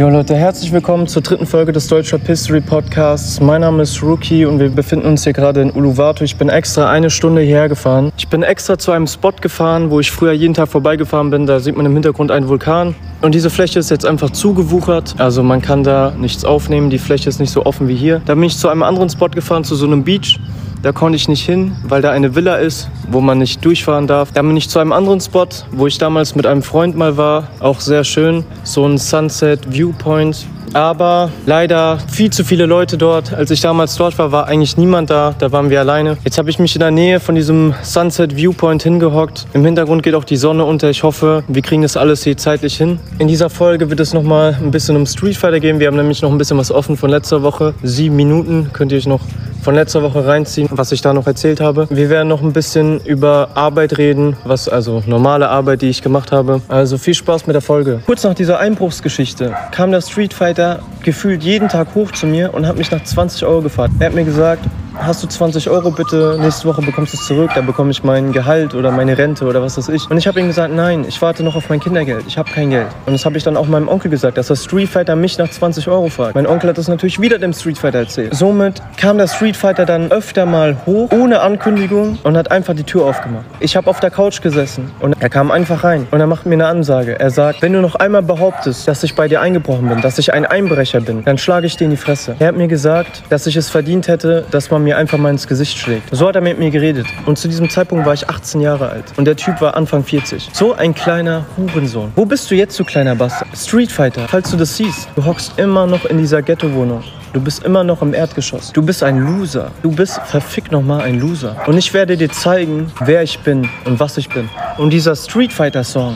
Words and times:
Jo 0.00 0.08
Leute, 0.08 0.36
herzlich 0.36 0.70
willkommen 0.70 1.08
zur 1.08 1.22
dritten 1.22 1.44
Folge 1.44 1.72
des 1.72 1.88
Deutscher 1.88 2.20
History 2.24 2.60
Podcasts. 2.60 3.40
Mein 3.40 3.62
Name 3.62 3.82
ist 3.82 4.00
Rookie 4.00 4.44
und 4.44 4.60
wir 4.60 4.68
befinden 4.68 5.06
uns 5.06 5.24
hier 5.24 5.32
gerade 5.32 5.60
in 5.60 5.72
Uluwatu. 5.72 6.22
Ich 6.22 6.36
bin 6.36 6.48
extra 6.48 6.88
eine 6.88 7.10
Stunde 7.10 7.42
hierher 7.42 7.68
gefahren. 7.68 8.12
Ich 8.16 8.28
bin 8.28 8.44
extra 8.44 8.78
zu 8.78 8.92
einem 8.92 9.08
Spot 9.08 9.32
gefahren, 9.32 9.90
wo 9.90 9.98
ich 9.98 10.12
früher 10.12 10.30
jeden 10.30 10.54
Tag 10.54 10.68
vorbeigefahren 10.68 11.30
bin. 11.30 11.46
Da 11.46 11.58
sieht 11.58 11.76
man 11.76 11.84
im 11.84 11.94
Hintergrund 11.94 12.30
einen 12.30 12.46
Vulkan. 12.46 12.94
Und 13.22 13.34
diese 13.34 13.50
Fläche 13.50 13.80
ist 13.80 13.90
jetzt 13.90 14.06
einfach 14.06 14.30
zugewuchert. 14.30 15.16
Also 15.18 15.42
man 15.42 15.62
kann 15.62 15.82
da 15.82 16.12
nichts 16.16 16.44
aufnehmen. 16.44 16.90
Die 16.90 16.98
Fläche 16.98 17.28
ist 17.28 17.40
nicht 17.40 17.50
so 17.50 17.66
offen 17.66 17.88
wie 17.88 17.96
hier. 17.96 18.22
Da 18.24 18.36
bin 18.36 18.44
ich 18.44 18.56
zu 18.56 18.68
einem 18.68 18.84
anderen 18.84 19.10
Spot 19.10 19.30
gefahren, 19.30 19.64
zu 19.64 19.74
so 19.74 19.86
einem 19.86 20.04
Beach. 20.04 20.38
Da 20.80 20.92
konnte 20.92 21.16
ich 21.16 21.28
nicht 21.28 21.44
hin, 21.44 21.72
weil 21.82 22.02
da 22.02 22.12
eine 22.12 22.36
Villa 22.36 22.56
ist, 22.56 22.88
wo 23.10 23.20
man 23.20 23.38
nicht 23.38 23.64
durchfahren 23.64 24.06
darf. 24.06 24.30
Da 24.32 24.42
bin 24.42 24.56
ich 24.56 24.68
zu 24.68 24.78
einem 24.78 24.92
anderen 24.92 25.20
Spot, 25.20 25.48
wo 25.72 25.88
ich 25.88 25.98
damals 25.98 26.36
mit 26.36 26.46
einem 26.46 26.62
Freund 26.62 26.96
mal 26.96 27.16
war. 27.16 27.48
Auch 27.58 27.80
sehr 27.80 28.04
schön. 28.04 28.44
So 28.62 28.86
ein 28.86 28.96
Sunset 28.96 29.72
Viewpoint. 29.72 30.46
Aber 30.74 31.30
leider 31.46 31.98
viel 32.10 32.30
zu 32.30 32.44
viele 32.44 32.66
Leute 32.66 32.98
dort. 32.98 33.32
Als 33.32 33.50
ich 33.50 33.60
damals 33.60 33.96
dort 33.96 34.18
war, 34.18 34.32
war 34.32 34.46
eigentlich 34.46 34.76
niemand 34.76 35.10
da. 35.10 35.34
Da 35.38 35.52
waren 35.52 35.70
wir 35.70 35.80
alleine. 35.80 36.16
Jetzt 36.24 36.38
habe 36.38 36.50
ich 36.50 36.58
mich 36.58 36.74
in 36.74 36.80
der 36.80 36.90
Nähe 36.90 37.20
von 37.20 37.34
diesem 37.34 37.74
Sunset 37.82 38.36
Viewpoint 38.36 38.82
hingehockt. 38.82 39.46
Im 39.52 39.64
Hintergrund 39.64 40.02
geht 40.02 40.14
auch 40.14 40.24
die 40.24 40.36
Sonne 40.36 40.64
unter. 40.64 40.90
Ich 40.90 41.02
hoffe, 41.02 41.44
wir 41.48 41.62
kriegen 41.62 41.82
das 41.82 41.96
alles 41.96 42.24
hier 42.24 42.36
zeitlich 42.36 42.76
hin. 42.76 42.98
In 43.18 43.28
dieser 43.28 43.50
Folge 43.50 43.90
wird 43.90 44.00
es 44.00 44.12
nochmal 44.14 44.56
ein 44.60 44.70
bisschen 44.70 44.96
um 44.96 45.06
Street 45.06 45.36
Fighter 45.36 45.60
gehen. 45.60 45.80
Wir 45.80 45.86
haben 45.86 45.96
nämlich 45.96 46.22
noch 46.22 46.30
ein 46.30 46.38
bisschen 46.38 46.58
was 46.58 46.70
offen 46.70 46.96
von 46.96 47.10
letzter 47.10 47.42
Woche. 47.42 47.74
Sieben 47.82 48.16
Minuten 48.16 48.70
könnt 48.72 48.92
ihr 48.92 48.98
euch 48.98 49.06
noch 49.06 49.20
von 49.62 49.74
letzter 49.74 50.02
Woche 50.02 50.24
reinziehen, 50.24 50.68
was 50.70 50.92
ich 50.92 51.02
da 51.02 51.12
noch 51.12 51.26
erzählt 51.26 51.60
habe. 51.60 51.88
Wir 51.90 52.08
werden 52.08 52.28
noch 52.28 52.42
ein 52.42 52.52
bisschen 52.52 53.00
über 53.04 53.50
Arbeit 53.54 53.98
reden, 53.98 54.36
was 54.44 54.68
also 54.68 55.02
normale 55.06 55.48
Arbeit, 55.48 55.82
die 55.82 55.88
ich 55.88 56.00
gemacht 56.00 56.32
habe. 56.32 56.62
Also 56.68 56.96
viel 56.96 57.14
Spaß 57.14 57.46
mit 57.46 57.54
der 57.54 57.60
Folge. 57.60 58.00
Kurz 58.06 58.24
nach 58.24 58.34
dieser 58.34 58.60
Einbruchsgeschichte 58.60 59.54
kam 59.72 59.90
der 59.90 60.00
Street 60.00 60.32
Fighter 60.32 60.57
gefühlt 61.02 61.42
jeden 61.42 61.68
Tag 61.68 61.94
hoch 61.94 62.12
zu 62.12 62.26
mir 62.26 62.54
und 62.54 62.66
hat 62.66 62.76
mich 62.76 62.90
nach 62.90 63.02
20 63.02 63.44
Euro 63.44 63.62
gefragt. 63.62 63.94
Er 63.98 64.06
hat 64.06 64.14
mir 64.14 64.24
gesagt, 64.24 64.64
hast 65.00 65.22
du 65.22 65.26
20 65.28 65.70
Euro 65.70 65.90
bitte, 65.90 66.38
nächste 66.40 66.68
Woche 66.68 66.82
bekommst 66.82 67.12
du 67.12 67.18
es 67.18 67.26
zurück, 67.26 67.50
dann 67.54 67.66
bekomme 67.66 67.90
ich 67.90 68.04
mein 68.04 68.32
Gehalt 68.32 68.74
oder 68.74 68.90
meine 68.90 69.16
Rente 69.16 69.44
oder 69.44 69.62
was 69.62 69.78
weiß 69.78 69.88
ich. 69.90 70.10
Und 70.10 70.18
ich 70.18 70.26
habe 70.26 70.40
ihm 70.40 70.48
gesagt, 70.48 70.74
nein, 70.74 71.04
ich 71.08 71.20
warte 71.22 71.42
noch 71.42 71.56
auf 71.56 71.68
mein 71.68 71.80
Kindergeld, 71.80 72.24
ich 72.26 72.38
habe 72.38 72.50
kein 72.50 72.70
Geld. 72.70 72.88
Und 73.06 73.12
das 73.12 73.24
habe 73.24 73.36
ich 73.36 73.44
dann 73.44 73.56
auch 73.56 73.66
meinem 73.66 73.88
Onkel 73.88 74.10
gesagt, 74.10 74.38
dass 74.38 74.48
der 74.48 74.56
Street 74.56 74.88
Fighter 74.88 75.16
mich 75.16 75.38
nach 75.38 75.48
20 75.48 75.88
Euro 75.88 76.08
fragt. 76.08 76.34
Mein 76.34 76.46
Onkel 76.46 76.70
hat 76.70 76.78
das 76.78 76.88
natürlich 76.88 77.20
wieder 77.20 77.38
dem 77.38 77.52
Street 77.52 77.78
Fighter 77.78 77.98
erzählt. 77.98 78.34
Somit 78.34 78.82
kam 78.96 79.18
der 79.18 79.28
Street 79.28 79.56
Fighter 79.56 79.86
dann 79.86 80.10
öfter 80.10 80.46
mal 80.46 80.76
hoch, 80.86 81.10
ohne 81.12 81.40
Ankündigung 81.40 82.18
und 82.22 82.36
hat 82.36 82.50
einfach 82.50 82.74
die 82.74 82.84
Tür 82.84 83.04
aufgemacht. 83.06 83.44
Ich 83.60 83.76
habe 83.76 83.88
auf 83.88 84.00
der 84.00 84.10
Couch 84.10 84.40
gesessen 84.42 84.90
und 85.00 85.16
er 85.20 85.28
kam 85.28 85.50
einfach 85.50 85.84
rein 85.84 86.06
und 86.10 86.20
er 86.20 86.26
macht 86.26 86.46
mir 86.46 86.54
eine 86.54 86.66
Ansage. 86.66 87.18
Er 87.18 87.30
sagt, 87.30 87.62
wenn 87.62 87.72
du 87.72 87.80
noch 87.80 87.94
einmal 87.94 88.22
behauptest, 88.22 88.88
dass 88.88 89.02
ich 89.02 89.14
bei 89.14 89.28
dir 89.28 89.40
eingebrochen 89.40 89.88
bin, 89.88 90.00
dass 90.00 90.18
ich 90.18 90.32
ein 90.32 90.44
Einbrecher 90.46 91.00
bin, 91.00 91.24
dann 91.24 91.38
schlage 91.38 91.66
ich 91.66 91.76
dir 91.76 91.84
in 91.84 91.90
die 91.90 91.96
Fresse. 91.96 92.36
Er 92.38 92.48
hat 92.48 92.56
mir 92.56 92.68
gesagt, 92.68 93.22
dass 93.28 93.46
ich 93.46 93.56
es 93.56 93.70
verdient 93.70 94.08
hätte, 94.08 94.44
dass 94.50 94.70
man 94.70 94.84
mir 94.84 94.87
einfach 94.96 95.18
mal 95.18 95.30
ins 95.30 95.46
Gesicht 95.46 95.78
schlägt. 95.78 96.14
So 96.14 96.26
hat 96.26 96.34
er 96.34 96.40
mit 96.40 96.58
mir 96.58 96.70
geredet. 96.70 97.06
Und 97.26 97.38
zu 97.38 97.48
diesem 97.48 97.68
Zeitpunkt 97.68 98.06
war 98.06 98.14
ich 98.14 98.28
18 98.28 98.60
Jahre 98.60 98.88
alt. 98.88 99.04
Und 99.16 99.24
der 99.24 99.36
Typ 99.36 99.60
war 99.60 99.76
Anfang 99.76 100.04
40. 100.04 100.50
So 100.52 100.74
ein 100.74 100.94
kleiner 100.94 101.44
Hurensohn. 101.56 102.12
Wo 102.16 102.24
bist 102.24 102.50
du 102.50 102.54
jetzt, 102.54 102.78
du 102.78 102.84
kleiner 102.84 103.14
Bastard? 103.14 103.48
Street 103.56 103.92
Fighter, 103.92 104.26
falls 104.28 104.50
du 104.50 104.56
das 104.56 104.76
siehst. 104.76 105.08
Du 105.16 105.24
hockst 105.24 105.58
immer 105.58 105.86
noch 105.86 106.04
in 106.04 106.18
dieser 106.18 106.42
Ghetto-Wohnung. 106.42 107.02
Du 107.34 107.40
bist 107.42 107.62
immer 107.62 107.84
noch 107.84 108.00
im 108.00 108.14
Erdgeschoss. 108.14 108.72
Du 108.72 108.80
bist 108.80 109.02
ein 109.02 109.18
Loser. 109.18 109.70
Du 109.82 109.90
bist 109.90 110.18
verfickt 110.24 110.72
nochmal 110.72 111.02
ein 111.02 111.20
Loser. 111.20 111.56
Und 111.66 111.76
ich 111.76 111.92
werde 111.92 112.16
dir 112.16 112.30
zeigen, 112.30 112.90
wer 113.04 113.22
ich 113.22 113.38
bin 113.40 113.68
und 113.84 114.00
was 114.00 114.16
ich 114.16 114.30
bin. 114.30 114.48
Und 114.78 114.90
dieser 114.90 115.14
Street 115.14 115.52
Fighter 115.52 115.84
Song, 115.84 116.14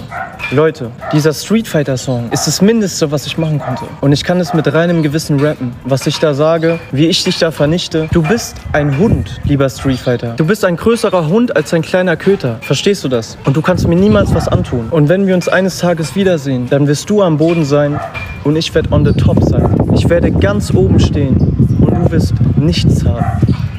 Leute, 0.51 0.91
dieser 1.13 1.35
Street 1.35 1.69
Fighter 1.69 1.99
Song 1.99 2.31
ist 2.33 2.47
das 2.47 2.63
Mindeste, 2.63 3.11
was 3.11 3.27
ich 3.27 3.37
machen 3.37 3.59
konnte. 3.59 3.85
Und 4.01 4.13
ich 4.13 4.25
kann 4.25 4.41
es 4.41 4.55
mit 4.55 4.73
reinem 4.73 5.03
Gewissen 5.03 5.39
rappen. 5.39 5.75
Was 5.85 6.07
ich 6.07 6.19
da 6.19 6.33
sage, 6.33 6.79
wie 6.93 7.07
ich 7.07 7.25
dich 7.25 7.39
da 7.39 7.51
vernichte. 7.51 8.09
Du 8.11 8.23
bist 8.23 8.57
ein 8.73 8.99
Hund, 8.99 9.41
lieber 9.45 9.69
Street 9.69 9.99
Fighter. 9.99 10.35
Du 10.37 10.47
bist 10.47 10.65
ein 10.65 10.77
größerer 10.77 11.29
Hund 11.29 11.57
als 11.57 11.73
ein 11.75 11.83
kleiner 11.83 12.17
Köter. 12.17 12.59
Verstehst 12.61 13.05
du 13.05 13.09
das? 13.09 13.37
Und 13.45 13.57
du 13.57 13.63
kannst 13.63 13.89
mir 13.89 13.97
niemals 13.97 14.35
was 14.35 14.49
antun. 14.49 14.89
Und 14.91 15.09
wenn 15.09 15.27
wir 15.27 15.35
uns 15.35 15.49
eines 15.49 15.79
Tages 15.79 16.15
wiedersehen, 16.15 16.69
dann 16.71 16.87
wirst 16.87 17.09
du 17.11 17.23
am 17.23 17.39
Boden 17.39 17.65
sein 17.65 17.99
und 18.45 18.57
ich 18.57 18.75
werde 18.75 18.93
on 18.93 19.05
the 19.05 19.13
top 19.13 19.43
sein. 19.45 19.77
Ich 19.95 20.09
werde 20.09 20.31
ganz 20.31 20.73
oben 20.75 20.99
stehen 20.99 21.37
und 21.81 21.91
du 21.95 22.11
wirst 22.11 22.35
nichts 22.57 23.05
haben, 23.05 23.25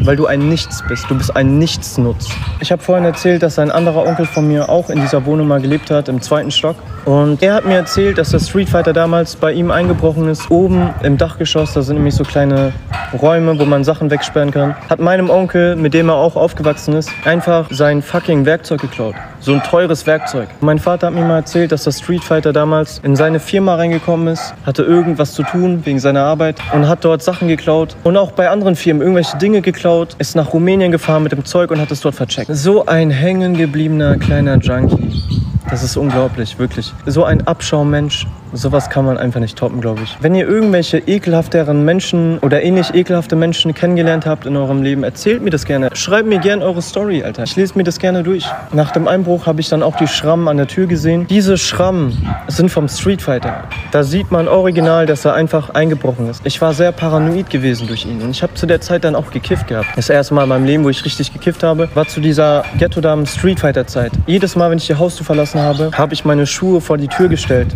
weil 0.06 0.16
du 0.16 0.26
ein 0.26 0.50
Nichts 0.50 0.84
bist. 0.88 1.10
Du 1.10 1.18
bist 1.18 1.36
ein 1.36 1.58
Nichtsnutz. 1.58 2.30
Ich 2.60 2.72
habe 2.72 2.82
vorhin 2.82 3.06
erzählt, 3.06 3.44
dass 3.44 3.60
ein 3.60 3.72
anderer 3.72 4.06
Onkel 4.06 4.26
von 4.26 4.48
mir 4.48 4.70
auch 4.70 4.90
in 4.90 5.00
dieser 5.02 5.26
Wohnung 5.26 5.48
mal 5.48 5.62
gelebt 5.62 5.92
hat, 5.92 6.10
im 6.10 6.22
zweiten 6.22 6.52
Stock. 6.52 6.76
Und 7.06 7.42
er 7.42 7.54
hat 7.54 7.66
mir 7.66 7.76
erzählt, 7.76 8.18
dass 8.18 8.32
der 8.32 8.40
Street 8.40 8.70
Fighter 8.70 8.94
damals 8.94 9.36
bei 9.36 9.52
ihm 9.52 9.72
eingebrochen 9.72 10.30
ist, 10.30 10.50
oben 10.50 10.94
im 11.04 11.18
Dachgeschoss. 11.18 11.74
Da 11.74 11.82
sind 11.82 11.98
nämlich 11.98 12.16
so 12.16 12.24
kleine 12.24 12.74
Räume, 13.22 13.60
wo 13.60 13.66
man 13.66 13.84
Sachen 13.84 14.10
wegsperren 14.10 14.52
kann. 14.52 14.76
Hat 14.90 15.00
meinem 15.00 15.30
Onkel, 15.30 15.76
mit 15.76 15.94
dem 15.94 16.10
er 16.10 16.16
auch 16.16 16.36
aufgewachsen 16.36 16.96
ist, 16.96 17.12
einfach 17.26 17.68
sein 17.72 18.02
fucking 18.02 18.46
Werkzeug 18.46 18.82
geklaut. 18.82 19.16
So 19.40 19.52
ein 19.52 19.62
teures 19.62 20.08
Werkzeug. 20.08 20.48
Mein 20.62 20.80
Vater 20.80 21.08
hat 21.08 21.14
mir 21.14 21.26
mal 21.26 21.40
erzählt, 21.40 21.74
dass 21.74 21.84
der 21.84 21.92
Street 21.92 22.24
Fighter 22.24 22.54
damals 22.54 23.00
in 23.04 23.18
seine 23.18 23.42
Firma 23.42 23.76
reingekommen 23.76 24.28
ist, 24.30 24.54
hatte 24.66 24.84
irgendwas 24.84 25.34
zu 25.34 25.44
tun 25.44 25.82
wegen 25.84 26.00
seiner 26.00 26.22
Arbeit 26.22 26.62
und 26.74 26.88
hat 26.88 27.04
dort 27.04 27.22
Sachen 27.22 27.50
geklaut 27.50 27.98
und 28.06 28.16
auch 28.16 28.32
bei 28.32 28.50
anderen 28.50 28.78
Firmen 28.78 29.02
irgendwelche 29.02 29.38
Dinge 29.38 29.62
geklaut, 29.62 29.93
ist 30.18 30.36
nach 30.36 30.54
Rumänien 30.54 30.92
gefahren 30.92 31.24
mit 31.24 31.32
dem 31.32 31.46
Zeug 31.46 31.72
und 31.72 31.80
hat 31.80 31.92
es 31.92 32.02
dort 32.02 32.16
vercheckt. 32.16 32.50
So 32.54 32.86
ein 32.86 33.10
hängen 33.10 33.56
gebliebener 33.56 34.18
kleiner 34.18 34.58
Junkie. 34.58 35.24
Das 35.70 35.84
ist 35.84 35.98
unglaublich, 35.98 36.60
wirklich. 36.60 36.92
So 37.06 37.24
ein 37.24 37.46
Abschaumensch. 37.48 38.28
Sowas 38.56 38.92
kann 38.92 39.04
man 39.04 39.18
einfach 39.18 39.40
nicht 39.40 39.58
toppen, 39.58 39.82
glaube 39.82 40.02
ich. 40.04 40.16
Wenn 40.22 40.36
ihr 40.36 40.48
irgendwelche 40.48 41.00
ekelhafteren 41.00 41.84
Menschen 41.84 42.38
oder 42.38 42.62
ähnlich 42.62 42.94
ekelhafte 42.94 43.36
Menschen 43.36 43.74
kennengelernt 43.74 44.28
habt 44.28 44.46
in 44.46 44.56
eurem 44.56 44.84
Leben, 44.84 45.04
erzählt 45.04 45.42
mir 45.42 45.50
das 45.50 45.66
gerne. 45.66 45.90
Schreibt 45.94 46.30
mir 46.30 46.38
gerne 46.38 46.64
eure 46.64 46.84
Story, 46.84 47.24
Alter. 47.24 47.44
Ich 47.44 47.56
lese 47.56 47.76
mir 47.76 47.84
das 47.84 47.98
gerne 47.98 48.22
durch. 48.22 48.46
Nach 48.72 48.92
dem 48.92 49.08
Einbruch 49.08 49.48
habe 49.48 49.60
ich 49.60 49.70
dann 49.70 49.82
auch 49.82 49.96
die 49.96 50.08
Schrammen 50.08 50.48
an 50.48 50.58
der 50.58 50.68
Tür 50.68 50.86
gesehen. 50.86 51.26
Diese 51.28 51.58
Schrammen 51.58 52.30
sind 52.48 52.70
vom 52.70 52.88
Street 52.88 53.24
Fighter. 53.24 53.64
Da 53.92 54.04
sieht 54.04 54.30
man 54.30 54.48
original, 54.48 55.08
dass 55.08 55.26
er 55.26 55.34
einfach 55.34 55.72
eingebrochen 55.72 56.30
ist. 56.30 56.46
Ich 56.46 56.62
war 56.62 56.76
sehr 56.76 56.92
paranoid 56.92 57.50
gewesen 57.50 57.88
durch 57.88 58.06
ihn 58.06 58.22
und 58.22 58.30
ich 58.30 58.44
habe 58.44 58.54
zu 58.54 58.68
der 58.68 58.82
Zeit 58.82 59.04
dann 59.04 59.16
auch 59.16 59.32
gekifft 59.32 59.68
gehabt. 59.68 59.88
Das 59.96 60.10
erste 60.10 60.36
Mal 60.36 60.44
in 60.44 60.50
meinem 60.50 60.66
Leben, 60.66 60.84
wo 60.84 60.90
ich 60.90 61.04
richtig 61.04 61.34
gekifft 61.34 61.64
habe, 61.64 61.90
war 61.96 62.08
zu 62.08 62.22
dieser 62.22 62.66
Ghetto-Damen 62.78 63.26
Street 63.26 63.60
Fighter 63.60 63.88
Zeit. 63.88 64.12
Jedes 64.28 64.56
Mal, 64.56 64.70
wenn 64.70 64.78
ich 64.78 64.86
die 64.86 64.96
Haustür 64.96 65.26
verlassen 65.26 65.60
habe, 65.60 65.90
habe 65.98 66.14
ich 66.14 66.24
meine 66.24 66.46
Schuhe 66.46 66.82
vor 66.82 67.00
die 67.00 67.08
Tür 67.08 67.30
gestellt 67.30 67.76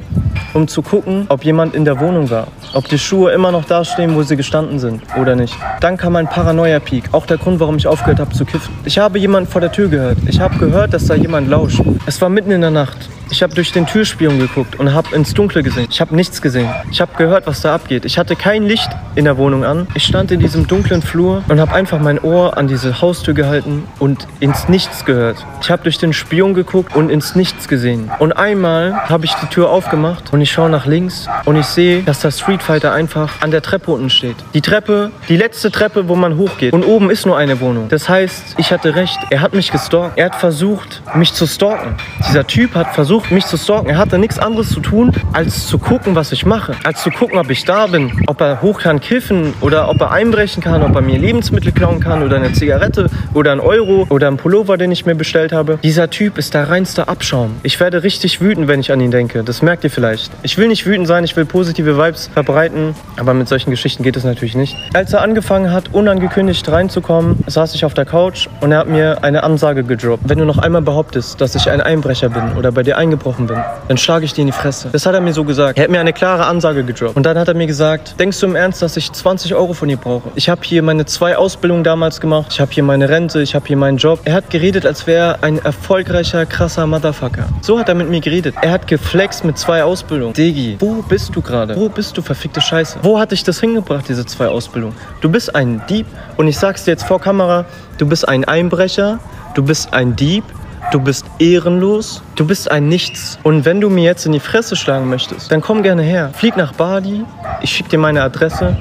um 0.54 0.67
zu 0.68 0.82
gucken, 0.82 1.26
ob 1.30 1.44
jemand 1.44 1.76
in 1.76 1.86
der 1.86 2.00
Wohnung 2.00 2.30
war. 2.30 2.48
Ob 2.74 2.88
die 2.88 3.00
Schuhe 3.00 3.32
immer 3.32 3.52
noch 3.52 3.66
da 3.66 3.84
stehen, 3.84 4.16
wo 4.16 4.24
sie 4.24 4.36
gestanden 4.36 4.80
sind 4.80 5.02
oder 5.20 5.36
nicht. 5.36 5.56
Dann 5.80 5.98
kam 5.98 6.16
ein 6.16 6.28
Paranoia-Peak. 6.28 7.10
Auch 7.14 7.26
der 7.26 7.38
Grund, 7.38 7.60
warum 7.60 7.78
ich 7.78 7.88
aufgehört 7.88 8.20
habe 8.20 8.34
zu 8.34 8.46
kiffen. 8.46 8.74
Ich 8.86 8.98
habe 9.00 9.20
jemanden 9.20 9.50
vor 9.50 9.62
der 9.62 9.72
Tür 9.72 9.88
gehört. 9.90 10.18
Ich 10.28 10.40
habe 10.40 10.58
gehört, 10.58 10.94
dass 10.94 11.06
da 11.06 11.16
jemand 11.16 11.50
lauscht. 11.50 11.82
Es 12.06 12.22
war 12.22 12.30
mitten 12.30 12.52
in 12.52 12.62
der 12.62 12.72
Nacht. 12.72 13.10
Ich 13.30 13.44
habe 13.44 13.54
durch 13.54 13.72
den 13.72 13.86
Türspion 13.86 14.40
geguckt 14.40 14.80
und 14.80 14.94
habe 14.94 15.16
ins 15.16 15.34
Dunkle 15.34 15.64
gesehen. 15.64 15.88
Ich 15.90 16.02
habe 16.02 16.16
nichts 16.16 16.42
gesehen. 16.42 16.70
Ich 16.92 17.02
habe 17.02 17.12
gehört, 17.18 17.46
was 17.48 17.62
da 17.62 17.76
abgeht. 17.76 18.06
Ich 18.06 18.18
hatte 18.18 18.36
kein 18.36 18.64
Licht 18.64 18.90
in 19.16 19.26
der 19.26 19.38
Wohnung 19.38 19.64
an. 19.64 19.88
Ich 19.96 20.04
stand 20.04 20.32
in 20.32 20.40
diesem 20.40 20.68
dunklen 20.68 21.02
Flur 21.02 21.44
und 21.48 21.60
habe 21.60 21.74
einfach 21.74 22.00
mein 22.00 22.20
Ohr 22.20 22.58
an 22.58 22.68
diese 22.68 23.02
Haustür 23.02 23.34
gehalten 23.34 23.84
und 24.00 24.28
ins 24.40 24.70
Nichts 24.70 25.06
gehört. 25.06 25.46
Ich 25.62 25.70
habe 25.70 25.84
durch 25.84 25.98
den 25.98 26.14
Spion 26.14 26.54
geguckt 26.54 26.96
und 26.96 27.10
ins 27.10 27.36
Nichts 27.36 27.68
gesehen. 27.68 28.10
Und 28.20 28.34
einmal 28.34 29.10
habe 29.10 29.26
ich 29.26 29.34
die 29.34 29.48
Tür 29.48 29.70
aufgemacht 29.70 30.32
und 30.34 30.42
ich 30.42 30.52
schaue 30.52 30.70
nach 30.70 30.86
links 30.86 31.28
und 31.46 31.56
ich 31.56 31.66
sehe, 31.66 32.04
dass 32.04 32.22
der 32.22 32.32
Street 32.32 32.64
Fighter 32.64 32.94
einfach 32.94 33.42
an 33.42 33.52
der 33.52 33.62
Treppe 33.62 33.92
unten 33.92 34.10
steht. 34.10 34.36
Die 34.54 34.62
Treppe, 34.62 35.12
die 35.28 35.38
letzte 35.38 35.72
Treppe, 35.72 36.08
wo 36.08 36.16
man 36.16 36.38
hochgeht. 36.38 36.74
Und 36.74 36.84
oben 36.84 37.10
ist 37.10 37.26
nur 37.26 37.38
eine 37.38 37.60
Wohnung. 37.60 37.90
Das 37.90 38.08
heißt, 38.08 38.56
ich 38.58 38.72
hatte 38.72 38.96
recht. 38.96 39.20
Er 39.30 39.42
hat 39.42 39.54
mich 39.54 39.72
gestalkt. 39.72 40.18
Er 40.18 40.26
hat 40.26 40.36
versucht, 40.36 41.02
mich 41.14 41.34
zu 41.34 41.46
stalken. 41.46 41.96
Dieser 42.28 42.46
Typ 42.48 42.76
hat 42.76 42.94
versucht, 42.94 43.17
mich 43.30 43.46
zu 43.46 43.58
stalken. 43.58 43.90
Er 43.90 43.98
hatte 43.98 44.18
nichts 44.18 44.40
anderes 44.40 44.70
zu 44.70 44.80
tun, 44.80 45.12
als 45.34 45.68
zu 45.68 45.78
gucken, 45.78 46.16
was 46.16 46.32
ich 46.32 46.46
mache. 46.46 46.74
Als 46.84 47.04
zu 47.04 47.10
gucken, 47.10 47.38
ob 47.38 47.50
ich 47.50 47.66
da 47.66 47.88
bin. 47.88 48.12
Ob 48.28 48.42
er 48.42 48.62
hoch 48.62 48.80
kann 48.80 49.00
kiffen 49.00 49.54
oder 49.62 49.90
ob 49.90 50.02
er 50.02 50.12
einbrechen 50.12 50.64
kann, 50.64 50.84
ob 50.84 50.96
er 50.96 51.02
mir 51.02 51.18
Lebensmittel 51.18 51.72
klauen 51.72 52.00
kann 52.00 52.24
oder 52.24 52.38
eine 52.38 52.54
Zigarette 52.54 53.10
oder 53.34 53.52
ein 53.52 53.60
Euro 53.60 54.06
oder 54.10 54.28
ein 54.28 54.38
Pullover, 54.38 54.78
den 54.78 54.92
ich 54.92 55.06
mir 55.06 55.16
bestellt 55.16 55.52
habe. 55.52 55.80
Dieser 55.84 56.10
Typ 56.10 56.38
ist 56.38 56.54
der 56.54 56.70
reinste 56.70 57.08
Abschaum. 57.08 57.56
Ich 57.64 57.80
werde 57.80 58.04
richtig 58.04 58.42
wütend, 58.42 58.68
wenn 58.68 58.80
ich 58.80 58.92
an 58.92 59.00
ihn 59.02 59.12
denke. 59.12 59.44
Das 59.44 59.62
merkt 59.62 59.84
ihr 59.84 59.90
vielleicht. 59.90 60.32
Ich 60.44 60.58
will 60.58 60.68
nicht 60.68 60.86
wütend 60.86 61.08
sein, 61.08 61.24
ich 61.24 61.36
will 61.36 61.46
positive 61.46 61.98
Vibes 61.98 62.30
verbreiten, 62.34 62.96
aber 63.18 63.34
mit 63.34 63.48
solchen 63.48 63.72
Geschichten 63.72 64.04
geht 64.04 64.16
es 64.16 64.24
natürlich 64.24 64.56
nicht. 64.56 64.76
Als 64.94 65.14
er 65.14 65.22
angefangen 65.22 65.72
hat, 65.72 65.94
unangekündigt 65.94 66.70
reinzukommen, 66.70 67.44
saß 67.48 67.76
ich 67.76 67.86
auf 67.86 67.94
der 67.94 68.06
Couch 68.06 68.48
und 68.62 68.72
er 68.72 68.80
hat 68.80 68.88
mir 68.88 69.24
eine 69.24 69.44
Ansage 69.44 69.84
gedroppt. 69.84 70.24
Wenn 70.28 70.38
du 70.38 70.46
noch 70.46 70.58
einmal 70.58 70.82
behauptest, 70.82 71.40
dass 71.42 71.56
ich 71.56 71.70
ein 71.70 71.82
Einbrecher 71.82 72.30
bin 72.30 72.58
oder 72.58 72.72
bei 72.72 72.84
dir 72.84 72.98
eingebrochen 73.08 73.48
bin, 73.48 73.58
dann 73.88 73.98
schlage 73.98 74.26
ich 74.26 74.34
dir 74.34 74.42
in 74.42 74.48
die 74.48 74.54
Fresse. 74.54 74.90
Das 74.92 75.06
hat 75.06 75.14
er 75.14 75.22
mir 75.22 75.34
so 75.34 75.44
gesagt. 75.44 75.78
Er 75.78 75.86
hat 75.86 75.92
mir 75.92 76.00
eine 76.00 76.14
klare 76.14 76.46
Ansage 76.46 76.84
gedroppt. 76.84 77.16
Und 77.16 77.26
dann 77.26 77.38
hat 77.38 77.48
er 77.48 77.54
mir 77.54 77.68
gesagt, 77.68 78.16
denkst 78.20 78.40
du 78.40 78.48
im 78.48 78.56
Ernst, 78.56 78.82
dass 78.82 78.98
ich 78.98 79.12
20 79.12 79.56
Euro 79.56 79.74
von 79.74 79.88
dir 79.88 79.98
brauche? 79.98 80.30
Ich 80.36 80.50
habe 80.50 80.62
hier 80.64 80.84
meine 80.84 81.06
zwei 81.06 81.38
Ausbildungen 81.38 81.84
damals 81.84 82.20
gemacht. 82.20 82.48
Ich 82.52 82.60
habe 82.60 82.72
hier 82.72 82.84
meine 82.84 83.10
Rente, 83.10 83.42
ich 83.42 83.56
habe 83.56 83.66
hier 83.66 83.78
meinen 83.78 83.98
Job. 83.98 84.20
Er 84.26 84.34
hat 84.34 84.50
geredet, 84.50 84.86
als 84.86 85.08
wäre 85.08 85.18
er 85.18 85.44
ein 85.44 85.58
erfolgreicher, 85.60 86.46
krasser 86.46 86.86
Motherfucker. 86.86 87.48
So 87.62 87.80
hat 87.80 87.90
er 87.90 87.96
mit 87.96 88.10
mir 88.10 88.22
geredet. 88.22 88.56
Er 88.62 88.72
hat 88.72 88.88
geflext 88.88 89.44
mit 89.44 89.58
zwei 89.58 89.84
Ausbildungen. 89.84 90.34
Digi, 90.34 90.78
wo 90.80 91.02
bist 91.02 91.36
du 91.36 91.42
gerade? 91.42 91.76
Wo 91.76 91.90
bist 91.90 92.18
du, 92.18 92.22
verfickte 92.22 92.62
Scheiße? 92.62 93.00
Wo 93.02 93.20
hat 93.20 93.32
dich 93.32 93.44
das 93.44 93.60
hingebracht, 93.60 94.06
diese 94.10 94.26
zwei 94.26 94.48
Ausbildungen? 94.48 94.96
Du 95.22 95.30
bist 95.30 95.56
ein 95.56 95.82
Dieb 95.90 96.06
und 96.38 96.48
ich 96.48 96.58
sag's 96.58 96.84
dir 96.84 96.92
jetzt 96.92 97.04
vor 97.04 97.20
Kamera, 97.20 97.66
du 97.98 98.06
bist 98.06 98.28
ein 98.28 98.46
Einbrecher, 98.46 99.20
du 99.56 99.64
bist 99.64 99.94
ein 99.94 100.16
Dieb, 100.16 100.44
Du 100.92 101.02
bist 101.02 101.26
ehrenlos, 101.40 102.24
du 102.36 102.48
bist 102.48 102.72
ein 102.72 102.88
Nichts. 102.88 103.38
Und 103.44 103.66
wenn 103.66 103.82
du 103.82 103.90
mir 103.90 104.04
jetzt 104.04 104.26
in 104.26 104.32
die 104.32 104.40
Fresse 104.40 104.76
schlagen 104.76 105.10
möchtest, 105.10 105.52
dann 105.52 105.62
komm 105.62 105.84
gerne 105.84 106.02
her. 106.02 106.30
Flieg 106.34 106.56
nach 106.56 106.74
Bali, 106.74 107.26
ich 107.62 107.72
schick 107.72 107.90
dir 107.90 107.98
meine 107.98 108.22
Adresse 108.22 108.78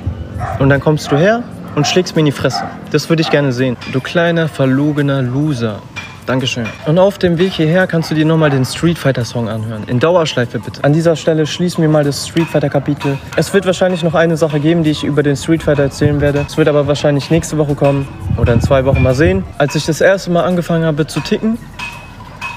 und 0.59 0.69
dann 0.69 0.81
kommst 0.81 1.11
du 1.11 1.17
her 1.17 1.43
und 1.75 1.87
schlägst 1.87 2.15
mir 2.15 2.21
in 2.21 2.27
die 2.27 2.33
Fresse. 2.33 2.63
Das 2.93 3.09
würde 3.09 3.23
ich 3.23 3.31
gerne 3.31 3.53
sehen. 3.53 3.77
Du 3.93 4.01
kleiner, 4.01 4.49
verlogener 4.49 5.23
Loser. 5.23 5.81
Dankeschön. 6.27 6.67
Und 6.87 6.99
auf 6.99 7.19
dem 7.19 7.39
Weg 7.39 7.53
hierher 7.53 7.87
kannst 7.87 8.11
du 8.11 8.15
dir 8.17 8.25
nochmal 8.25 8.51
den 8.51 8.65
Street 8.65 8.99
Fighter 8.99 9.25
Song 9.25 9.49
anhören. 9.49 9.85
In 9.87 10.01
Dauerschleife 10.01 10.59
bitte. 10.59 10.83
An 10.83 10.93
dieser 10.93 11.15
Stelle 11.15 11.47
schließen 11.47 11.83
wir 11.83 11.89
mal 11.89 12.03
das 12.03 12.27
Street 12.27 12.49
Fighter 12.49 12.69
Kapitel. 12.69 13.17
Es 13.37 13.55
wird 13.55 13.65
wahrscheinlich 13.65 14.03
noch 14.03 14.15
eine 14.15 14.37
Sache 14.37 14.59
geben, 14.59 14.83
die 14.83 14.91
ich 14.91 15.05
über 15.05 15.23
den 15.23 15.37
Street 15.37 15.63
Fighter 15.63 15.85
erzählen 15.85 16.21
werde. 16.21 16.45
Es 16.49 16.57
wird 16.57 16.67
aber 16.67 16.89
wahrscheinlich 16.89 17.31
nächste 17.31 17.59
Woche 17.59 17.77
kommen 17.77 18.09
oder 18.39 18.53
in 18.53 18.61
zwei 18.61 18.85
Wochen 18.85 19.03
mal 19.03 19.15
sehen. 19.15 19.45
Als 19.59 19.77
ich 19.77 19.87
das 19.87 20.01
erste 20.01 20.33
Mal 20.33 20.43
angefangen 20.43 20.85
habe 20.85 21.07
zu 21.07 21.21
ticken, 21.21 21.59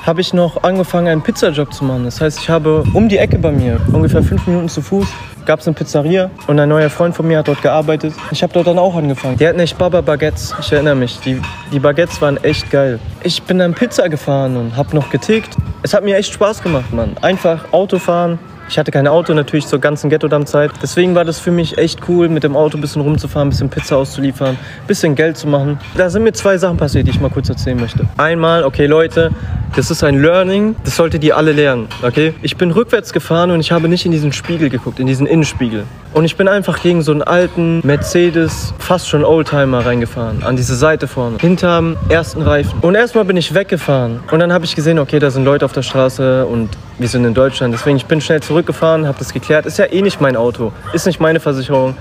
habe 0.09 0.21
ich 0.21 0.33
noch 0.33 0.63
angefangen, 0.63 1.07
einen 1.07 1.21
Pizzajob 1.21 1.71
zu 1.71 1.83
machen. 1.85 2.05
Das 2.05 2.19
heißt, 2.19 2.39
ich 2.39 2.49
habe 2.49 2.83
um 2.95 3.07
die 3.07 3.19
Ecke 3.19 3.37
bei 3.37 3.51
mir, 3.51 3.79
ungefähr 3.93 4.23
fünf 4.23 4.47
Minuten 4.47 4.67
zu 4.67 4.81
Fuß, 4.81 5.07
gab 5.45 5.59
es 5.59 5.67
eine 5.67 5.75
Pizzeria 5.75 6.31
und 6.47 6.59
ein 6.59 6.67
neuer 6.67 6.89
Freund 6.89 7.15
von 7.15 7.27
mir 7.27 7.37
hat 7.37 7.47
dort 7.47 7.61
gearbeitet. 7.61 8.15
Ich 8.31 8.41
habe 8.41 8.51
dort 8.51 8.65
dann 8.65 8.79
auch 8.79 8.95
angefangen. 8.95 9.37
Die 9.37 9.47
hatten 9.47 9.59
echt 9.59 9.77
Baba 9.77 10.01
Baguettes, 10.01 10.55
ich 10.59 10.71
erinnere 10.71 10.95
mich. 10.95 11.19
Die, 11.19 11.39
die 11.71 11.77
Baguettes 11.77 12.19
waren 12.23 12.37
echt 12.43 12.71
geil. 12.71 12.97
Ich 13.21 13.43
bin 13.43 13.59
dann 13.59 13.75
Pizza 13.75 14.09
gefahren 14.09 14.57
und 14.57 14.75
habe 14.75 14.95
noch 14.95 15.11
getickt. 15.11 15.55
Es 15.83 15.93
hat 15.93 16.03
mir 16.03 16.17
echt 16.17 16.33
Spaß 16.33 16.63
gemacht, 16.63 16.91
Mann. 16.91 17.15
Einfach 17.21 17.71
Auto 17.71 17.99
fahren, 17.99 18.39
ich 18.69 18.77
hatte 18.77 18.91
kein 18.91 19.07
Auto 19.07 19.33
natürlich 19.33 19.65
zur 19.65 19.79
ganzen 19.79 20.09
Ghetto-Damm-Zeit. 20.11 20.71
Deswegen 20.81 21.15
war 21.15 21.25
das 21.25 21.39
für 21.39 21.51
mich 21.51 21.79
echt 21.79 22.07
cool, 22.07 22.29
mit 22.29 22.43
dem 22.43 22.55
Auto 22.55 22.77
ein 22.77 22.81
bisschen 22.81 23.01
rumzufahren, 23.01 23.47
ein 23.47 23.49
bisschen 23.49 23.69
Pizza 23.69 23.97
auszuliefern, 23.97 24.51
ein 24.51 24.87
bisschen 24.87 25.15
Geld 25.15 25.37
zu 25.37 25.47
machen. 25.47 25.79
Da 25.97 26.09
sind 26.09 26.23
mir 26.23 26.33
zwei 26.33 26.57
Sachen 26.57 26.77
passiert, 26.77 27.07
die 27.07 27.11
ich 27.11 27.19
mal 27.19 27.31
kurz 27.31 27.49
erzählen 27.49 27.79
möchte. 27.79 28.07
Einmal, 28.17 28.63
okay 28.63 28.85
Leute, 28.85 29.31
das 29.75 29.89
ist 29.89 30.03
ein 30.03 30.21
Learning, 30.21 30.75
das 30.83 30.95
solltet 30.95 31.23
ihr 31.23 31.35
alle 31.35 31.51
lernen, 31.51 31.87
okay? 32.03 32.33
Ich 32.43 32.57
bin 32.57 32.69
rückwärts 32.69 33.11
gefahren 33.11 33.49
und 33.51 33.59
ich 33.59 33.71
habe 33.71 33.87
nicht 33.87 34.05
in 34.05 34.11
diesen 34.11 34.33
Spiegel 34.33 34.69
geguckt, 34.69 34.99
in 34.99 35.07
diesen 35.07 35.25
Innenspiegel. 35.25 35.85
Und 36.11 36.25
ich 36.25 36.35
bin 36.35 36.47
einfach 36.47 36.81
gegen 36.81 37.03
so 37.03 37.11
einen 37.11 37.21
alten 37.21 37.85
Mercedes, 37.85 38.73
fast 38.79 39.07
schon 39.07 39.23
Oldtimer 39.23 39.85
reingefahren, 39.85 40.43
an 40.43 40.55
diese 40.55 40.75
Seite 40.75 41.07
vorne, 41.07 41.37
hinterm 41.39 41.97
ersten 42.09 42.41
Reifen. 42.41 42.79
Und 42.81 42.95
erstmal 42.95 43.25
bin 43.25 43.37
ich 43.37 43.53
weggefahren 43.53 44.19
und 44.31 44.39
dann 44.39 44.51
habe 44.51 44.65
ich 44.65 44.75
gesehen, 44.75 44.97
okay, 44.97 45.19
da 45.19 45.29
sind 45.29 45.45
Leute 45.45 45.65
auf 45.65 45.71
der 45.71 45.83
Straße 45.83 46.47
und 46.47 46.69
wir 46.97 47.07
sind 47.07 47.25
in 47.25 47.35
Deutschland. 47.35 47.73
Deswegen 47.73 47.97
ich 47.97 48.05
bin 48.05 48.21
schnell 48.21 48.41
zurückgefahren, 48.41 49.07
habe 49.07 49.19
das 49.19 49.33
geklärt. 49.33 49.67
Ist 49.67 49.77
ja 49.77 49.85
eh 49.85 50.01
nicht 50.01 50.19
mein 50.19 50.35
Auto, 50.35 50.73
ist 50.93 51.05
nicht 51.05 51.19
meine 51.19 51.39
Versicherung. 51.39 51.95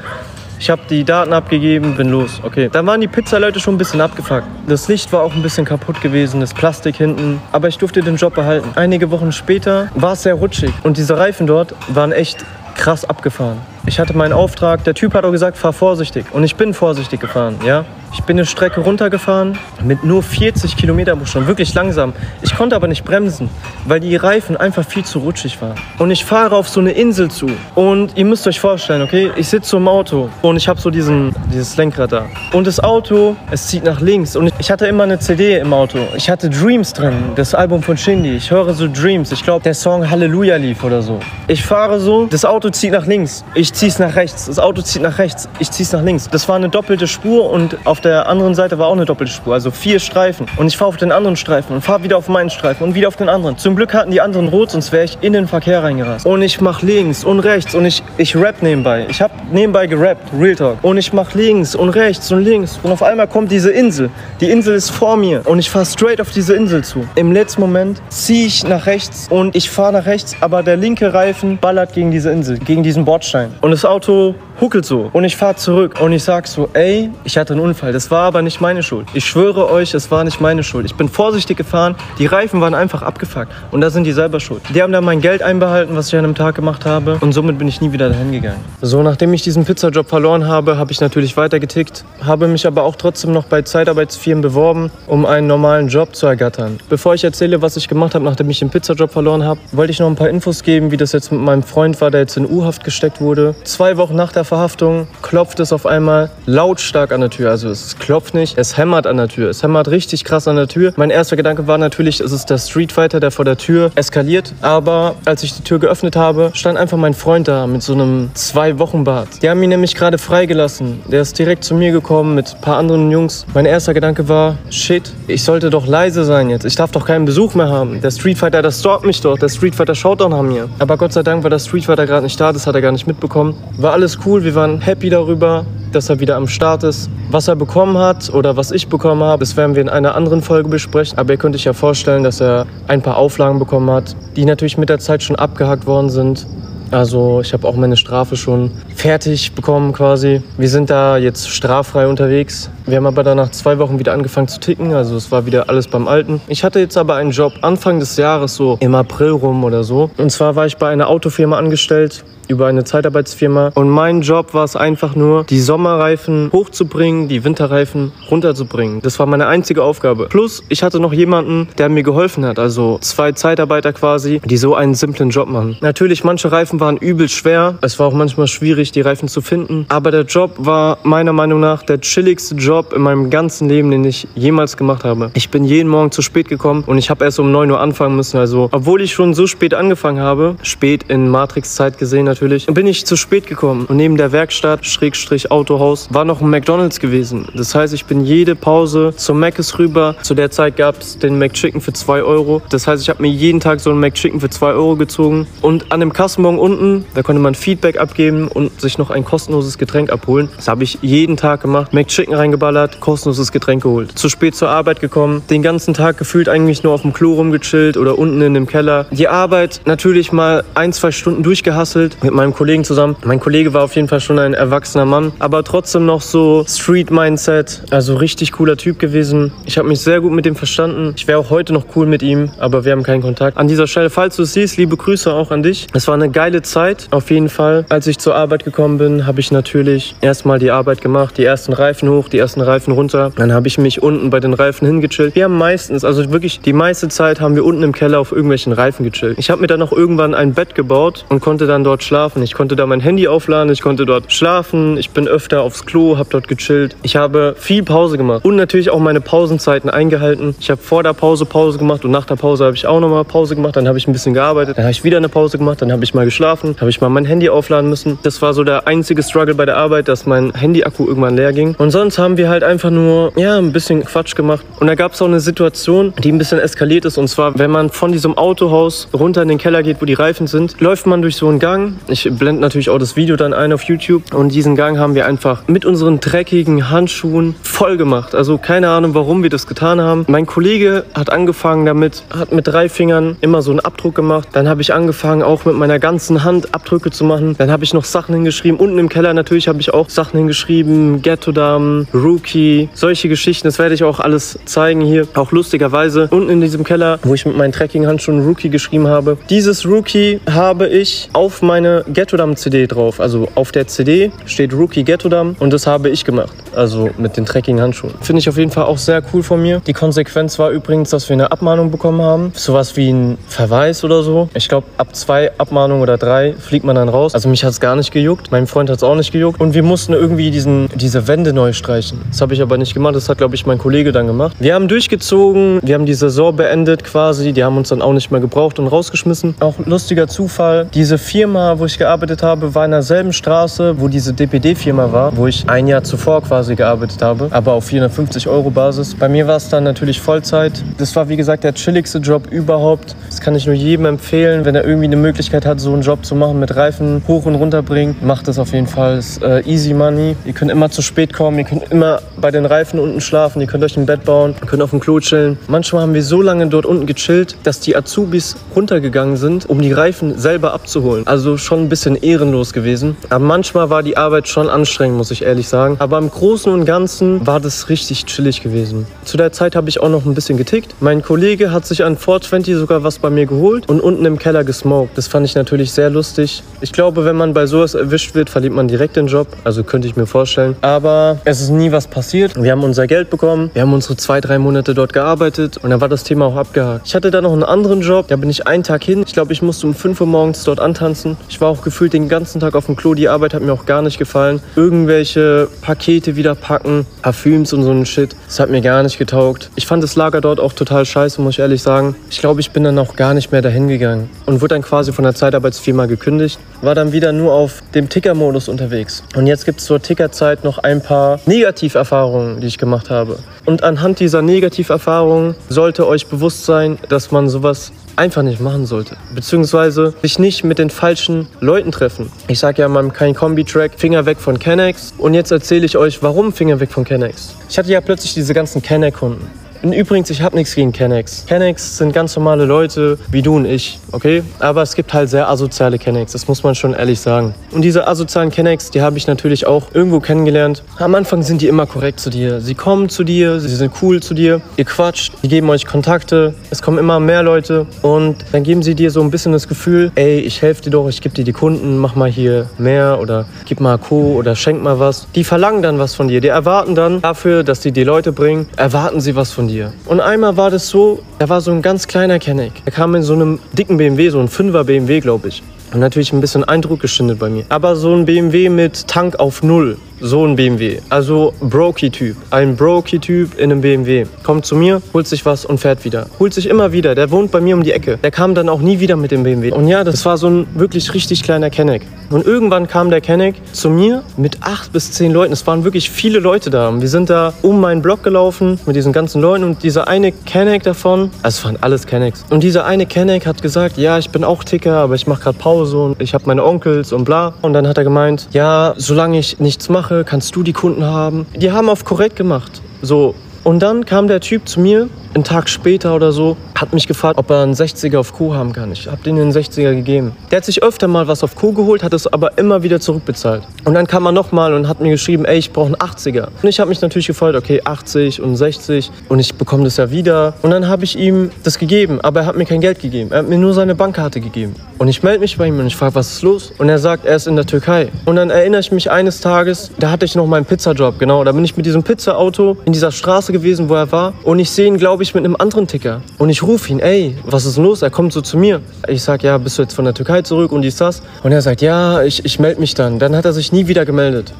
Ich 0.60 0.70
habe 0.70 0.82
die 0.90 1.04
Daten 1.04 1.32
abgegeben, 1.32 1.96
bin 1.96 2.08
los. 2.08 2.40
Okay. 2.42 2.68
Dann 2.72 2.84
waren 2.86 3.00
die 3.00 3.06
Pizzaleute 3.06 3.60
schon 3.60 3.74
ein 3.74 3.78
bisschen 3.78 4.00
abgefuckt. 4.00 4.46
Das 4.66 4.88
Licht 4.88 5.12
war 5.12 5.22
auch 5.22 5.32
ein 5.32 5.42
bisschen 5.42 5.64
kaputt 5.64 6.00
gewesen, 6.00 6.40
das 6.40 6.52
Plastik 6.52 6.96
hinten. 6.96 7.40
Aber 7.52 7.68
ich 7.68 7.78
durfte 7.78 8.00
den 8.00 8.16
Job 8.16 8.34
behalten. 8.34 8.70
Einige 8.74 9.10
Wochen 9.12 9.30
später 9.30 9.88
war 9.94 10.14
es 10.14 10.24
sehr 10.24 10.34
rutschig. 10.34 10.72
Und 10.82 10.96
diese 10.96 11.16
Reifen 11.16 11.46
dort 11.46 11.74
waren 11.88 12.10
echt 12.10 12.44
krass 12.74 13.04
abgefahren. 13.04 13.58
Ich 13.88 13.98
hatte 13.98 14.14
meinen 14.14 14.34
Auftrag, 14.34 14.84
der 14.84 14.92
Typ 14.92 15.14
hat 15.14 15.24
auch 15.24 15.30
gesagt, 15.30 15.56
fahr 15.56 15.72
vorsichtig. 15.72 16.26
Und 16.32 16.44
ich 16.44 16.56
bin 16.56 16.74
vorsichtig 16.74 17.20
gefahren, 17.20 17.56
ja. 17.64 17.86
Ich 18.12 18.22
bin 18.22 18.36
eine 18.36 18.46
Strecke 18.46 18.80
runtergefahren 18.80 19.58
mit 19.82 20.04
nur 20.04 20.22
40 20.22 20.76
Kilometer 20.76 21.16
schon, 21.26 21.46
wirklich 21.46 21.74
langsam. 21.74 22.12
Ich 22.42 22.54
konnte 22.56 22.76
aber 22.76 22.88
nicht 22.88 23.04
bremsen, 23.04 23.50
weil 23.84 24.00
die 24.00 24.16
Reifen 24.16 24.56
einfach 24.56 24.86
viel 24.86 25.04
zu 25.04 25.20
rutschig 25.20 25.60
waren. 25.60 25.74
Und 25.98 26.10
ich 26.10 26.24
fahre 26.24 26.56
auf 26.56 26.68
so 26.68 26.80
eine 26.80 26.92
Insel 26.92 27.30
zu. 27.30 27.48
Und 27.74 28.16
ihr 28.16 28.24
müsst 28.24 28.46
euch 28.46 28.60
vorstellen, 28.60 29.02
okay, 29.02 29.30
ich 29.36 29.48
sitze 29.48 29.70
so 29.70 29.76
im 29.76 29.88
Auto 29.88 30.30
und 30.42 30.56
ich 30.56 30.68
habe 30.68 30.80
so 30.80 30.90
diesen, 30.90 31.34
dieses 31.52 31.76
Lenkrad 31.76 32.12
da. 32.12 32.26
Und 32.52 32.66
das 32.66 32.80
Auto, 32.80 33.36
es 33.50 33.66
zieht 33.68 33.84
nach 33.84 34.00
links. 34.00 34.36
Und 34.36 34.52
ich 34.58 34.70
hatte 34.70 34.86
immer 34.86 35.04
eine 35.04 35.18
CD 35.18 35.58
im 35.58 35.72
Auto. 35.72 35.98
Ich 36.16 36.30
hatte 36.30 36.50
Dreams 36.50 36.92
drin, 36.92 37.14
das 37.36 37.54
Album 37.54 37.82
von 37.82 37.96
Shindy. 37.96 38.36
Ich 38.36 38.50
höre 38.50 38.72
so 38.74 38.88
Dreams. 38.88 39.32
Ich 39.32 39.42
glaube, 39.42 39.62
der 39.62 39.74
Song 39.74 40.08
Halleluja 40.08 40.56
lief 40.56 40.84
oder 40.84 41.02
so. 41.02 41.20
Ich 41.46 41.64
fahre 41.64 42.00
so, 42.00 42.26
das 42.26 42.44
Auto 42.44 42.70
zieht 42.70 42.92
nach 42.92 43.06
links. 43.06 43.44
Ich 43.54 43.72
ziehe 43.72 43.90
es 43.90 43.98
nach 43.98 44.16
rechts. 44.16 44.46
Das 44.46 44.58
Auto 44.58 44.82
zieht 44.82 45.02
nach 45.02 45.18
rechts. 45.18 45.48
Ich 45.58 45.70
ziehe 45.70 45.84
es 45.84 45.92
nach 45.92 46.02
links. 46.02 46.28
Das 46.30 46.48
war 46.48 46.56
eine 46.56 46.68
doppelte 46.68 47.06
Spur 47.06 47.50
und 47.50 47.76
auf 47.84 47.97
der 48.00 48.28
anderen 48.28 48.54
Seite 48.54 48.78
war 48.78 48.88
auch 48.88 48.92
eine 48.92 49.04
doppelte 49.04 49.32
Spur. 49.32 49.54
Also 49.54 49.70
vier 49.70 49.98
Streifen. 49.98 50.46
Und 50.56 50.66
ich 50.66 50.76
fahre 50.76 50.88
auf 50.88 50.96
den 50.96 51.12
anderen 51.12 51.36
Streifen 51.36 51.74
und 51.74 51.82
fahre 51.82 52.02
wieder 52.02 52.16
auf 52.16 52.28
meinen 52.28 52.50
Streifen 52.50 52.84
und 52.84 52.94
wieder 52.94 53.08
auf 53.08 53.16
den 53.16 53.28
anderen. 53.28 53.58
Zum 53.58 53.76
Glück 53.76 53.94
hatten 53.94 54.10
die 54.10 54.20
anderen 54.20 54.48
rot, 54.48 54.70
sonst 54.70 54.92
wäre 54.92 55.04
ich 55.04 55.18
in 55.20 55.32
den 55.32 55.48
Verkehr 55.48 55.82
reingerast. 55.82 56.26
Und 56.26 56.42
ich 56.42 56.60
mache 56.60 56.84
links 56.84 57.24
und 57.24 57.40
rechts 57.40 57.74
und 57.74 57.84
ich, 57.84 58.02
ich 58.16 58.36
rap 58.36 58.62
nebenbei. 58.62 59.06
Ich 59.08 59.20
habe 59.20 59.34
nebenbei 59.52 59.86
gerappt, 59.86 60.28
Real 60.38 60.54
Talk. 60.54 60.78
Und 60.82 60.96
ich 60.98 61.12
mache 61.12 61.38
links 61.38 61.74
und 61.74 61.90
rechts 61.90 62.30
und 62.32 62.42
links. 62.42 62.78
Und 62.82 62.92
auf 62.92 63.02
einmal 63.02 63.26
kommt 63.26 63.50
diese 63.50 63.70
Insel. 63.70 64.10
Die 64.40 64.50
Insel 64.50 64.74
ist 64.74 64.90
vor 64.90 65.16
mir 65.16 65.42
und 65.44 65.58
ich 65.58 65.70
fahre 65.70 65.86
straight 65.86 66.20
auf 66.20 66.30
diese 66.30 66.54
Insel 66.54 66.84
zu. 66.84 67.06
Im 67.14 67.32
letzten 67.32 67.60
Moment 67.60 68.00
ziehe 68.08 68.46
ich 68.46 68.64
nach 68.64 68.86
rechts 68.86 69.26
und 69.30 69.54
ich 69.56 69.70
fahre 69.70 69.92
nach 69.92 70.06
rechts, 70.06 70.36
aber 70.40 70.62
der 70.62 70.76
linke 70.76 71.12
Reifen 71.12 71.58
ballert 71.58 71.92
gegen 71.92 72.10
diese 72.10 72.30
Insel, 72.30 72.58
gegen 72.58 72.82
diesen 72.82 73.04
Bordstein. 73.04 73.50
Und 73.60 73.70
das 73.70 73.84
Auto 73.84 74.34
huckelt 74.60 74.84
so. 74.84 75.10
Und 75.12 75.24
ich 75.24 75.36
fahre 75.36 75.56
zurück 75.56 76.00
und 76.00 76.12
ich 76.12 76.24
sag 76.24 76.46
so, 76.46 76.68
ey, 76.72 77.10
ich 77.24 77.38
hatte 77.38 77.52
einen 77.54 77.62
Unfall. 77.62 77.87
Das 77.92 78.10
war 78.10 78.24
aber 78.24 78.42
nicht 78.42 78.60
meine 78.60 78.82
Schuld. 78.82 79.06
Ich 79.14 79.24
schwöre 79.24 79.70
euch, 79.70 79.94
es 79.94 80.10
war 80.10 80.24
nicht 80.24 80.40
meine 80.40 80.62
Schuld. 80.62 80.86
Ich 80.86 80.94
bin 80.94 81.08
vorsichtig 81.08 81.56
gefahren, 81.56 81.94
die 82.18 82.26
Reifen 82.26 82.60
waren 82.60 82.74
einfach 82.74 83.02
abgefuckt. 83.02 83.52
Und 83.70 83.80
da 83.80 83.90
sind 83.90 84.04
die 84.04 84.12
selber 84.12 84.40
schuld. 84.40 84.62
Die 84.74 84.82
haben 84.82 84.92
dann 84.92 85.04
mein 85.04 85.20
Geld 85.20 85.42
einbehalten, 85.42 85.96
was 85.96 86.08
ich 86.08 86.16
an 86.16 86.24
einem 86.24 86.34
Tag 86.34 86.54
gemacht 86.54 86.84
habe. 86.86 87.18
Und 87.20 87.32
somit 87.32 87.58
bin 87.58 87.68
ich 87.68 87.80
nie 87.80 87.92
wieder 87.92 88.08
dahin 88.08 88.32
gegangen. 88.32 88.64
So, 88.80 89.02
nachdem 89.02 89.32
ich 89.34 89.42
diesen 89.42 89.64
Pizzajob 89.64 90.08
verloren 90.08 90.46
habe, 90.46 90.78
habe 90.78 90.92
ich 90.92 91.00
natürlich 91.00 91.36
weiter 91.36 91.60
getickt. 91.60 92.04
Habe 92.24 92.48
mich 92.48 92.66
aber 92.66 92.82
auch 92.82 92.96
trotzdem 92.96 93.32
noch 93.32 93.44
bei 93.44 93.62
Zeitarbeitsfirmen 93.62 94.42
beworben, 94.42 94.90
um 95.06 95.26
einen 95.26 95.46
normalen 95.46 95.88
Job 95.88 96.14
zu 96.14 96.26
ergattern. 96.26 96.78
Bevor 96.88 97.14
ich 97.14 97.24
erzähle, 97.24 97.62
was 97.62 97.76
ich 97.76 97.88
gemacht 97.88 98.14
habe, 98.14 98.24
nachdem 98.24 98.48
ich 98.50 98.58
den 98.58 98.70
Pizzajob 98.70 99.10
verloren 99.10 99.44
habe, 99.44 99.60
wollte 99.72 99.92
ich 99.92 100.00
noch 100.00 100.08
ein 100.08 100.16
paar 100.16 100.28
Infos 100.28 100.62
geben, 100.62 100.90
wie 100.90 100.96
das 100.96 101.12
jetzt 101.12 101.32
mit 101.32 101.40
meinem 101.40 101.62
Freund 101.62 102.00
war, 102.00 102.10
der 102.10 102.20
jetzt 102.20 102.36
in 102.36 102.46
U-Haft 102.50 102.84
gesteckt 102.84 103.20
wurde. 103.20 103.54
Zwei 103.64 103.96
Wochen 103.96 104.16
nach 104.16 104.32
der 104.32 104.44
Verhaftung 104.44 105.06
klopft 105.22 105.60
es 105.60 105.72
auf 105.72 105.86
einmal 105.86 106.30
lautstark 106.46 107.12
an 107.12 107.20
der 107.20 107.30
Tür. 107.30 107.50
Also 107.50 107.68
es 107.86 107.98
klopft 107.98 108.34
nicht, 108.34 108.58
es 108.58 108.76
hämmert 108.76 109.06
an 109.06 109.16
der 109.16 109.28
Tür. 109.28 109.50
Es 109.50 109.62
hämmert 109.62 109.88
richtig 109.88 110.24
krass 110.24 110.48
an 110.48 110.56
der 110.56 110.68
Tür. 110.68 110.92
Mein 110.96 111.10
erster 111.10 111.36
Gedanke 111.36 111.66
war 111.66 111.78
natürlich, 111.78 112.20
es 112.20 112.32
ist 112.32 112.50
der 112.50 112.58
Street 112.58 112.92
Fighter, 112.92 113.20
der 113.20 113.30
vor 113.30 113.44
der 113.44 113.56
Tür 113.56 113.90
eskaliert. 113.94 114.52
Aber 114.62 115.14
als 115.24 115.42
ich 115.42 115.54
die 115.54 115.62
Tür 115.62 115.78
geöffnet 115.78 116.16
habe, 116.16 116.50
stand 116.54 116.78
einfach 116.78 116.96
mein 116.96 117.14
Freund 117.14 117.48
da 117.48 117.66
mit 117.66 117.82
so 117.82 117.92
einem 117.92 118.30
zwei 118.34 118.78
Wochen 118.78 119.04
Bart. 119.04 119.28
Die 119.42 119.48
haben 119.48 119.62
ihn 119.62 119.70
nämlich 119.70 119.94
gerade 119.94 120.18
freigelassen. 120.18 121.00
Der 121.10 121.22
ist 121.22 121.38
direkt 121.38 121.64
zu 121.64 121.74
mir 121.74 121.92
gekommen 121.92 122.34
mit 122.34 122.54
ein 122.54 122.60
paar 122.60 122.76
anderen 122.76 123.10
Jungs. 123.10 123.46
Mein 123.54 123.66
erster 123.66 123.94
Gedanke 123.94 124.28
war, 124.28 124.58
shit, 124.70 125.12
ich 125.26 125.42
sollte 125.42 125.70
doch 125.70 125.86
leise 125.86 126.24
sein 126.24 126.50
jetzt. 126.50 126.64
Ich 126.64 126.74
darf 126.74 126.90
doch 126.90 127.06
keinen 127.06 127.24
Besuch 127.24 127.54
mehr 127.54 127.68
haben. 127.68 128.00
Der 128.00 128.10
Street 128.10 128.38
Fighter, 128.38 128.62
der 128.62 128.70
stalkt 128.70 129.04
mich 129.04 129.20
doch. 129.20 129.38
Der 129.38 129.48
Street 129.48 129.74
Fighter 129.74 129.94
schaut 129.94 130.20
doch 130.20 130.28
nach 130.28 130.42
mir. 130.42 130.68
Aber 130.78 130.96
Gott 130.96 131.12
sei 131.12 131.22
Dank 131.22 131.42
war 131.42 131.50
der 131.50 131.58
Street 131.58 131.84
Fighter 131.84 132.06
gerade 132.06 132.24
nicht 132.24 132.40
da. 132.40 132.52
Das 132.52 132.66
hat 132.66 132.74
er 132.74 132.80
gar 132.80 132.92
nicht 132.92 133.06
mitbekommen. 133.06 133.54
War 133.76 133.92
alles 133.92 134.18
cool. 134.26 134.42
Wir 134.44 134.54
waren 134.54 134.80
happy 134.80 135.10
darüber, 135.10 135.64
dass 135.92 136.08
er 136.08 136.20
wieder 136.20 136.36
am 136.36 136.48
Start 136.48 136.82
ist. 136.82 137.08
Was 137.30 137.48
er 137.48 137.56
bekommen 137.56 137.67
hat 137.74 138.32
oder 138.32 138.56
was 138.56 138.70
ich 138.72 138.88
bekommen 138.88 139.22
habe, 139.22 139.40
das 139.40 139.56
werden 139.56 139.74
wir 139.74 139.82
in 139.82 139.88
einer 139.88 140.14
anderen 140.14 140.42
Folge 140.42 140.68
besprechen. 140.68 141.18
Aber 141.18 141.32
ihr 141.32 141.38
könnt 141.38 141.54
euch 141.54 141.64
ja 141.64 141.72
vorstellen, 141.72 142.24
dass 142.24 142.40
er 142.40 142.66
ein 142.88 143.02
paar 143.02 143.16
Auflagen 143.16 143.58
bekommen 143.58 143.90
hat, 143.90 144.16
die 144.36 144.44
natürlich 144.44 144.78
mit 144.78 144.88
der 144.88 144.98
Zeit 144.98 145.22
schon 145.22 145.36
abgehakt 145.36 145.86
worden 145.86 146.10
sind. 146.10 146.46
Also 146.90 147.40
ich 147.42 147.52
habe 147.52 147.68
auch 147.68 147.76
meine 147.76 147.96
Strafe 147.96 148.36
schon 148.36 148.70
fertig 148.94 149.52
bekommen 149.52 149.92
quasi. 149.92 150.42
Wir 150.56 150.68
sind 150.68 150.88
da 150.88 151.18
jetzt 151.18 151.50
straffrei 151.50 152.06
unterwegs. 152.06 152.70
Wir 152.86 152.96
haben 152.96 153.06
aber 153.06 153.22
dann 153.22 153.36
nach 153.36 153.50
zwei 153.50 153.78
Wochen 153.78 153.98
wieder 153.98 154.12
angefangen 154.14 154.48
zu 154.48 154.58
ticken. 154.58 154.94
Also 154.94 155.16
es 155.16 155.30
war 155.30 155.44
wieder 155.44 155.68
alles 155.68 155.86
beim 155.86 156.08
Alten. 156.08 156.40
Ich 156.48 156.64
hatte 156.64 156.80
jetzt 156.80 156.96
aber 156.96 157.16
einen 157.16 157.30
Job 157.30 157.52
Anfang 157.60 158.00
des 158.00 158.16
Jahres, 158.16 158.54
so 158.54 158.78
im 158.80 158.94
April 158.94 159.30
rum 159.30 159.64
oder 159.64 159.84
so. 159.84 160.10
Und 160.16 160.32
zwar 160.32 160.56
war 160.56 160.66
ich 160.66 160.78
bei 160.78 160.88
einer 160.88 161.08
Autofirma 161.08 161.58
angestellt 161.58 162.24
über 162.48 162.66
eine 162.66 162.84
Zeitarbeitsfirma. 162.84 163.72
Und 163.74 163.88
mein 163.90 164.22
Job 164.22 164.54
war 164.54 164.64
es 164.64 164.76
einfach 164.76 165.14
nur, 165.14 165.44
die 165.44 165.60
Sommerreifen 165.60 166.50
hochzubringen, 166.52 167.28
die 167.28 167.44
Winterreifen 167.44 168.12
runterzubringen. 168.30 169.00
Das 169.02 169.18
war 169.18 169.26
meine 169.26 169.46
einzige 169.46 169.82
Aufgabe. 169.82 170.26
Plus, 170.28 170.62
ich 170.68 170.82
hatte 170.82 171.00
noch 171.00 171.12
jemanden, 171.12 171.68
der 171.78 171.88
mir 171.88 172.02
geholfen 172.02 172.44
hat. 172.44 172.58
Also 172.58 172.98
zwei 173.00 173.32
Zeitarbeiter 173.32 173.92
quasi, 173.92 174.40
die 174.44 174.56
so 174.56 174.74
einen 174.74 174.94
simplen 174.94 175.30
Job 175.30 175.48
machen. 175.48 175.76
Natürlich, 175.80 176.24
manche 176.24 176.50
Reifen 176.50 176.80
waren 176.80 176.96
übel 176.96 177.28
schwer. 177.28 177.78
Es 177.80 177.98
war 177.98 178.06
auch 178.06 178.14
manchmal 178.14 178.46
schwierig, 178.46 178.92
die 178.92 179.00
Reifen 179.00 179.28
zu 179.28 179.40
finden. 179.40 179.86
Aber 179.88 180.10
der 180.10 180.22
Job 180.22 180.52
war 180.58 180.98
meiner 181.02 181.32
Meinung 181.32 181.60
nach 181.60 181.82
der 181.82 182.00
chilligste 182.00 182.54
Job 182.54 182.92
in 182.92 183.02
meinem 183.02 183.30
ganzen 183.30 183.68
Leben, 183.68 183.90
den 183.90 184.04
ich 184.04 184.26
jemals 184.34 184.76
gemacht 184.76 185.04
habe. 185.04 185.30
Ich 185.34 185.50
bin 185.50 185.64
jeden 185.64 185.88
Morgen 185.88 186.10
zu 186.10 186.22
spät 186.22 186.48
gekommen 186.48 186.84
und 186.86 186.98
ich 186.98 187.10
habe 187.10 187.24
erst 187.24 187.38
um 187.38 187.52
9 187.52 187.70
Uhr 187.70 187.80
anfangen 187.80 188.16
müssen. 188.16 188.38
Also, 188.38 188.68
obwohl 188.72 189.02
ich 189.02 189.12
schon 189.12 189.34
so 189.34 189.46
spät 189.46 189.74
angefangen 189.74 190.20
habe, 190.20 190.56
spät 190.62 191.04
in 191.08 191.28
Matrix-Zeit 191.28 191.98
gesehen 191.98 192.24
natürlich, 192.24 192.37
bin 192.40 192.86
ich 192.86 193.06
zu 193.06 193.16
spät 193.16 193.46
gekommen. 193.46 193.86
Und 193.86 193.96
neben 193.96 194.16
der 194.16 194.32
Werkstatt, 194.32 194.86
Schrägstrich 194.86 195.50
Autohaus, 195.50 196.08
war 196.10 196.24
noch 196.24 196.40
ein 196.40 196.50
McDonalds 196.50 197.00
gewesen. 197.00 197.48
Das 197.54 197.74
heißt, 197.74 197.94
ich 197.94 198.04
bin 198.04 198.24
jede 198.24 198.54
Pause 198.54 199.12
zum 199.16 199.40
Mc's 199.40 199.78
rüber. 199.78 200.16
Zu 200.22 200.34
der 200.34 200.50
Zeit 200.50 200.76
gab 200.76 201.00
es 201.00 201.18
den 201.18 201.38
McChicken 201.38 201.80
für 201.80 201.92
2 201.92 202.22
Euro. 202.22 202.62
Das 202.70 202.86
heißt, 202.86 203.02
ich 203.02 203.08
habe 203.08 203.22
mir 203.22 203.30
jeden 203.30 203.60
Tag 203.60 203.80
so 203.80 203.90
einen 203.90 204.00
McChicken 204.00 204.40
für 204.40 204.50
2 204.50 204.68
Euro 204.68 204.96
gezogen. 204.96 205.46
Und 205.62 205.90
an 205.90 206.00
dem 206.00 206.12
Kassenbon 206.12 206.58
unten, 206.58 207.04
da 207.14 207.22
konnte 207.22 207.40
man 207.40 207.54
Feedback 207.54 207.98
abgeben 207.98 208.48
und 208.48 208.80
sich 208.80 208.98
noch 208.98 209.10
ein 209.10 209.24
kostenloses 209.24 209.78
Getränk 209.78 210.10
abholen. 210.10 210.48
Das 210.56 210.68
habe 210.68 210.84
ich 210.84 210.98
jeden 211.02 211.36
Tag 211.36 211.62
gemacht. 211.62 211.92
McChicken 211.92 212.34
reingeballert, 212.34 213.00
kostenloses 213.00 213.52
Getränk 213.52 213.82
geholt. 213.82 214.18
Zu 214.18 214.28
spät 214.28 214.54
zur 214.54 214.68
Arbeit 214.68 215.00
gekommen, 215.00 215.42
den 215.50 215.62
ganzen 215.62 215.94
Tag 215.94 216.18
gefühlt 216.18 216.48
eigentlich 216.48 216.82
nur 216.82 216.92
auf 216.92 217.02
dem 217.02 217.12
Klo 217.12 217.34
rumgechillt 217.34 217.96
oder 217.96 218.18
unten 218.18 218.40
in 218.42 218.54
dem 218.54 218.66
Keller. 218.66 219.06
Die 219.10 219.28
Arbeit 219.28 219.80
natürlich 219.86 220.32
mal 220.32 220.64
ein, 220.74 220.92
zwei 220.92 221.10
Stunden 221.10 221.42
durchgehasselt 221.42 222.16
mit 222.28 222.34
meinem 222.34 222.52
Kollegen 222.52 222.84
zusammen. 222.84 223.16
Mein 223.24 223.40
Kollege 223.40 223.72
war 223.72 223.84
auf 223.84 223.96
jeden 223.96 224.06
Fall 224.06 224.20
schon 224.20 224.38
ein 224.38 224.52
erwachsener 224.52 225.06
Mann, 225.06 225.32
aber 225.38 225.64
trotzdem 225.64 226.04
noch 226.04 226.20
so 226.20 226.62
Street-Mindset. 226.68 227.84
Also 227.90 228.16
richtig 228.16 228.52
cooler 228.52 228.76
Typ 228.76 228.98
gewesen. 228.98 229.50
Ich 229.64 229.78
habe 229.78 229.88
mich 229.88 230.00
sehr 230.00 230.20
gut 230.20 230.32
mit 230.32 230.44
ihm 230.44 230.54
verstanden. 230.54 231.14
Ich 231.16 231.26
wäre 231.26 231.38
auch 231.38 231.48
heute 231.48 231.72
noch 231.72 231.86
cool 231.96 232.04
mit 232.04 232.22
ihm, 232.22 232.50
aber 232.58 232.84
wir 232.84 232.92
haben 232.92 233.02
keinen 233.02 233.22
Kontakt. 233.22 233.56
An 233.56 233.66
dieser 233.66 233.86
Stelle, 233.86 234.10
falls 234.10 234.36
du 234.36 234.42
es 234.42 234.52
siehst, 234.52 234.76
liebe 234.76 234.98
Grüße 234.98 235.32
auch 235.32 235.50
an 235.50 235.62
dich. 235.62 235.86
Es 235.94 236.06
war 236.06 236.14
eine 236.14 236.30
geile 236.30 236.60
Zeit, 236.60 237.08
auf 237.12 237.30
jeden 237.30 237.48
Fall. 237.48 237.86
Als 237.88 238.06
ich 238.06 238.18
zur 238.18 238.34
Arbeit 238.34 238.64
gekommen 238.64 238.98
bin, 238.98 239.26
habe 239.26 239.40
ich 239.40 239.50
natürlich 239.50 240.14
erstmal 240.20 240.58
die 240.58 240.70
Arbeit 240.70 241.00
gemacht, 241.00 241.38
die 241.38 241.44
ersten 241.44 241.72
Reifen 241.72 242.10
hoch, 242.10 242.28
die 242.28 242.38
ersten 242.38 242.60
Reifen 242.60 242.92
runter. 242.92 243.32
Dann 243.36 243.54
habe 243.54 243.68
ich 243.68 243.78
mich 243.78 244.02
unten 244.02 244.28
bei 244.28 244.40
den 244.40 244.52
Reifen 244.52 244.86
hingechillt. 244.86 245.34
Wir 245.34 245.44
haben 245.44 245.56
meistens, 245.56 246.04
also 246.04 246.30
wirklich 246.30 246.60
die 246.60 246.74
meiste 246.74 247.08
Zeit 247.08 247.40
haben 247.40 247.54
wir 247.54 247.64
unten 247.64 247.82
im 247.82 247.92
Keller 247.92 248.20
auf 248.20 248.32
irgendwelchen 248.32 248.74
Reifen 248.74 249.04
gechillt. 249.10 249.38
Ich 249.38 249.48
habe 249.48 249.62
mir 249.62 249.66
dann 249.66 249.80
auch 249.80 249.92
irgendwann 249.92 250.34
ein 250.34 250.52
Bett 250.52 250.74
gebaut 250.74 251.24
und 251.30 251.40
konnte 251.40 251.66
dann 251.66 251.84
dort 251.84 252.02
schlafen. 252.08 252.42
Ich 252.42 252.54
konnte 252.54 252.74
da 252.74 252.86
mein 252.86 253.00
Handy 253.00 253.28
aufladen, 253.28 253.72
ich 253.72 253.82
konnte 253.82 254.06
dort 254.06 254.32
schlafen. 254.32 254.96
Ich 254.96 255.10
bin 255.10 255.28
öfter 255.28 255.62
aufs 255.62 255.86
Klo, 255.86 256.18
habe 256.18 256.28
dort 256.30 256.48
gechillt. 256.48 256.96
Ich 257.02 257.16
habe 257.16 257.54
viel 257.56 257.82
Pause 257.82 258.16
gemacht 258.16 258.44
und 258.44 258.56
natürlich 258.56 258.90
auch 258.90 258.98
meine 258.98 259.20
Pausenzeiten 259.20 259.90
eingehalten. 259.90 260.56
Ich 260.58 260.70
habe 260.70 260.80
vor 260.80 261.02
der 261.02 261.12
Pause 261.12 261.44
Pause 261.44 261.78
gemacht 261.78 262.04
und 262.04 262.10
nach 262.10 262.24
der 262.24 262.36
Pause 262.36 262.64
habe 262.64 262.74
ich 262.74 262.86
auch 262.86 263.00
nochmal 263.00 263.24
Pause 263.24 263.54
gemacht. 263.54 263.76
Dann 263.76 263.86
habe 263.86 263.98
ich 263.98 264.08
ein 264.08 264.12
bisschen 264.12 264.34
gearbeitet, 264.34 264.78
dann 264.78 264.84
habe 264.84 264.92
ich 264.92 265.04
wieder 265.04 265.18
eine 265.18 265.28
Pause 265.28 265.58
gemacht, 265.58 265.82
dann 265.82 265.92
habe 265.92 266.02
ich 266.02 266.14
mal 266.14 266.24
geschlafen, 266.24 266.76
habe 266.80 266.90
ich 266.90 267.00
mal 267.00 267.10
mein 267.10 267.26
Handy 267.26 267.48
aufladen 267.48 267.90
müssen. 267.90 268.18
Das 268.22 268.40
war 268.40 268.54
so 268.54 268.64
der 268.64 268.86
einzige 268.88 269.22
Struggle 269.22 269.54
bei 269.54 269.66
der 269.66 269.76
Arbeit, 269.76 270.08
dass 270.08 270.26
mein 270.26 270.52
Handy-Akku 270.54 271.06
irgendwann 271.06 271.36
leer 271.36 271.52
ging. 271.52 271.74
Und 271.76 271.90
sonst 271.90 272.18
haben 272.18 272.36
wir 272.38 272.48
halt 272.48 272.64
einfach 272.64 272.90
nur, 272.90 273.32
ja, 273.36 273.58
ein 273.58 273.72
bisschen 273.72 274.04
Quatsch 274.04 274.34
gemacht. 274.34 274.64
Und 274.80 274.86
da 274.86 274.94
gab 274.94 275.12
es 275.12 275.20
auch 275.20 275.26
eine 275.26 275.40
Situation, 275.40 276.14
die 276.22 276.32
ein 276.32 276.38
bisschen 276.38 276.58
eskaliert 276.58 277.04
ist. 277.04 277.18
Und 277.18 277.28
zwar, 277.28 277.58
wenn 277.58 277.70
man 277.70 277.90
von 277.90 278.12
diesem 278.12 278.36
Autohaus 278.38 279.08
runter 279.12 279.42
in 279.42 279.48
den 279.48 279.58
Keller 279.58 279.82
geht, 279.82 280.00
wo 280.00 280.06
die 280.06 280.14
Reifen 280.14 280.46
sind, 280.46 280.80
läuft 280.80 281.06
man 281.06 281.20
durch 281.20 281.36
so 281.36 281.48
einen 281.48 281.58
Gang. 281.58 281.97
Ich 282.06 282.28
blende 282.30 282.60
natürlich 282.60 282.90
auch 282.90 282.98
das 282.98 283.16
Video 283.16 283.36
dann 283.36 283.52
ein 283.52 283.72
auf 283.72 283.82
YouTube. 283.82 284.34
Und 284.34 284.54
diesen 284.54 284.76
Gang 284.76 284.98
haben 284.98 285.14
wir 285.14 285.26
einfach 285.26 285.66
mit 285.66 285.84
unseren 285.84 286.20
dreckigen 286.20 286.90
Handschuhen 286.90 287.54
voll 287.62 287.96
gemacht. 287.96 288.34
Also 288.34 288.58
keine 288.58 288.90
Ahnung, 288.90 289.14
warum 289.14 289.42
wir 289.42 289.50
das 289.50 289.66
getan 289.66 290.00
haben. 290.00 290.24
Mein 290.28 290.46
Kollege 290.46 291.04
hat 291.14 291.30
angefangen 291.30 291.86
damit, 291.86 292.22
hat 292.30 292.52
mit 292.52 292.66
drei 292.66 292.88
Fingern 292.88 293.36
immer 293.40 293.62
so 293.62 293.70
einen 293.70 293.80
Abdruck 293.80 294.14
gemacht. 294.14 294.48
Dann 294.52 294.68
habe 294.68 294.82
ich 294.82 294.94
angefangen, 294.94 295.42
auch 295.42 295.64
mit 295.64 295.74
meiner 295.76 295.98
ganzen 295.98 296.44
Hand 296.44 296.74
Abdrücke 296.74 297.10
zu 297.10 297.24
machen. 297.24 297.54
Dann 297.58 297.70
habe 297.70 297.84
ich 297.84 297.94
noch 297.94 298.04
Sachen 298.04 298.34
hingeschrieben. 298.34 298.78
Unten 298.78 298.98
im 298.98 299.08
Keller 299.08 299.34
natürlich 299.34 299.68
habe 299.68 299.80
ich 299.80 299.92
auch 299.92 300.08
Sachen 300.08 300.38
hingeschrieben. 300.38 301.22
Ghetto 301.22 301.52
Dam, 301.52 302.06
Rookie, 302.14 302.88
solche 302.94 303.28
Geschichten. 303.28 303.68
Das 303.68 303.78
werde 303.78 303.94
ich 303.94 304.04
auch 304.04 304.20
alles 304.20 304.58
zeigen 304.64 305.00
hier. 305.00 305.26
Auch 305.34 305.52
lustigerweise 305.52 306.28
unten 306.30 306.50
in 306.50 306.60
diesem 306.60 306.84
Keller, 306.84 307.18
wo 307.22 307.34
ich 307.34 307.46
mit 307.46 307.56
meinen 307.56 307.72
Trekking-Handschuhen 307.72 308.46
Rookie 308.46 308.70
geschrieben 308.70 309.08
habe. 309.08 309.38
Dieses 309.50 309.86
Rookie 309.86 310.40
habe 310.48 310.88
ich 310.88 311.28
auf 311.32 311.62
meine 311.62 311.87
Ghetto 312.12 312.36
Dam 312.36 312.56
CD 312.56 312.86
drauf. 312.86 313.20
Also 313.20 313.48
auf 313.54 313.72
der 313.72 313.86
CD 313.86 314.30
steht 314.46 314.72
Rookie 314.72 315.04
Ghetto 315.04 315.28
Dam 315.28 315.56
und 315.58 315.72
das 315.72 315.86
habe 315.86 316.08
ich 316.08 316.24
gemacht. 316.24 316.52
Also 316.74 317.10
mit 317.18 317.36
den 317.36 317.44
Trekking-Handschuhen. 317.44 318.14
Finde 318.20 318.40
ich 318.40 318.48
auf 318.48 318.56
jeden 318.56 318.70
Fall 318.70 318.84
auch 318.84 318.98
sehr 318.98 319.22
cool 319.32 319.42
von 319.42 319.60
mir. 319.60 319.80
Die 319.86 319.92
Konsequenz 319.92 320.58
war 320.58 320.70
übrigens, 320.70 321.10
dass 321.10 321.28
wir 321.28 321.34
eine 321.34 321.50
Abmahnung 321.50 321.90
bekommen 321.90 322.22
haben. 322.22 322.52
Sowas 322.54 322.96
wie 322.96 323.10
ein 323.12 323.38
Verweis 323.48 324.04
oder 324.04 324.22
so. 324.22 324.48
Ich 324.54 324.68
glaube, 324.68 324.86
ab 324.96 325.14
zwei 325.14 325.50
Abmahnungen 325.58 326.02
oder 326.02 326.18
drei 326.18 326.54
fliegt 326.54 326.84
man 326.84 326.96
dann 326.96 327.08
raus. 327.08 327.34
Also 327.34 327.48
mich 327.48 327.64
hat 327.64 327.72
es 327.72 327.80
gar 327.80 327.96
nicht 327.96 328.12
gejuckt. 328.12 328.50
Mein 328.50 328.66
Freund 328.66 328.90
hat 328.90 328.98
es 328.98 329.02
auch 329.02 329.14
nicht 329.14 329.32
gejuckt. 329.32 329.60
Und 329.60 329.74
wir 329.74 329.82
mussten 329.82 330.12
irgendwie 330.12 330.50
diesen, 330.50 330.88
diese 330.94 331.26
Wände 331.26 331.52
neu 331.52 331.72
streichen. 331.72 332.20
Das 332.30 332.40
habe 332.40 332.54
ich 332.54 332.62
aber 332.62 332.78
nicht 332.78 332.94
gemacht. 332.94 333.14
Das 333.14 333.28
hat, 333.28 333.38
glaube 333.38 333.54
ich, 333.54 333.66
mein 333.66 333.78
Kollege 333.78 334.12
dann 334.12 334.26
gemacht. 334.26 334.56
Wir 334.58 334.74
haben 334.74 334.88
durchgezogen. 334.88 335.80
Wir 335.82 335.94
haben 335.94 336.06
die 336.06 336.14
Saison 336.14 336.54
beendet 336.54 337.04
quasi. 337.04 337.52
Die 337.52 337.64
haben 337.64 337.76
uns 337.76 337.88
dann 337.88 338.02
auch 338.02 338.12
nicht 338.12 338.30
mehr 338.30 338.40
gebraucht 338.40 338.78
und 338.78 338.86
rausgeschmissen. 338.86 339.54
Auch 339.60 339.74
lustiger 339.84 340.28
Zufall. 340.28 340.88
Diese 340.94 341.18
Firma, 341.18 341.77
wo 341.78 341.84
ich 341.84 341.98
gearbeitet 341.98 342.42
habe, 342.42 342.74
war 342.74 342.84
in 342.84 342.90
derselben 342.90 343.32
Straße, 343.32 344.00
wo 344.00 344.08
diese 344.08 344.32
DPD-Firma 344.32 345.12
war, 345.12 345.36
wo 345.36 345.46
ich 345.46 345.68
ein 345.68 345.86
Jahr 345.86 346.02
zuvor 346.02 346.42
quasi 346.42 346.74
gearbeitet 346.74 347.22
habe. 347.22 347.48
Aber 347.50 347.72
auf 347.72 347.84
450 347.84 348.48
Euro 348.48 348.70
Basis. 348.70 349.14
Bei 349.14 349.28
mir 349.28 349.46
war 349.46 349.56
es 349.56 349.68
dann 349.68 349.84
natürlich 349.84 350.20
Vollzeit. 350.20 350.82
Das 350.98 351.14
war, 351.16 351.28
wie 351.28 351.36
gesagt, 351.36 351.64
der 351.64 351.74
chilligste 351.74 352.18
Job 352.18 352.48
überhaupt. 352.50 353.16
Das 353.28 353.40
kann 353.40 353.54
ich 353.54 353.66
nur 353.66 353.74
jedem 353.74 354.06
empfehlen, 354.06 354.64
wenn 354.64 354.74
er 354.74 354.84
irgendwie 354.84 355.06
eine 355.06 355.16
Möglichkeit 355.16 355.66
hat, 355.66 355.80
so 355.80 355.92
einen 355.92 356.02
Job 356.02 356.24
zu 356.24 356.34
machen 356.34 356.58
mit 356.60 356.74
Reifen 356.74 357.22
hoch 357.28 357.46
und 357.46 357.54
runter 357.54 357.82
bringen. 357.82 358.16
Macht 358.20 358.48
das 358.48 358.58
auf 358.58 358.72
jeden 358.72 358.86
Fall. 358.86 359.18
Ist 359.18 359.42
äh, 359.42 359.60
easy 359.60 359.94
money. 359.94 360.36
Ihr 360.44 360.52
könnt 360.52 360.70
immer 360.70 360.90
zu 360.90 361.02
spät 361.02 361.32
kommen. 361.32 361.58
Ihr 361.58 361.64
könnt 361.64 361.90
immer 361.90 362.20
bei 362.40 362.50
den 362.50 362.64
Reifen 362.64 362.98
unten 362.98 363.20
schlafen. 363.20 363.60
Ihr 363.60 363.66
könnt 363.66 363.84
euch 363.84 363.96
ein 363.96 364.06
Bett 364.06 364.24
bauen. 364.24 364.54
Ihr 364.60 364.66
könnt 364.66 364.82
auf 364.82 364.90
dem 364.90 365.00
Klo 365.00 365.20
chillen. 365.20 365.58
Manchmal 365.68 366.02
haben 366.02 366.14
wir 366.14 366.22
so 366.22 366.42
lange 366.42 366.66
dort 366.66 366.86
unten 366.86 367.06
gechillt, 367.06 367.56
dass 367.62 367.80
die 367.80 367.96
Azubis 367.96 368.56
runtergegangen 368.74 369.36
sind, 369.36 369.68
um 369.68 369.80
die 369.80 369.92
Reifen 369.92 370.38
selber 370.38 370.72
abzuholen. 370.72 371.26
Also 371.26 371.56
schon 371.68 371.80
ein 371.80 371.90
bisschen 371.90 372.16
ehrenlos 372.16 372.72
gewesen. 372.72 373.14
Aber 373.28 373.44
manchmal 373.44 373.90
war 373.90 374.02
die 374.02 374.16
Arbeit 374.16 374.48
schon 374.48 374.70
anstrengend, 374.70 375.18
muss 375.18 375.30
ich 375.30 375.42
ehrlich 375.42 375.68
sagen. 375.68 375.96
Aber 375.98 376.16
im 376.16 376.30
Großen 376.30 376.72
und 376.72 376.86
Ganzen 376.86 377.46
war 377.46 377.60
das 377.60 377.90
richtig 377.90 378.24
chillig 378.24 378.62
gewesen. 378.62 379.06
Zu 379.24 379.36
der 379.36 379.52
Zeit 379.52 379.76
habe 379.76 379.90
ich 379.90 380.00
auch 380.00 380.08
noch 380.08 380.24
ein 380.24 380.32
bisschen 380.32 380.56
getickt. 380.56 380.94
Mein 381.00 381.22
Kollege 381.22 381.70
hat 381.70 381.84
sich 381.84 382.04
an 382.04 382.16
420 382.16 382.74
sogar 382.74 383.04
was 383.04 383.18
bei 383.18 383.28
mir 383.28 383.44
geholt 383.44 383.86
und 383.86 384.00
unten 384.00 384.24
im 384.24 384.38
Keller 384.38 384.64
gesmoked. 384.64 385.18
Das 385.18 385.28
fand 385.28 385.44
ich 385.44 385.54
natürlich 385.56 385.92
sehr 385.92 386.08
lustig. 386.08 386.62
Ich 386.80 386.92
glaube, 386.92 387.26
wenn 387.26 387.36
man 387.36 387.52
bei 387.52 387.66
sowas 387.66 387.94
erwischt 387.94 388.34
wird, 388.34 388.48
verliert 388.48 388.72
man 388.72 388.88
direkt 388.88 389.16
den 389.16 389.26
Job. 389.26 389.48
Also 389.64 389.84
könnte 389.84 390.08
ich 390.08 390.16
mir 390.16 390.26
vorstellen. 390.26 390.74
Aber 390.80 391.38
es 391.44 391.60
ist 391.60 391.68
nie 391.68 391.92
was 391.92 392.06
passiert. 392.06 392.54
Wir 392.56 392.72
haben 392.72 392.82
unser 392.82 393.06
Geld 393.06 393.28
bekommen. 393.28 393.70
Wir 393.74 393.82
haben 393.82 393.92
unsere 393.92 394.16
zwei, 394.16 394.40
drei 394.40 394.58
Monate 394.58 394.94
dort 394.94 395.12
gearbeitet 395.12 395.76
und 395.76 395.90
dann 395.90 396.00
war 396.00 396.08
das 396.08 396.24
Thema 396.24 396.46
auch 396.46 396.56
abgehakt. 396.56 397.06
Ich 397.06 397.14
hatte 397.14 397.30
da 397.30 397.42
noch 397.42 397.52
einen 397.52 397.62
anderen 397.62 398.00
Job. 398.00 398.28
Da 398.28 398.36
bin 398.36 398.48
ich 398.48 398.66
einen 398.66 398.84
Tag 398.84 399.04
hin. 399.04 399.22
Ich 399.26 399.34
glaube, 399.34 399.52
ich 399.52 399.60
musste 399.60 399.86
um 399.86 399.94
5 399.94 400.18
Uhr 400.22 400.26
morgens 400.26 400.64
dort 400.64 400.80
antanzen. 400.80 401.36
Ich 401.50 401.57
war 401.60 401.68
auch 401.68 401.82
gefühlt 401.82 402.12
den 402.12 402.28
ganzen 402.28 402.60
Tag 402.60 402.74
auf 402.74 402.86
dem 402.86 402.96
Klo. 402.96 403.14
Die 403.14 403.28
Arbeit 403.28 403.54
hat 403.54 403.62
mir 403.62 403.72
auch 403.72 403.86
gar 403.86 404.02
nicht 404.02 404.18
gefallen. 404.18 404.60
Irgendwelche 404.76 405.68
Pakete 405.82 406.36
wieder 406.36 406.54
packen, 406.54 407.06
Parfüms 407.22 407.72
und 407.72 407.82
so 407.82 407.90
ein 407.90 408.06
Shit. 408.06 408.34
Das 408.46 408.60
hat 408.60 408.70
mir 408.70 408.80
gar 408.80 409.02
nicht 409.02 409.18
getaugt. 409.18 409.70
Ich 409.76 409.86
fand 409.86 410.02
das 410.02 410.16
Lager 410.16 410.40
dort 410.40 410.60
auch 410.60 410.72
total 410.72 411.04
scheiße, 411.04 411.40
muss 411.40 411.54
ich 411.54 411.58
ehrlich 411.60 411.82
sagen. 411.82 412.14
Ich 412.30 412.38
glaube, 412.38 412.60
ich 412.60 412.70
bin 412.70 412.84
dann 412.84 412.98
auch 412.98 413.16
gar 413.16 413.34
nicht 413.34 413.52
mehr 413.52 413.62
dahin 413.62 413.88
gegangen 413.88 414.30
und 414.46 414.60
wurde 414.60 414.74
dann 414.74 414.82
quasi 414.82 415.12
von 415.12 415.24
der 415.24 415.34
Zeitarbeitsfirma 415.34 416.06
gekündigt. 416.06 416.58
War 416.82 416.94
dann 416.94 417.12
wieder 417.12 417.32
nur 417.32 417.52
auf 417.52 417.82
dem 417.94 418.08
Ticker-Modus 418.08 418.68
unterwegs. 418.68 419.24
Und 419.36 419.46
jetzt 419.46 419.64
gibt 419.64 419.80
es 419.80 419.86
zur 419.86 420.00
Tickerzeit 420.00 420.64
noch 420.64 420.78
ein 420.78 421.02
paar 421.02 421.40
Negativerfahrungen, 421.46 422.60
die 422.60 422.66
ich 422.66 422.78
gemacht 422.78 423.10
habe. 423.10 423.38
Und 423.64 423.82
anhand 423.82 424.20
dieser 424.20 424.42
Negativerfahrungen 424.42 425.54
sollte 425.68 426.06
euch 426.06 426.26
bewusst 426.26 426.64
sein, 426.64 426.98
dass 427.08 427.30
man 427.30 427.48
sowas 427.48 427.92
einfach 428.18 428.42
nicht 428.42 428.60
machen 428.60 428.84
sollte. 428.84 429.16
Beziehungsweise 429.34 430.12
sich 430.22 430.38
nicht 430.38 430.64
mit 430.64 430.78
den 430.78 430.90
falschen 430.90 431.46
Leuten 431.60 431.92
treffen. 431.92 432.30
Ich 432.48 432.58
sage 432.58 432.82
ja 432.82 432.86
in 432.86 432.92
meinem 432.92 433.12
kein 433.12 433.34
Kombi-Track 433.34 433.92
Finger 433.96 434.26
weg 434.26 434.38
von 434.38 434.58
Kennex. 434.58 435.14
Und 435.16 435.34
jetzt 435.34 435.50
erzähle 435.50 435.86
ich 435.86 435.96
euch, 435.96 436.22
warum 436.22 436.52
Finger 436.52 436.80
weg 436.80 436.90
von 436.90 437.04
Kennex. 437.04 437.54
Ich 437.70 437.78
hatte 437.78 437.90
ja 437.90 438.00
plötzlich 438.00 438.34
diese 438.34 438.52
ganzen 438.52 438.82
Kenneck-Kunden. 438.82 439.67
Und 439.82 439.92
übrigens, 439.92 440.28
ich 440.30 440.42
habe 440.42 440.56
nichts 440.56 440.74
gegen 440.74 440.92
Kennex. 440.92 441.44
Kennex 441.46 441.98
sind 441.98 442.12
ganz 442.12 442.34
normale 442.34 442.64
Leute, 442.64 443.18
wie 443.30 443.42
du 443.42 443.56
und 443.56 443.64
ich, 443.64 444.00
okay? 444.10 444.42
Aber 444.58 444.82
es 444.82 444.94
gibt 444.96 445.14
halt 445.14 445.30
sehr 445.30 445.48
asoziale 445.48 445.98
Kennex, 445.98 446.32
das 446.32 446.48
muss 446.48 446.64
man 446.64 446.74
schon 446.74 446.94
ehrlich 446.94 447.20
sagen. 447.20 447.54
Und 447.70 447.82
diese 447.82 448.08
asozialen 448.08 448.50
Kennex, 448.50 448.90
die 448.90 449.02
habe 449.02 449.18
ich 449.18 449.28
natürlich 449.28 449.66
auch 449.66 449.94
irgendwo 449.94 450.18
kennengelernt. 450.18 450.82
Am 450.98 451.14
Anfang 451.14 451.42
sind 451.42 451.62
die 451.62 451.68
immer 451.68 451.86
korrekt 451.86 452.18
zu 452.18 452.30
dir. 452.30 452.60
Sie 452.60 452.74
kommen 452.74 453.08
zu 453.08 453.22
dir, 453.22 453.60
sie 453.60 453.68
sind 453.68 453.92
cool 454.02 454.20
zu 454.20 454.34
dir, 454.34 454.60
ihr 454.76 454.84
quatscht, 454.84 455.32
die 455.42 455.48
geben 455.48 455.70
euch 455.70 455.86
Kontakte, 455.86 456.54
es 456.70 456.82
kommen 456.82 456.98
immer 456.98 457.20
mehr 457.20 457.44
Leute 457.44 457.86
und 458.02 458.36
dann 458.50 458.64
geben 458.64 458.82
sie 458.82 458.96
dir 458.96 459.12
so 459.12 459.20
ein 459.20 459.30
bisschen 459.30 459.52
das 459.52 459.68
Gefühl, 459.68 460.10
ey, 460.16 460.40
ich 460.40 460.60
helfe 460.60 460.82
dir 460.82 460.90
doch, 460.90 461.08
ich 461.08 461.20
gebe 461.20 461.34
dir 461.34 461.44
die 461.44 461.52
Kunden, 461.52 461.98
mach 461.98 462.16
mal 462.16 462.30
hier 462.30 462.68
mehr 462.78 463.18
oder 463.20 463.46
gib 463.64 463.80
mal 463.80 463.96
Co. 463.98 464.34
oder 464.34 464.56
schenk 464.56 464.82
mal 464.82 464.98
was. 464.98 465.28
Die 465.36 465.44
verlangen 465.44 465.82
dann 465.82 466.00
was 466.00 466.16
von 466.16 466.26
dir, 466.26 466.40
die 466.40 466.48
erwarten 466.48 466.96
dann 466.96 467.22
dafür, 467.22 467.62
dass 467.62 467.82
sie 467.82 467.92
die 467.92 468.04
Leute 468.04 468.32
bringen, 468.32 468.66
erwarten 468.76 469.20
sie 469.20 469.36
was 469.36 469.52
von 469.52 469.67
dir. 469.67 469.67
Und 470.06 470.20
einmal 470.20 470.56
war 470.56 470.70
das 470.70 470.88
so, 470.88 471.20
da 471.38 471.48
war 471.48 471.60
so 471.60 471.70
ein 471.70 471.82
ganz 471.82 472.06
kleiner 472.06 472.38
Kenneck. 472.38 472.72
Er 472.84 472.92
kam 472.92 473.14
in 473.14 473.22
so 473.22 473.34
einem 473.34 473.58
dicken 473.72 473.96
BMW, 473.96 474.30
so 474.30 474.40
ein 474.40 474.48
5er 474.48 474.84
BMW, 474.84 475.20
glaube 475.20 475.48
ich. 475.48 475.62
Und 475.92 476.00
natürlich 476.00 476.32
ein 476.32 476.40
bisschen 476.40 476.64
Eindruck 476.64 477.00
geschindet 477.00 477.38
bei 477.38 477.48
mir. 477.48 477.64
Aber 477.70 477.96
so 477.96 478.14
ein 478.14 478.26
BMW 478.26 478.68
mit 478.68 479.08
Tank 479.08 479.38
auf 479.40 479.62
Null. 479.62 479.96
So 480.20 480.44
ein 480.44 480.56
BMW. 480.56 480.98
Also 481.08 481.54
Brokey-Typ. 481.60 482.36
Ein 482.50 482.76
Brokey-Typ 482.76 483.58
in 483.58 483.70
einem 483.70 483.80
BMW. 483.80 484.26
Kommt 484.42 484.66
zu 484.66 484.76
mir, 484.76 485.00
holt 485.14 485.26
sich 485.26 485.46
was 485.46 485.64
und 485.64 485.78
fährt 485.78 486.04
wieder. 486.04 486.26
Holt 486.38 486.52
sich 486.52 486.66
immer 486.66 486.92
wieder. 486.92 487.14
Der 487.14 487.30
wohnt 487.30 487.52
bei 487.52 487.60
mir 487.60 487.74
um 487.74 487.82
die 487.82 487.92
Ecke. 487.92 488.18
Der 488.18 488.30
kam 488.30 488.54
dann 488.54 488.68
auch 488.68 488.80
nie 488.80 489.00
wieder 489.00 489.16
mit 489.16 489.30
dem 489.30 489.44
BMW. 489.44 489.70
Und 489.70 489.88
ja, 489.88 490.04
das 490.04 490.24
war 490.26 490.36
so 490.36 490.48
ein 490.48 490.66
wirklich 490.74 491.14
richtig 491.14 491.42
kleiner 491.42 491.70
Kenneck. 491.70 492.02
Und 492.30 492.46
irgendwann 492.46 492.88
kam 492.88 493.10
der 493.10 493.20
Kenneck 493.20 493.54
zu 493.72 493.90
mir 493.90 494.22
mit 494.36 494.58
acht 494.62 494.92
bis 494.92 495.12
zehn 495.12 495.32
Leuten. 495.32 495.52
Es 495.52 495.66
waren 495.66 495.84
wirklich 495.84 496.10
viele 496.10 496.38
Leute 496.38 496.70
da. 496.70 496.88
Und 496.88 497.00
wir 497.00 497.08
sind 497.08 497.30
da 497.30 497.52
um 497.62 497.80
meinen 497.80 498.02
Block 498.02 498.22
gelaufen 498.22 498.78
mit 498.86 498.96
diesen 498.96 499.12
ganzen 499.12 499.40
Leuten. 499.40 499.64
Und 499.64 499.82
dieser 499.82 500.08
eine 500.08 500.32
Kenneck 500.32 500.82
davon, 500.82 501.30
also 501.42 501.58
es 501.58 501.64
waren 501.64 501.78
alles 501.80 502.06
Kennecks. 502.06 502.44
Und 502.50 502.62
dieser 502.62 502.84
eine 502.84 503.06
Kenneck 503.06 503.46
hat 503.46 503.62
gesagt, 503.62 503.98
ja, 503.98 504.18
ich 504.18 504.30
bin 504.30 504.42
auch 504.42 504.64
Ticker, 504.64 504.96
aber 504.96 505.14
ich 505.14 505.26
mache 505.26 505.42
gerade 505.42 505.58
Pause 505.58 505.98
und 505.98 506.20
ich 506.20 506.34
habe 506.34 506.44
meine 506.46 506.64
Onkels 506.64 507.12
und 507.12 507.24
bla. 507.24 507.54
Und 507.62 507.72
dann 507.72 507.86
hat 507.86 507.98
er 507.98 508.04
gemeint, 508.04 508.48
ja, 508.52 508.94
solange 508.96 509.38
ich 509.38 509.58
nichts 509.58 509.88
mache, 509.88 509.98
mache, 509.98 510.24
kannst 510.24 510.54
du 510.54 510.62
die 510.62 510.72
Kunden 510.72 511.04
haben. 511.04 511.46
Die 511.56 511.72
haben 511.72 511.88
auf 511.88 512.04
korrekt 512.04 512.36
gemacht. 512.36 512.82
So. 513.02 513.34
Und 513.64 513.80
dann 513.80 514.04
kam 514.04 514.28
der 514.28 514.40
Typ 514.40 514.68
zu 514.68 514.80
mir 514.80 515.08
einen 515.34 515.44
Tag 515.44 515.68
später 515.68 516.14
oder 516.14 516.32
so, 516.32 516.56
hat 516.74 516.92
mich 516.92 517.06
gefragt, 517.06 517.38
ob 517.38 517.50
er 517.50 517.62
einen 517.62 517.74
60er 517.74 518.18
auf 518.18 518.32
Co 518.32 518.54
haben 518.54 518.72
kann. 518.72 518.92
Ich 518.92 519.06
habe 519.06 519.22
denen 519.22 519.40
einen 519.40 519.52
60er 519.52 519.94
gegeben. 519.94 520.32
Der 520.50 520.58
hat 520.58 520.64
sich 520.64 520.82
öfter 520.82 521.08
mal 521.08 521.28
was 521.28 521.44
auf 521.44 521.54
Co 521.54 521.72
geholt, 521.72 522.02
hat 522.02 522.12
es 522.12 522.26
aber 522.26 522.56
immer 522.58 522.82
wieder 522.82 523.00
zurückbezahlt. 523.00 523.62
Und 523.84 523.94
dann 523.94 524.06
kam 524.06 524.26
er 524.26 524.32
nochmal 524.32 524.74
und 524.74 524.88
hat 524.88 525.00
mir 525.00 525.10
geschrieben, 525.10 525.44
ey, 525.44 525.58
ich 525.58 525.72
brauche 525.72 525.86
einen 525.86 525.96
80er. 525.96 526.48
Und 526.62 526.68
ich 526.68 526.80
habe 526.80 526.88
mich 526.88 527.00
natürlich 527.00 527.26
gefreut, 527.26 527.54
okay, 527.54 527.82
80 527.84 528.42
und 528.42 528.56
60 528.56 529.10
und 529.28 529.38
ich 529.38 529.54
bekomme 529.54 529.84
das 529.84 529.96
ja 529.96 530.10
wieder. 530.10 530.54
Und 530.62 530.70
dann 530.70 530.88
habe 530.88 531.04
ich 531.04 531.18
ihm 531.18 531.50
das 531.62 531.78
gegeben, 531.78 532.20
aber 532.20 532.40
er 532.40 532.46
hat 532.46 532.56
mir 532.56 532.64
kein 532.64 532.80
Geld 532.80 533.00
gegeben. 533.00 533.30
Er 533.30 533.38
hat 533.40 533.48
mir 533.48 533.58
nur 533.58 533.74
seine 533.74 533.94
Bankkarte 533.94 534.40
gegeben. 534.40 534.74
Und 534.98 535.08
ich 535.08 535.22
melde 535.22 535.40
mich 535.40 535.56
bei 535.56 535.66
ihm 535.66 535.78
und 535.78 535.86
ich 535.86 535.96
frage, 535.96 536.14
was 536.14 536.32
ist 536.32 536.42
los? 536.42 536.72
Und 536.78 536.88
er 536.88 536.98
sagt, 536.98 537.24
er 537.24 537.36
ist 537.36 537.46
in 537.46 537.54
der 537.54 537.66
Türkei. 537.66 538.10
Und 538.24 538.36
dann 538.36 538.50
erinnere 538.50 538.80
ich 538.80 538.90
mich 538.90 539.10
eines 539.10 539.40
Tages, 539.40 539.90
da 539.98 540.10
hatte 540.10 540.24
ich 540.24 540.34
noch 540.34 540.46
meinen 540.46 540.64
Pizzajob, 540.64 541.18
genau. 541.18 541.44
Da 541.44 541.52
bin 541.52 541.64
ich 541.64 541.76
mit 541.76 541.86
diesem 541.86 542.02
Pizzaauto 542.02 542.76
in 542.84 542.92
dieser 542.92 543.12
Straße 543.48 543.52
gewesen, 543.52 543.88
wo 543.88 543.94
er 543.94 544.10
war. 544.12 544.34
Und 544.44 544.58
ich 544.58 544.70
sehe 544.70 544.86
ihn, 544.86 544.98
glaube 544.98 545.22
ich, 545.22 545.34
mit 545.34 545.44
einem 545.44 545.56
anderen 545.58 545.86
Ticker. 545.86 546.20
Und 546.38 546.50
ich 546.50 546.62
rufe 546.62 546.90
ihn, 546.92 547.00
ey, 547.00 547.36
was 547.44 547.64
ist 547.64 547.78
los? 547.78 548.02
Er 548.02 548.10
kommt 548.10 548.32
so 548.32 548.40
zu 548.40 548.56
mir. 548.56 548.80
Ich 549.06 549.22
sage, 549.22 549.46
ja, 549.46 549.58
bist 549.58 549.78
du 549.78 549.82
jetzt 549.82 549.94
von 549.94 550.04
der 550.04 550.14
Türkei 550.14 550.42
zurück 550.42 550.72
und 550.72 550.82
dies, 550.82 550.96
das? 550.96 551.22
Und 551.42 551.52
er 551.52 551.62
sagt, 551.62 551.80
ja, 551.80 552.22
ich, 552.22 552.44
ich 552.44 552.58
melde 552.58 552.80
mich 552.80 552.94
dann. 552.94 553.18
Dann 553.18 553.34
hat 553.34 553.44
er 553.44 553.52
sich 553.52 553.72
nie 553.72 553.86
wieder 553.88 554.04
gemeldet. 554.04 554.52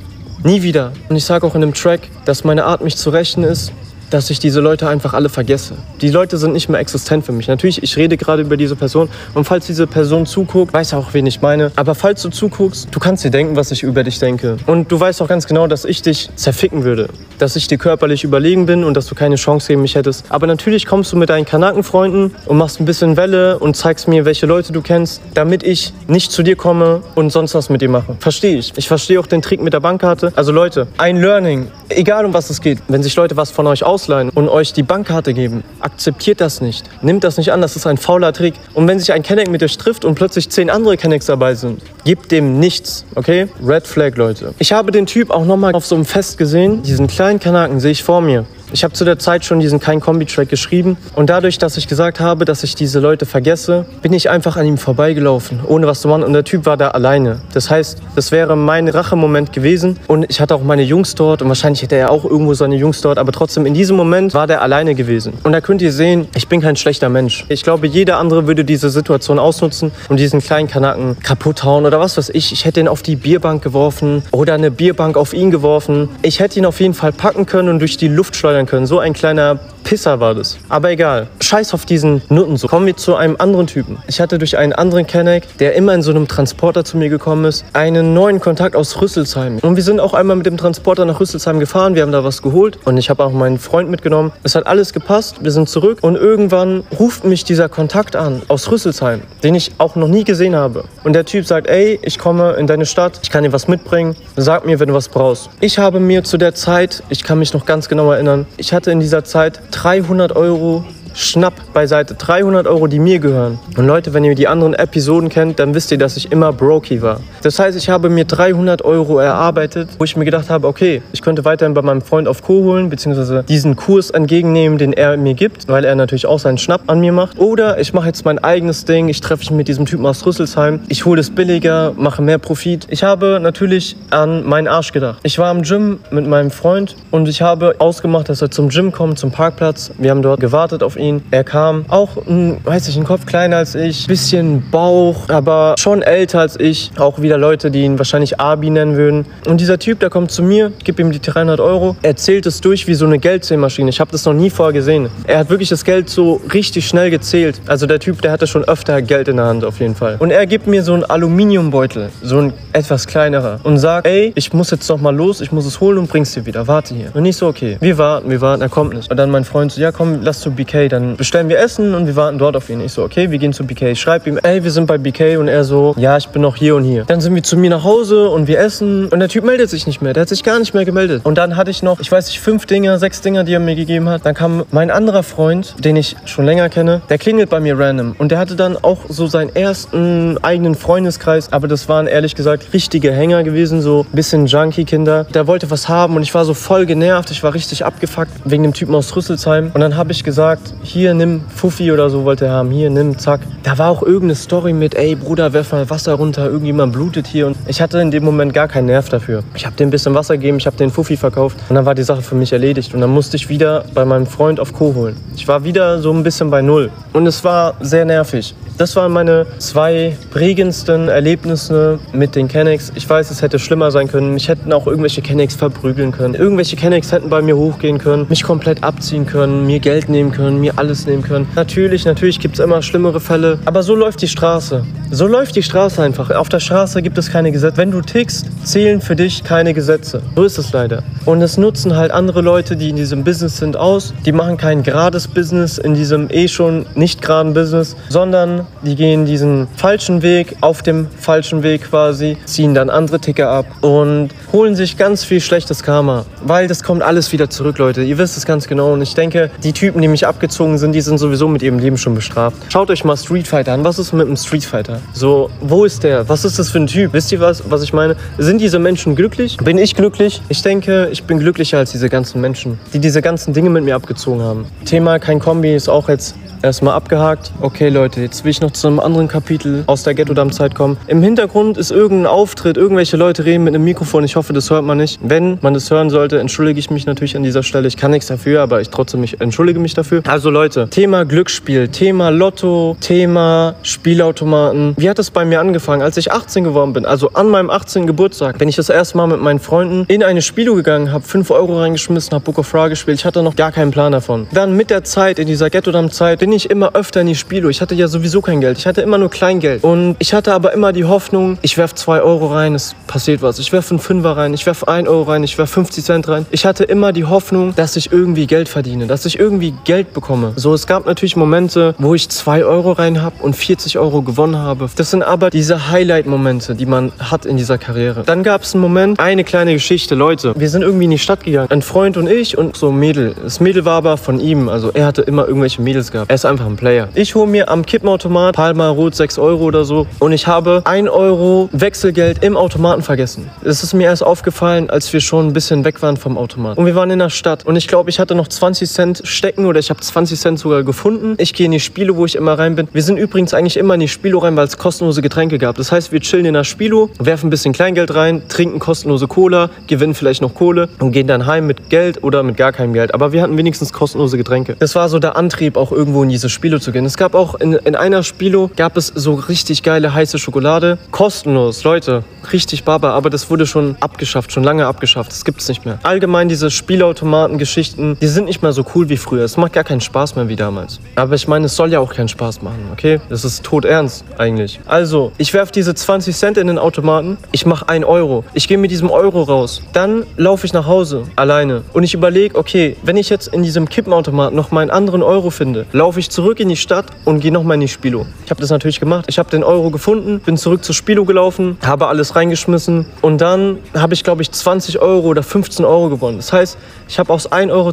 Nie 0.43 0.63
wieder. 0.63 0.93
Und 1.09 1.17
ich 1.17 1.25
sage 1.25 1.47
auch 1.47 1.55
in 1.55 1.61
dem 1.61 1.75
Track, 1.75 2.01
dass 2.25 2.45
meine 2.45 2.65
Art, 2.65 2.83
mich 2.83 2.97
zu 2.97 3.11
rächen 3.11 3.45
ist, 3.45 3.73
dass 4.11 4.31
ich 4.31 4.39
diese 4.39 4.61
Leute 4.61 4.89
einfach 4.89 5.15
alle 5.15 5.29
vergesse. 5.29 5.75
Die 6.01 6.11
Leute 6.11 6.39
sind 6.39 6.53
nicht 6.53 6.69
mehr 6.69 6.81
existent 6.81 7.25
für 7.25 7.33
mich. 7.33 7.49
Natürlich, 7.49 7.83
ich 7.83 7.97
rede 7.97 8.17
gerade 8.17 8.43
über 8.43 8.57
diese 8.57 8.77
Person 8.77 9.09
und 9.35 9.45
falls 9.45 9.67
diese 9.67 9.87
Person 9.87 10.27
zuguckt, 10.27 10.73
weiß 10.73 10.95
auch, 10.95 11.13
wen 11.15 11.27
ich 11.27 11.41
meine. 11.41 11.73
Aber 11.77 11.95
falls 11.95 12.23
du 12.23 12.29
zuguckst, 12.29 12.89
du 12.91 12.99
kannst 12.99 13.25
dir 13.25 13.31
denken, 13.31 13.57
was 13.57 13.71
ich 13.71 13.83
über 13.83 14.05
dich 14.05 14.19
denke. 14.19 14.57
Und 14.67 14.91
du 14.91 14.99
weißt 14.99 15.23
auch 15.23 15.29
ganz 15.29 15.47
genau, 15.47 15.67
dass 15.67 15.85
ich 15.85 16.03
dich 16.03 16.31
zerficken 16.37 16.85
würde. 16.85 17.09
Dass 17.39 17.57
ich 17.57 17.67
dir 17.67 17.79
körperlich 17.79 18.25
überlegen 18.25 18.67
bin 18.67 18.85
und 18.85 18.97
dass 18.97 19.07
du 19.07 19.15
keine 19.15 19.37
Chance 19.37 19.69
gegen 19.69 19.83
mich 19.83 19.95
hättest. 19.95 20.25
Aber 20.29 20.47
natürlich 20.47 20.87
kommst 20.87 21.13
du 21.13 21.17
mit 21.17 21.29
deinen 21.29 21.45
Kanakenfreunden 21.45 22.35
und 22.47 22.57
machst 22.57 22.81
ein 22.81 22.85
bisschen 22.85 23.17
Welle 23.17 23.59
und 23.59 23.77
zeigst 23.77 24.09
mir, 24.09 24.25
welche 24.25 24.47
Leute 24.47 24.73
du 24.73 24.81
kennst, 24.81 25.21
damit 25.35 25.63
ich 25.63 25.93
nicht 26.07 26.33
zu 26.33 26.43
dir 26.43 26.57
komme 26.57 27.03
und 27.15 27.31
sonst 27.31 27.55
was 27.55 27.69
mit 27.69 27.83
dir 27.83 27.89
mache. 27.89 28.17
Verstehe 28.21 28.59
ich. 28.59 28.73
Ich 28.77 28.89
verstehe 28.89 29.21
auch 29.21 29.27
den 29.27 29.43
Trick 29.43 29.63
mit 29.63 29.73
der 29.73 29.81
Bankkarte. 29.81 30.33
Also 30.35 30.53
Leute, 30.53 30.87
ein 30.99 31.21
Learning, 31.21 31.69
egal 31.89 32.25
um 32.25 32.35
was 32.35 32.51
es 32.51 32.61
geht, 32.61 32.79
wenn 32.89 33.03
sich 33.03 33.15
Leute 33.17 33.37
was 33.37 33.51
von 33.51 33.67
euch 33.67 33.85
aus 33.85 33.98
ausleihen 33.99 34.31
und 34.31 34.49
euch 34.49 34.73
die 34.73 34.85
Bankkarte 34.85 35.35
geben, 35.35 35.65
akzeptiert 35.81 36.41
das 36.41 36.61
nicht. 36.61 36.85
Nimmt 37.03 37.25
das 37.25 37.37
nicht 37.37 37.53
an, 37.53 37.61
das 37.61 37.75
ist 37.75 37.87
ein 37.87 37.97
fauler 37.97 38.33
Trick. 38.33 38.55
Und 38.75 38.87
wenn 38.87 39.01
sich 39.01 39.13
ein 39.13 39.25
Kenneck 39.25 39.51
mit 39.51 39.61
dir 39.61 39.69
trifft 39.69 40.05
und 40.05 40.15
plötzlich 40.15 40.49
zehn 40.51 40.71
andere 40.71 40.97
Kennecks 40.97 41.27
dabei 41.27 41.55
sind, 41.55 41.83
gebt 42.05 42.31
dem 42.31 42.61
nichts, 42.61 43.05
okay? 43.17 43.49
Red 43.65 43.87
Flag, 43.87 44.17
Leute. 44.17 44.55
Ich 44.59 44.73
habe 44.73 44.93
den 44.93 45.07
Typ 45.07 45.31
auch 45.31 45.45
nochmal 45.45 45.75
auf 45.75 45.85
so 45.85 45.97
einem 45.97 46.05
Fest 46.05 46.39
gesehen. 46.39 46.83
Diesen 46.83 47.09
kleinen 47.09 47.41
Kanaken 47.41 47.81
sehe 47.81 47.91
ich 47.91 48.05
vor 48.05 48.21
mir. 48.21 48.47
Ich 48.73 48.85
habe 48.85 48.93
zu 48.93 49.05
der 49.05 49.19
Zeit 49.19 49.47
schon 49.47 49.61
diesen 49.61 49.81
kein 49.81 50.01
Kombi-Track 50.01 50.49
geschrieben 50.51 50.99
und 51.15 51.31
dadurch, 51.31 51.57
dass 51.59 51.79
ich 51.79 51.89
gesagt 51.89 52.21
habe, 52.21 52.45
dass 52.45 52.65
ich 52.65 52.75
diese 52.75 53.01
Leute 53.01 53.25
vergesse, 53.25 53.87
bin 54.03 54.13
ich 54.13 54.29
einfach 54.29 54.57
an 54.57 54.67
ihm 54.67 54.77
vorbeigelaufen, 54.77 55.61
ohne 55.67 55.87
was 55.87 56.03
zu 56.03 56.09
machen 56.09 56.23
und 56.23 56.35
der 56.35 56.45
Typ 56.45 56.67
war 56.67 56.77
da 56.77 56.89
alleine. 56.89 57.41
Das 57.55 57.71
heißt, 57.71 57.99
das 58.15 58.31
wäre 58.31 58.57
mein 58.57 58.89
Rachemoment 58.89 59.55
gewesen 59.55 59.97
und 60.07 60.27
ich 60.29 60.41
hatte 60.43 60.55
auch 60.55 60.63
meine 60.63 60.83
Jungs 60.83 61.15
dort 61.15 61.41
und 61.41 61.49
wahrscheinlich 61.49 61.83
hätte 61.83 61.97
er 61.97 62.11
auch 62.11 62.25
irgendwo 62.25 62.53
seine 62.53 62.77
Jungs 62.77 63.01
dort, 63.01 63.17
aber 63.17 63.33
trotzdem 63.33 63.65
in 63.65 63.73
diesem 63.73 63.97
Moment 63.97 64.35
war 64.35 64.47
der 64.47 64.61
alleine 64.61 64.95
gewesen. 64.95 65.33
Und 65.45 65.53
da 65.53 65.63
könnt 65.63 65.81
ihr 65.81 65.93
sehen, 65.93 66.29
ich 66.35 66.49
bin 66.49 66.61
kein 66.61 66.77
schlechter 66.77 67.09
Mensch. 67.09 67.47
Ich 67.49 67.63
glaube, 67.63 67.87
jeder 67.87 68.19
andere 68.19 68.47
würde 68.47 68.67
diese 68.67 68.91
Situation 68.91 69.39
ausnutzen 69.39 69.93
und 70.11 70.21
diesen 70.21 70.41
kleinen 70.41 70.69
Kanaken 70.69 71.19
kaputt 71.21 71.65
hauen 71.65 71.87
oder 71.87 72.01
was 72.01 72.19
weiß 72.19 72.31
ich. 72.35 72.53
Ich 72.53 72.67
hätte 72.67 72.81
ihn 72.81 72.89
auf 72.89 73.03
die 73.03 73.17
Bierbank 73.17 73.63
geworfen 73.63 74.23
oder 74.31 74.55
eine 74.55 74.71
Bierbank 74.71 75.17
auf 75.17 75.33
ihn 75.33 75.51
geworfen. 75.51 76.11
Ich 76.21 76.41
hätte 76.41 76.59
ihn 76.59 76.67
auf 76.67 76.81
jeden 76.81 76.95
Fall 76.95 77.13
packen 77.13 77.47
können 77.47 77.71
und 77.71 77.79
durch 77.79 77.97
die 77.97 78.09
Luft 78.09 78.37
schleudern 78.37 78.58
steuern 78.59 78.67
können. 78.67 78.87
So 78.87 78.99
ein 78.99 79.13
kleiner 79.13 79.59
Pisser 79.89 80.21
war 80.21 80.35
das. 80.35 80.59
Aber 80.69 80.91
egal. 80.91 81.29
Scheiß 81.41 81.73
auf 81.73 81.87
diesen 81.87 82.21
Nutten. 82.29 82.59
So 82.59 82.69
kommen 82.69 82.85
wir 82.85 82.99
zu 82.99 83.17
einem 83.17 83.37
anderen 83.39 83.67
Typen. 83.67 83.97
Ich 84.07 84.21
hatte 84.21 84.37
durch 84.37 84.59
einen 84.59 84.75
anderen 84.75 85.07
Kenneck, 85.07 85.45
der 85.61 85.77
immer 85.77 85.95
in 85.95 86.03
so 86.03 86.11
einem 86.11 86.29
Transporter 86.29 86.85
zu 86.85 86.99
mir 86.99 87.09
gekommen 87.09 87.47
ist, 87.47 87.65
einen 87.73 88.13
neuen 88.13 88.39
Kontakt 88.39 88.77
aus 88.77 89.01
Rüsselsheim. 89.01 89.61
Und 89.63 89.77
wir 89.77 89.83
sind 89.83 89.99
auch 89.99 90.13
einmal 90.13 90.37
mit 90.37 90.45
dem 90.45 90.59
Transporter 90.59 91.07
nach 91.07 91.21
Rüsselsheim 91.21 91.59
gefahren. 91.59 91.95
Wir 91.95 92.03
haben 92.03 92.13
da 92.13 92.23
was 92.23 92.43
geholt 92.43 92.79
und 92.85 92.99
ich 92.99 93.09
habe 93.09 93.25
auch 93.25 93.33
meinen 93.33 93.59
Freund 93.59 93.89
mitgenommen. 93.89 94.31
Es 94.43 94.57
hat 94.57 94.67
alles 94.67 94.93
gepasst. 94.93 95.43
Wir 95.43 95.53
sind 95.53 95.71
zurück 95.71 96.01
und 96.03 96.17
irgendwann 96.17 96.85
ruft 96.99 97.25
mich 97.25 97.45
dieser 97.45 97.71
Kontakt 97.71 98.15
an 98.15 98.43
aus 98.49 98.71
Rüsselsheim, 98.71 99.23
den 99.43 99.55
ich 99.55 99.73
auch 99.79 99.97
noch 99.97 100.09
nie 100.09 100.25
gesehen 100.25 100.55
habe. 100.55 100.85
Und 101.03 101.15
der 101.15 101.25
Typ 101.25 101.47
sagt, 101.47 101.67
ey, 101.67 101.99
ich 102.03 102.19
komme 102.19 102.53
in 102.59 102.67
deine 102.67 102.85
Stadt, 102.85 103.21
ich 103.23 103.31
kann 103.31 103.43
dir 103.43 103.55
was 103.55 103.69
mitbringen. 103.69 104.17
Sag 104.37 104.67
mir, 104.67 104.81
wenn 104.81 104.89
du 104.89 104.95
was 104.95 105.09
brauchst. 105.09 105.49
Ich 105.61 105.79
habe 105.79 105.99
mir 105.99 106.25
zu 106.25 106.37
der 106.37 106.55
Zeit, 106.55 107.03
ich 107.09 107.25
kann 107.25 107.39
mich 107.39 107.55
noch 107.55 107.65
ganz 107.65 107.89
genau 107.89 108.13
erinnern, 108.13 108.45
ich 108.59 108.75
hatte 108.75 108.91
in 108.91 109.01
dieser 109.01 109.25
Zeit 109.25 109.59
300 109.79 110.35
Euro 110.35 110.85
Schnapp 111.19 111.55
beiseite. 111.75 112.15
300 112.15 112.69
Euro, 112.69 112.87
die 112.87 113.01
mir 113.01 113.19
gehören. 113.19 113.59
Und 113.77 113.87
Leute, 113.89 114.15
wenn 114.15 114.23
ihr 114.23 114.37
die 114.37 114.47
anderen 114.47 114.75
Episoden 114.75 115.29
kennt, 115.29 115.59
dann 115.59 115.75
wisst 115.75 115.91
ihr, 115.91 115.99
dass 115.99 116.17
ich 116.17 116.31
immer 116.31 116.53
brokey 116.53 117.03
war. 117.03 117.21
Das 117.43 117.59
heißt, 117.59 117.77
ich 117.77 117.91
habe 117.91 118.09
mir 118.09 118.25
300 118.25 118.85
Euro 118.85 119.19
erarbeitet, 119.19 119.89
wo 119.99 120.05
ich 120.05 120.17
mir 120.17 120.25
gedacht 120.25 120.49
habe, 120.49 120.69
okay, 120.69 121.03
ich 121.13 121.21
könnte 121.21 121.45
weiterhin 121.45 121.75
bei 121.75 121.83
meinem 121.83 122.03
Freund 122.03 122.29
auf 122.29 122.43
Co. 122.43 122.63
holen, 122.63 122.89
beziehungsweise 122.89 123.43
diesen 123.49 123.75
Kurs 123.75 124.11
entgegennehmen, 124.11 124.79
den 124.79 124.93
er 124.93 125.17
mir 125.17 125.35
gibt, 125.35 125.67
weil 125.67 125.85
er 125.85 125.97
natürlich 125.97 126.27
auch 126.27 126.39
seinen 126.39 126.59
Schnapp 126.59 126.83
an 126.87 127.01
mir 127.01 127.13
macht. 127.13 127.37
Oder 127.39 127.81
ich 127.81 127.93
mache 127.93 128.07
jetzt 128.07 128.25
mein 128.25 128.39
eigenes 128.39 128.85
Ding, 128.85 129.09
ich 129.09 129.21
treffe 129.21 129.41
mich 129.41 129.51
mit 129.51 129.67
diesem 129.67 129.87
Typen 129.87 130.07
aus 130.07 130.25
Rüsselsheim, 130.25 130.81
ich 130.89 131.05
hole 131.05 131.21
es 131.21 131.31
billiger, 131.31 131.95
mache 131.97 132.23
mehr 132.23 132.39
Profit. 132.39 132.87
Ich 132.91 133.03
habe 133.03 133.41
natürlich 133.43 133.97
an 134.11 134.47
meinen 134.47 134.69
Arsch 134.69 134.93
gedacht. 134.93 135.19
Ich 135.25 135.37
war 135.41 135.51
im 135.51 135.63
Gym 135.63 135.99
mit 136.13 136.29
meinem 136.29 136.53
Freund 136.53 136.95
und 137.11 137.29
ich 137.29 137.43
habe 137.43 137.75
ausgemacht, 137.81 138.29
dass 138.29 138.41
er 138.41 138.53
zum 138.53 138.69
Gym 138.69 138.93
kommt, 138.93 139.19
zum 139.19 139.33
Parkplatz. 139.33 139.91
Wir 139.99 140.13
haben 140.13 140.23
dort 140.23 140.39
gewartet 140.39 140.85
auf 140.85 140.97
ihn 140.97 141.08
ihn. 141.09 141.23
Er 141.31 141.45
kam 141.45 141.85
auch, 141.89 142.17
ein, 142.27 142.59
weiß 142.65 142.89
ich, 142.89 142.97
ein 142.97 143.05
Kopf 143.05 143.27
kleiner 143.27 143.57
als 143.57 143.75
ich, 143.75 144.07
bisschen 144.07 144.71
Bauch, 144.71 145.29
aber 145.29 145.75
schon 145.79 146.03
älter 146.03 146.41
als 146.41 146.59
ich. 146.59 146.91
Auch 146.99 147.21
wieder 147.21 147.39
Leute, 147.39 147.71
die 147.71 147.83
ihn 147.83 147.99
wahrscheinlich 147.99 148.41
Abi 148.41 148.71
nennen 148.71 148.97
würden. 148.97 149.27
Und 149.47 149.61
dieser 149.61 149.79
Typ, 149.79 150.01
der 150.01 150.11
kommt 150.11 150.31
zu 150.31 150.43
mir, 150.43 150.73
gibt 150.85 151.01
ihm 151.01 151.11
die 151.11 151.21
300 151.21 151.61
Euro, 151.61 151.97
er 152.03 152.17
zählt 152.17 152.47
es 152.47 152.61
durch 152.61 152.87
wie 152.87 152.95
so 152.95 153.07
eine 153.07 153.19
Geldzählmaschine. 153.19 153.91
Ich 153.91 154.01
habe 154.01 154.11
das 154.13 154.25
noch 154.25 154.35
nie 154.35 154.51
vorher 154.51 154.73
gesehen. 154.73 155.09
Er 155.27 155.39
hat 155.39 155.51
wirklich 155.51 155.69
das 155.69 155.85
Geld 155.85 156.09
so 156.09 156.41
richtig 156.53 156.87
schnell 156.87 157.11
gezählt. 157.11 157.61
Also 157.67 157.87
der 157.87 157.99
Typ, 157.99 158.23
der 158.23 158.33
hatte 158.33 158.47
schon 158.47 158.65
öfter 158.65 159.01
Geld 159.03 159.29
in 159.29 159.37
der 159.37 159.47
Hand 159.47 159.65
auf 159.65 159.81
jeden 159.81 159.95
Fall. 159.95 160.17
Und 160.19 160.31
er 160.31 160.47
gibt 160.47 160.67
mir 160.67 160.83
so 160.83 160.95
einen 160.95 161.05
Aluminiumbeutel, 161.05 162.11
so 162.23 162.39
ein 162.39 162.53
etwas 162.73 163.07
kleinerer 163.07 163.61
und 163.65 163.79
sagt, 163.79 164.07
ey, 164.07 164.33
ich 164.35 164.53
muss 164.53 164.71
jetzt 164.71 164.89
noch 164.89 165.01
mal 165.01 165.15
los, 165.15 165.41
ich 165.41 165.53
muss 165.53 165.67
es 165.67 165.81
holen 165.81 165.99
und 165.99 166.09
bring's 166.09 166.33
dir 166.33 166.47
wieder. 166.47 166.67
Warte 166.67 166.95
hier. 166.95 167.11
Und 167.15 167.23
nicht 167.23 167.37
so, 167.37 167.47
okay. 167.47 167.77
Wir 167.81 167.99
warten, 167.99 168.31
wir 168.31 168.41
warten, 168.41 168.63
er 168.63 168.69
kommt 168.69 168.95
nicht. 168.95 169.11
Und 169.11 169.17
dann 169.17 169.31
mein 169.31 169.45
Freund 169.45 169.73
so, 169.73 169.81
ja 169.81 169.93
komm, 169.93 170.21
lass 170.23 170.41
zu 170.41 170.51
BK, 170.51 170.89
dann 170.89 170.98
dann 170.99 171.17
bestellen 171.17 171.49
wir 171.49 171.59
Essen 171.59 171.95
und 171.95 172.07
wir 172.07 172.17
warten 172.17 172.39
dort 172.39 172.57
auf 172.57 172.69
ihn. 172.69 172.81
Ich 172.81 172.93
so, 172.93 173.05
okay, 173.05 173.31
wir 173.31 173.39
gehen 173.39 173.53
zu 173.53 173.65
BK. 173.65 173.93
Ich 173.93 174.01
schreibe 174.01 174.29
ihm, 174.29 174.39
ey, 174.43 174.65
wir 174.65 174.71
sind 174.71 174.87
bei 174.87 174.99
BK 174.99 175.37
und 175.39 175.49
er 175.49 175.65
so, 175.65 175.95
ja, 175.97 176.17
ich 176.17 176.29
bin 176.29 176.43
noch 176.43 176.57
hier 176.57 176.75
und 176.75 176.85
hier. 176.85 177.05
Dann 177.05 177.21
sind 177.21 177.35
wir 177.35 177.43
zu 177.43 177.57
mir 177.57 177.71
nach 177.71 177.85
Hause 177.85 178.29
und 178.29 178.49
wir 178.49 178.59
essen 178.59 179.07
und 179.09 179.21
der 179.21 179.29
Typ 179.29 179.45
meldet 179.45 179.71
sich 179.71 179.87
nicht 179.87 180.03
mehr. 180.03 180.13
Der 180.13 180.23
hat 180.23 180.29
sich 180.29 180.43
gar 180.43 180.59
nicht 180.59 180.75
mehr 180.75 180.85
gemeldet. 180.85 181.25
Und 181.25 181.39
dann 181.39 181.57
hatte 181.57 181.71
ich 181.71 181.83
noch, 181.83 182.01
ich 182.01 182.11
weiß 182.11 182.27
nicht, 182.27 182.41
fünf 182.41 182.67
Dinger, 182.67 182.99
sechs 182.99 183.21
Dinger, 183.21 183.45
die 183.45 183.53
er 183.53 183.61
mir 183.61 183.77
gegeben 183.77 184.09
hat. 184.09 184.27
Dann 184.27 184.35
kam 184.35 184.65
mein 184.71 184.91
anderer 184.91 185.23
Freund, 185.23 185.77
den 185.79 185.97
ich 185.97 186.17
schon 186.25 186.45
länger 186.45 186.69
kenne, 186.69 187.01
der 187.09 187.19
klingelt 187.19 187.51
bei 187.51 187.61
mir 187.61 187.79
random 187.79 188.17
und 188.19 188.33
der 188.33 188.39
hatte 188.39 188.57
dann 188.57 188.77
auch 188.77 188.99
so 189.09 189.27
seinen 189.27 189.55
ersten 189.55 190.39
eigenen 190.43 190.75
Freundeskreis, 190.75 191.53
aber 191.53 191.69
das 191.69 191.89
waren 191.89 192.07
ehrlich 192.07 192.35
gesagt 192.35 192.73
richtige 192.73 193.13
Hänger 193.13 193.45
gewesen, 193.45 193.81
so 193.81 194.05
ein 194.11 194.17
bisschen 194.17 194.47
Junkie-Kinder. 194.47 195.25
Der 195.33 195.47
wollte 195.47 195.71
was 195.71 195.89
haben 195.89 196.17
und 196.17 196.23
ich 196.23 196.35
war 196.35 196.45
so 196.45 196.55
voll 196.55 196.87
genervt, 196.87 197.31
ich 197.31 197.43
war 197.43 197.55
richtig 197.55 197.85
abgefuckt 197.85 198.33
wegen 198.45 198.63
dem 198.63 198.75
Typen 198.75 198.95
aus 198.95 199.15
Rüsselsheim. 199.15 199.71
Und 199.75 199.81
dann 199.81 199.97
habe 199.97 200.13
ich 200.13 200.25
gesagt, 200.25 200.75
hier 200.83 201.15
nimm 201.15 201.43
Fuffi 201.49 201.93
oder 201.93 202.11
so 202.11 202.25
wollte 202.25 202.47
er 202.47 202.53
haben, 202.53 202.71
hier 202.71 202.91
nimm, 202.91 203.19
zack. 203.19 203.41
Da 203.63 203.79
war 203.79 203.91
auch 203.91 204.03
irgendeine 204.03 204.35
Story 204.35 204.73
mit, 204.73 204.95
ey 204.95 205.15
Bruder, 205.15 205.53
werf 205.53 205.73
mal 205.73 205.89
Wasser 205.91 206.15
runter, 206.15 206.47
irgendjemand 206.47 206.93
blutet 206.93 207.27
hier. 207.27 207.47
Und 207.47 207.57
ich 207.67 207.81
hatte 207.81 207.99
in 208.01 208.11
dem 208.11 208.25
Moment 208.25 208.55
gar 208.55 208.69
keinen 208.69 208.87
Nerv 208.87 209.09
dafür. 209.09 209.43
Ich 209.55 209.67
habe 209.67 209.77
dem 209.77 209.89
ein 209.89 209.91
bisschen 209.91 210.15
Wasser 210.15 210.37
gegeben, 210.37 210.59
ich 210.59 210.67
habe 210.67 210.77
den 210.77 210.91
Fuffi 210.91 211.17
verkauft 211.17 211.59
und 211.69 211.75
dann 211.75 211.85
war 211.85 211.95
die 211.95 212.03
Sache 212.03 212.23
für 212.23 212.35
mich 212.35 212.53
erledigt. 212.53 212.95
Und 212.95 213.01
dann 213.01 213.11
musste 213.11 213.37
ich 213.37 213.49
wieder 213.49 213.85
bei 213.95 214.05
meinem 214.05 214.27
Freund 214.27 214.61
auf 214.61 214.73
Co 214.73 214.95
holen. 214.95 215.17
Ich 215.35 215.49
war 215.49 215.65
wieder 215.65 216.01
so 216.01 216.13
ein 216.13 216.23
bisschen 216.23 216.51
bei 216.51 216.63
Null. 216.63 216.91
Und 217.13 217.27
es 217.27 217.43
war 217.45 217.75
sehr 217.81 218.05
nervig. 218.05 218.55
Das 218.79 218.95
waren 218.95 219.11
meine 219.11 219.45
zwei 219.59 220.17
prägendsten 220.31 221.09
Erlebnisse 221.09 221.99
mit 222.13 222.37
den 222.37 222.47
Kennex. 222.47 222.93
Ich 222.95 223.11
weiß, 223.11 223.29
es 223.33 223.43
hätte 223.43 223.59
schlimmer 223.59 223.91
sein 223.91 224.07
können. 224.07 224.35
Mich 224.35 224.47
hätten 224.47 224.73
auch 224.73 224.87
irgendwelche 224.87 225.21
Kennex 225.21 225.57
verprügeln 225.57 226.13
können. 226.13 226.35
Irgendwelche 226.35 226.77
Kennex 226.77 227.11
hätten 227.11 227.29
bei 227.29 227.43
mir 227.43 227.57
hochgehen 227.57 227.99
können, 227.99 228.27
mich 228.29 228.45
komplett 228.45 228.85
abziehen 228.85 229.27
können, 229.27 229.67
mir 229.67 229.81
Geld 229.81 230.09
nehmen 230.09 230.31
können, 230.31 230.61
mir 230.61 230.75
alles 230.77 231.07
nehmen 231.07 231.25
können. 231.25 231.49
Natürlich, 231.57 232.05
natürlich 232.05 232.39
gibt 232.39 232.55
es 232.55 232.65
immer 232.65 232.81
schlimmere 232.81 233.19
Fälle. 233.19 233.59
Aber 233.65 233.83
so 233.83 233.97
läuft 233.97 234.23
die 234.23 234.29
Straße. 234.29 234.85
So 235.11 235.27
läuft 235.27 235.57
die 235.57 235.65
Straße 235.65 236.01
einfach. 236.01 236.31
Auf 236.31 236.49
der 236.49 236.61
Straße 236.61 237.03
gibt 237.03 237.19
es 237.19 237.33
keine 237.33 237.51
Gesetze. 237.51 237.79
Wenn 237.79 237.91
du 237.91 238.01
tickst, 238.01 238.47
zählen 238.63 239.01
für 239.01 239.17
dich 239.17 239.43
keine 239.43 239.75
Gesetze. 239.75 240.23
So 240.37 240.45
ist 240.45 240.57
es 240.57 240.73
leider. 240.73 241.03
Und 241.25 241.43
es 241.43 241.57
nutzen 241.57 241.97
halt 241.97 242.13
andere 242.13 242.43
Leute, 242.43 242.77
die 242.77 242.91
in 242.91 242.97
diesem 242.97 243.25
Business 243.25 243.57
sind, 243.57 243.77
aus. 243.77 244.15
Die 244.25 244.33
machen 244.33 244.57
kein 244.57 244.85
gerades 244.85 245.27
Business 245.27 245.79
in 245.79 245.95
diesem 245.95 246.29
eh 246.31 246.47
schon 246.47 246.87
nicht 246.95 247.23
geraden 247.23 247.55
Business, 247.55 247.97
sondern 248.09 248.68
die 248.83 248.97
gehen 248.97 249.27
diesen 249.27 249.69
falschen 249.77 250.23
Weg, 250.23 250.57
auf 250.61 250.83
dem 250.83 251.09
falschen 251.19 251.63
Weg 251.63 251.91
quasi, 251.91 252.37
ziehen 252.45 252.75
dann 252.75 252.91
andere 252.91 253.19
Ticker 253.19 253.49
ab 253.51 253.67
und 253.81 254.31
holen 254.53 254.75
sich 254.77 254.97
ganz 254.97 255.25
viel 255.25 255.41
schlechtes 255.41 255.83
Karma. 255.83 256.25
Weil 256.43 256.69
das 256.69 256.83
kommt 256.83 257.03
alles 257.03 257.33
wieder 257.33 257.51
zurück, 257.51 257.79
Leute. 257.79 258.03
Ihr 258.03 258.19
wisst 258.19 258.37
es 258.37 258.47
ganz 258.47 258.67
genau. 258.69 258.93
Und 258.93 259.03
ich 259.03 259.15
denke, 259.15 259.51
die 259.63 259.73
Typen, 259.73 260.03
die 260.03 260.09
mich 260.09 260.27
abgezogen 260.27 260.79
sind, 260.79 260.93
die 260.93 261.01
sind 261.01 261.19
sowieso 261.19 261.49
mit 261.49 261.63
ihrem 261.63 261.79
Leben 261.79 261.99
schon 261.99 262.15
bestraft. 262.15 262.57
Schaut 262.69 262.91
euch 262.91 263.05
mal 263.05 263.17
Street 263.17 263.49
Fighter 263.49 263.73
an. 263.73 263.85
Was 263.85 263.99
ist 263.99 264.13
mit 264.13 264.27
einem 264.27 264.37
Street 264.37 264.65
Fighter? 264.65 265.01
So, 265.13 265.51
wo 265.61 265.85
ist 265.85 266.05
der? 266.05 266.29
Was 266.29 266.45
ist 266.45 266.59
das 266.59 266.71
für 266.71 266.79
ein 266.79 266.87
Typ? 266.87 267.13
Wisst 267.13 267.33
ihr 267.33 267.41
was, 267.41 267.69
was 267.71 267.83
ich 267.83 267.93
meine? 267.93 268.17
Sind 268.39 268.61
diese 268.61 268.79
Menschen 268.79 269.17
glücklich? 269.17 269.57
Bin 269.59 269.79
ich 269.79 269.95
glücklich? 269.95 270.43
Ich 270.49 270.63
denke, 270.63 271.09
ich 271.11 271.25
bin 271.25 271.39
glücklicher 271.39 271.79
als 271.79 271.93
diese 271.93 272.09
ganzen 272.09 272.41
Menschen, 272.41 272.79
die 272.93 272.99
diese 272.99 273.23
ganzen 273.23 273.53
Dinge 273.53 273.71
mit 273.71 273.85
mir 273.85 273.95
abgezogen 273.95 274.43
haben. 274.43 274.67
Thema 274.85 275.19
kein 275.19 275.39
Kombi 275.41 275.75
ist 275.75 275.89
auch 275.89 276.09
jetzt 276.09 276.35
erstmal 276.63 276.95
abgehakt. 276.95 277.53
Okay, 277.61 277.89
Leute, 277.89 278.21
jetzt 278.21 278.45
will 278.45 278.51
ich 278.51 278.58
noch 278.61 278.73
zu 278.73 278.87
einem 278.87 279.01
anderen 279.01 279.29
Kapitel 279.29 279.85
aus 279.87 280.03
der 280.03 280.15
Ghetto-Damm-Zeit 280.15 280.75
kommen. 280.75 280.97
Im 281.07 281.23
Hintergrund 281.23 281.79
ist 281.79 281.91
irgendein 281.91 282.27
Auftritt, 282.27 282.77
irgendwelche 282.77 283.17
Leute 283.17 283.45
reden 283.45 283.65
mit 283.65 283.75
einem 283.75 283.85
Mikrofon. 283.85 284.25
Ich 284.25 284.37
hoffe, 284.37 284.53
das 284.53 284.71
hört 284.71 284.85
man 284.85 284.99
nicht. 284.99 285.21
Wenn 285.23 285.59
man 285.63 285.75
das 285.75 285.91
hören 285.91 286.11
sollte, 286.11 286.39
entschuldige 286.39 286.79
ich 286.79 286.91
mich 286.91 287.07
natürlich 287.07 287.37
an 287.37 287.43
dieser 287.43 287.63
Stelle. 287.63 287.89
Ich 287.89 287.97
kann 287.97 288.11
nichts 288.11 288.27
dafür, 288.27 288.63
aber 288.63 288.81
ich 288.81 288.91
trotzdem 288.91 289.21
mich, 289.21 289.41
entschuldige 289.41 289.79
mich 289.79 289.95
dafür. 289.95 290.23
Also 290.27 290.51
Leute, 290.51 290.89
Thema 290.89 291.25
Glücksspiel, 291.25 291.89
Thema 291.89 292.31
Lotto, 292.31 292.97
Thema 293.01 293.75
Spielautomaten. 293.83 294.95
Wie 294.97 295.09
hat 295.09 295.19
es 295.19 295.31
bei 295.31 295.45
mir 295.45 295.61
angefangen, 295.61 296.03
als 296.03 296.17
ich 296.17 296.33
18 296.33 296.65
geworden 296.65 296.93
bin? 296.93 297.07
Also 297.07 297.31
an 297.31 297.49
meinem 297.49 297.71
18. 297.71 298.07
Geburtstag, 298.07 298.57
wenn 298.59 298.69
ich 298.69 298.77
das 298.77 298.89
erste 298.89 299.17
Mal 299.17 299.27
mit 299.27 299.41
meinen 299.41 299.59
Freunden 299.59 300.05
in 300.09 300.23
eine 300.23 300.43
Spielo 300.43 300.75
gegangen 300.75 301.13
habe, 301.13 301.25
5 301.25 301.51
Euro 301.51 301.81
reingeschmissen, 301.81 302.33
habe 302.33 302.45
Book 302.45 302.59
of 302.59 302.67
Fra 302.67 302.89
gespielt. 302.89 303.19
Ich 303.19 303.25
hatte 303.25 303.43
noch 303.43 303.57
gar 303.57 303.73
keinen 303.73 303.91
Plan 303.91 304.13
davon. 304.13 304.47
Dann 304.53 304.77
mit 304.77 304.91
der 304.91 305.05
Zeit, 305.05 305.39
in 305.39 305.47
dieser 305.47 305.71
Ghetto-Damm-Zeit, 305.71 306.39
bin 306.41 306.53
ich 306.53 306.71
immer 306.71 306.95
öfter 306.95 307.21
in 307.21 307.27
die 307.27 307.35
Spielo. 307.35 307.69
Ich 307.69 307.81
hatte 307.81 307.95
ja 307.95 308.09
sowieso 308.09 308.41
kein 308.49 308.63
Geld. 308.63 308.79
Ich 308.79 308.87
hatte 308.87 309.03
immer 309.03 309.19
nur 309.19 309.29
Kleingeld. 309.29 309.85
Und 309.85 310.17
ich 310.19 310.33
hatte 310.33 310.55
aber 310.55 310.73
immer 310.73 310.95
die 310.95 311.05
Hoffnung, 311.05 311.59
ich 311.61 311.77
werfe 311.77 311.95
2 311.95 312.23
Euro 312.23 312.47
rein, 312.47 312.75
es 312.75 312.95
passiert 313.07 313.43
was. 313.43 313.59
Ich 313.59 313.73
werfe 313.73 313.91
einen 313.91 313.99
Fünfer 313.99 314.39
rein, 314.39 314.55
ich 314.55 314.65
werfe 314.65 314.89
1 314.89 315.07
Euro 315.07 315.25
rein, 315.25 315.45
ich 315.45 315.59
werfe 315.59 315.75
50 315.75 316.03
Cent 316.03 316.29
rein. 316.29 316.47
Ich 316.51 316.65
hatte 316.65 316.85
immer 316.85 317.13
die 317.13 317.27
Hoffnung, 317.27 317.75
dass 317.77 317.97
ich 317.97 318.11
irgendwie 318.11 318.47
Geld 318.47 318.71
verdiene, 318.71 319.07
dass 319.07 319.27
ich 319.27 319.39
irgendwie 319.39 319.75
Geld 319.85 320.15
bekomme. 320.15 320.55
So, 320.57 320.73
es 320.73 320.87
gab 320.87 321.05
natürlich 321.05 321.37
Momente, 321.37 321.95
wo 321.99 322.15
ich 322.15 322.31
2 322.31 322.65
Euro 322.65 322.93
rein 322.93 323.21
habe 323.21 323.37
und 323.43 323.55
40 323.55 323.99
Euro 323.99 324.23
gewonnen 324.23 324.57
habe. 324.57 324.89
Das 324.97 325.11
sind 325.11 325.23
aber 325.23 325.51
diese 325.51 325.91
Highlight-Momente, 325.91 326.75
die 326.75 326.87
man 326.87 327.13
hat 327.19 327.45
in 327.45 327.59
dieser 327.59 327.77
Karriere. 327.77 328.23
Dann 328.25 328.43
gab 328.43 328.63
es 328.63 328.73
einen 328.73 328.81
Moment, 328.81 329.21
eine 329.21 329.45
kleine 329.45 329.75
Geschichte. 329.75 330.15
Leute, 330.15 330.55
wir 330.57 330.71
sind 330.71 330.81
irgendwie 330.81 331.05
in 331.05 331.11
die 331.11 331.19
Stadt 331.19 331.45
gegangen. 331.45 331.71
Ein 331.71 331.83
Freund 331.83 332.17
und 332.17 332.31
ich 332.31 332.57
und 332.57 332.79
so 332.79 332.89
ein 332.89 332.99
Mädel. 332.99 333.35
Das 333.43 333.61
Mädel 333.61 333.85
war 333.85 333.97
aber 333.97 334.17
von 334.17 334.41
ihm. 334.41 334.71
Also 334.71 334.91
er 334.95 335.05
hatte 335.05 335.21
immer 335.21 335.47
irgendwelche 335.47 335.83
Mädels 335.83 336.11
gehabt. 336.11 336.31
Er 336.31 336.35
ist 336.37 336.47
einfach 336.47 336.65
ein 336.65 336.77
Player. 336.77 337.09
Ich 337.15 337.35
hole 337.35 337.47
mir 337.47 337.69
am 337.69 337.85
Kippenautomat 337.85 338.28
Palma 338.29 338.91
Rot 338.91 339.15
6 339.15 339.39
Euro 339.39 339.65
oder 339.65 339.85
so 339.85 340.07
und 340.19 340.33
ich 340.33 340.47
habe 340.47 340.83
1 340.85 341.09
Euro 341.09 341.69
Wechselgeld 341.73 342.45
im 342.45 342.57
Automaten 342.57 343.03
vergessen. 343.03 343.51
Es 343.65 343.83
ist 343.83 343.95
mir 343.95 344.05
erst 344.05 344.23
aufgefallen, 344.23 344.91
als 344.91 345.13
wir 345.13 345.21
schon 345.21 345.49
ein 345.49 345.53
bisschen 345.53 345.85
weg 345.85 346.03
waren 346.03 346.17
vom 346.17 346.37
Automat. 346.37 346.79
Und 346.79 346.87
wir 346.87 346.95
waren 346.95 347.11
in 347.11 347.19
der 347.19 347.31
Stadt 347.31 347.67
und 347.67 347.77
ich 347.77 347.89
glaube, 347.89 348.11
ich 348.11 348.21
hatte 348.21 348.35
noch 348.35 348.49
20 348.49 348.89
Cent 348.89 349.23
stecken 349.25 349.67
oder 349.67 349.81
ich 349.81 349.91
habe 349.91 350.01
20 350.01 350.39
Cent 350.39 350.59
sogar 350.59 350.83
gefunden. 350.83 351.35
Ich 351.39 351.55
gehe 351.55 351.67
in 351.67 351.73
die 351.73 351.81
Spiele, 351.81 352.17
wo 352.17 352.25
ich 352.25 352.37
immer 352.37 352.59
rein 352.59 352.75
bin. 352.75 352.89
Wir 352.93 353.03
sind 353.03 353.17
übrigens 353.17 353.55
eigentlich 353.55 353.77
immer 353.77 353.95
in 353.95 354.01
die 354.01 354.09
Spielo 354.09 354.39
rein, 354.39 354.57
weil 354.57 354.67
es 354.67 354.77
kostenlose 354.79 355.23
Getränke 355.23 355.59
gab. 355.59 355.77
Das 355.77 355.93
heißt, 355.93 356.13
wir 356.13 356.21
chillen 356.21 356.47
in 356.47 356.55
der 356.55 356.65
Spielo, 356.65 357.11
werfen 357.19 357.49
ein 357.49 357.51
bisschen 357.51 357.73
Kleingeld 357.73 358.15
rein, 358.15 358.43
trinken 358.49 358.79
kostenlose 358.79 359.27
Cola, 359.27 359.71
gewinnen 359.87 360.15
vielleicht 360.15 360.43
noch 360.43 360.55
Kohle 360.55 360.89
und 360.99 361.13
gehen 361.13 361.27
dann 361.27 361.47
heim 361.47 361.67
mit 361.67 361.91
Geld 361.91 362.23
oder 362.23 362.43
mit 362.43 362.57
gar 362.57 362.73
keinem 362.73 362.93
Geld. 362.93 363.15
Aber 363.15 363.33
wir 363.33 363.43
hatten 363.43 363.57
wenigstens 363.57 363.93
kostenlose 363.93 364.37
Getränke. 364.37 364.77
Das 364.79 364.95
war 364.95 365.09
so 365.09 365.19
der 365.19 365.37
Antrieb, 365.37 365.77
auch 365.77 365.93
irgendwo 365.93 366.23
in 366.23 366.29
diese 366.29 366.49
Spielo 366.49 366.79
zu 366.79 366.93
gehen. 366.93 367.05
Es 367.05 367.17
gab 367.17 367.35
auch 367.35 367.55
in, 367.55 367.73
in 367.73 367.95
einer 367.95 368.18
Spielo 368.23 368.71
gab 368.77 368.97
es 368.97 369.09
so 369.15 369.35
richtig 369.35 369.83
geile 369.83 370.15
heiße 370.15 370.39
Schokolade. 370.39 370.99
Kostenlos, 371.11 371.85
Leute. 371.85 372.25
Richtig 372.53 372.85
baba, 372.85 373.11
aber 373.13 373.31
das 373.31 373.51
wurde 373.51 373.67
schon 373.67 373.97
abgeschafft, 374.01 374.53
schon 374.53 374.65
lange 374.65 374.87
abgeschafft. 374.87 375.33
Das 375.33 375.45
gibt 375.45 375.61
es 375.61 375.69
nicht 375.69 375.85
mehr. 375.85 375.99
Allgemein 376.03 376.49
diese 376.49 376.71
Spielautomaten-Geschichten, 376.71 378.17
die 378.21 378.27
sind 378.27 378.47
nicht 378.47 378.63
mehr 378.63 378.73
so 378.73 378.85
cool 378.95 379.09
wie 379.09 379.17
früher. 379.17 379.45
Es 379.45 379.57
macht 379.57 379.73
gar 379.73 379.85
keinen 379.85 380.01
Spaß 380.01 380.37
mehr 380.37 380.49
wie 380.49 380.57
damals. 380.57 381.01
Aber 381.17 381.35
ich 381.35 381.49
meine, 381.49 381.67
es 381.67 381.77
soll 381.77 381.93
ja 381.93 382.01
auch 382.01 382.13
keinen 382.13 382.29
Spaß 382.29 382.63
machen, 382.63 382.89
okay? 382.93 383.21
Das 383.29 383.45
ist 383.45 383.65
todernst 383.65 384.25
eigentlich. 384.39 384.81
Also, 384.87 385.33
ich 385.39 385.53
werfe 385.53 385.73
diese 385.73 385.95
20 385.95 386.35
Cent 386.37 386.57
in 386.59 386.69
den 386.69 386.79
Automaten. 386.79 387.37
Ich 387.53 387.67
mache 387.67 387.89
1 387.89 388.05
Euro. 388.05 388.45
Ich 388.55 388.69
gehe 388.69 388.79
mit 388.79 388.91
diesem 388.91 389.11
Euro 389.11 389.43
raus. 389.43 389.83
Dann 389.93 390.25
laufe 390.37 390.67
ich 390.67 390.73
nach 390.73 390.87
Hause 390.87 391.25
alleine. 391.37 391.83
Und 391.93 392.03
ich 392.03 392.15
überlege, 392.15 392.57
okay, 392.57 392.97
wenn 393.03 393.17
ich 393.17 393.29
jetzt 393.29 393.49
in 393.49 393.63
diesem 393.63 393.89
Kippenautomaten 393.89 394.57
noch 394.57 394.71
meinen 394.71 394.91
anderen 394.91 395.23
Euro 395.23 395.51
finde, 395.51 395.87
laufe 395.93 396.21
ich 396.21 396.31
zurück 396.31 396.61
in 396.61 396.69
die 396.69 396.77
Stadt 396.77 397.07
und 397.25 397.41
gehe 397.41 397.53
nochmal 397.53 397.75
in 397.75 397.83
die 397.83 397.89
Spielo. 398.09 398.25
Ich 398.45 398.51
habe 398.51 398.63
das 398.63 398.71
natürlich 398.71 399.01
gemacht. 399.01 399.27
Ich 399.29 399.39
habe 399.39 399.51
den 399.51 399.63
Euro 399.63 399.91
gefunden, 399.91 400.41
bin 400.41 400.57
zurück 400.57 400.83
zur 400.83 400.95
Spielo 400.95 401.27
gelaufen, 401.27 401.77
habe 401.85 402.07
alles 402.07 402.35
reingeschmissen 402.35 403.05
und 403.21 403.41
dann 403.43 403.79
habe 403.95 404.15
ich, 404.15 404.25
glaube 404.25 404.41
ich, 404.41 404.51
20 404.51 405.01
Euro 405.01 405.29
oder 405.29 405.43
15 405.43 405.85
Euro 405.85 406.09
gewonnen. 406.09 406.39
Das 406.39 406.51
heißt, 406.51 406.79
ich 407.07 407.19
habe 407.19 407.31
aus 407.31 407.51
1,20 407.51 407.71
Euro 407.71 407.93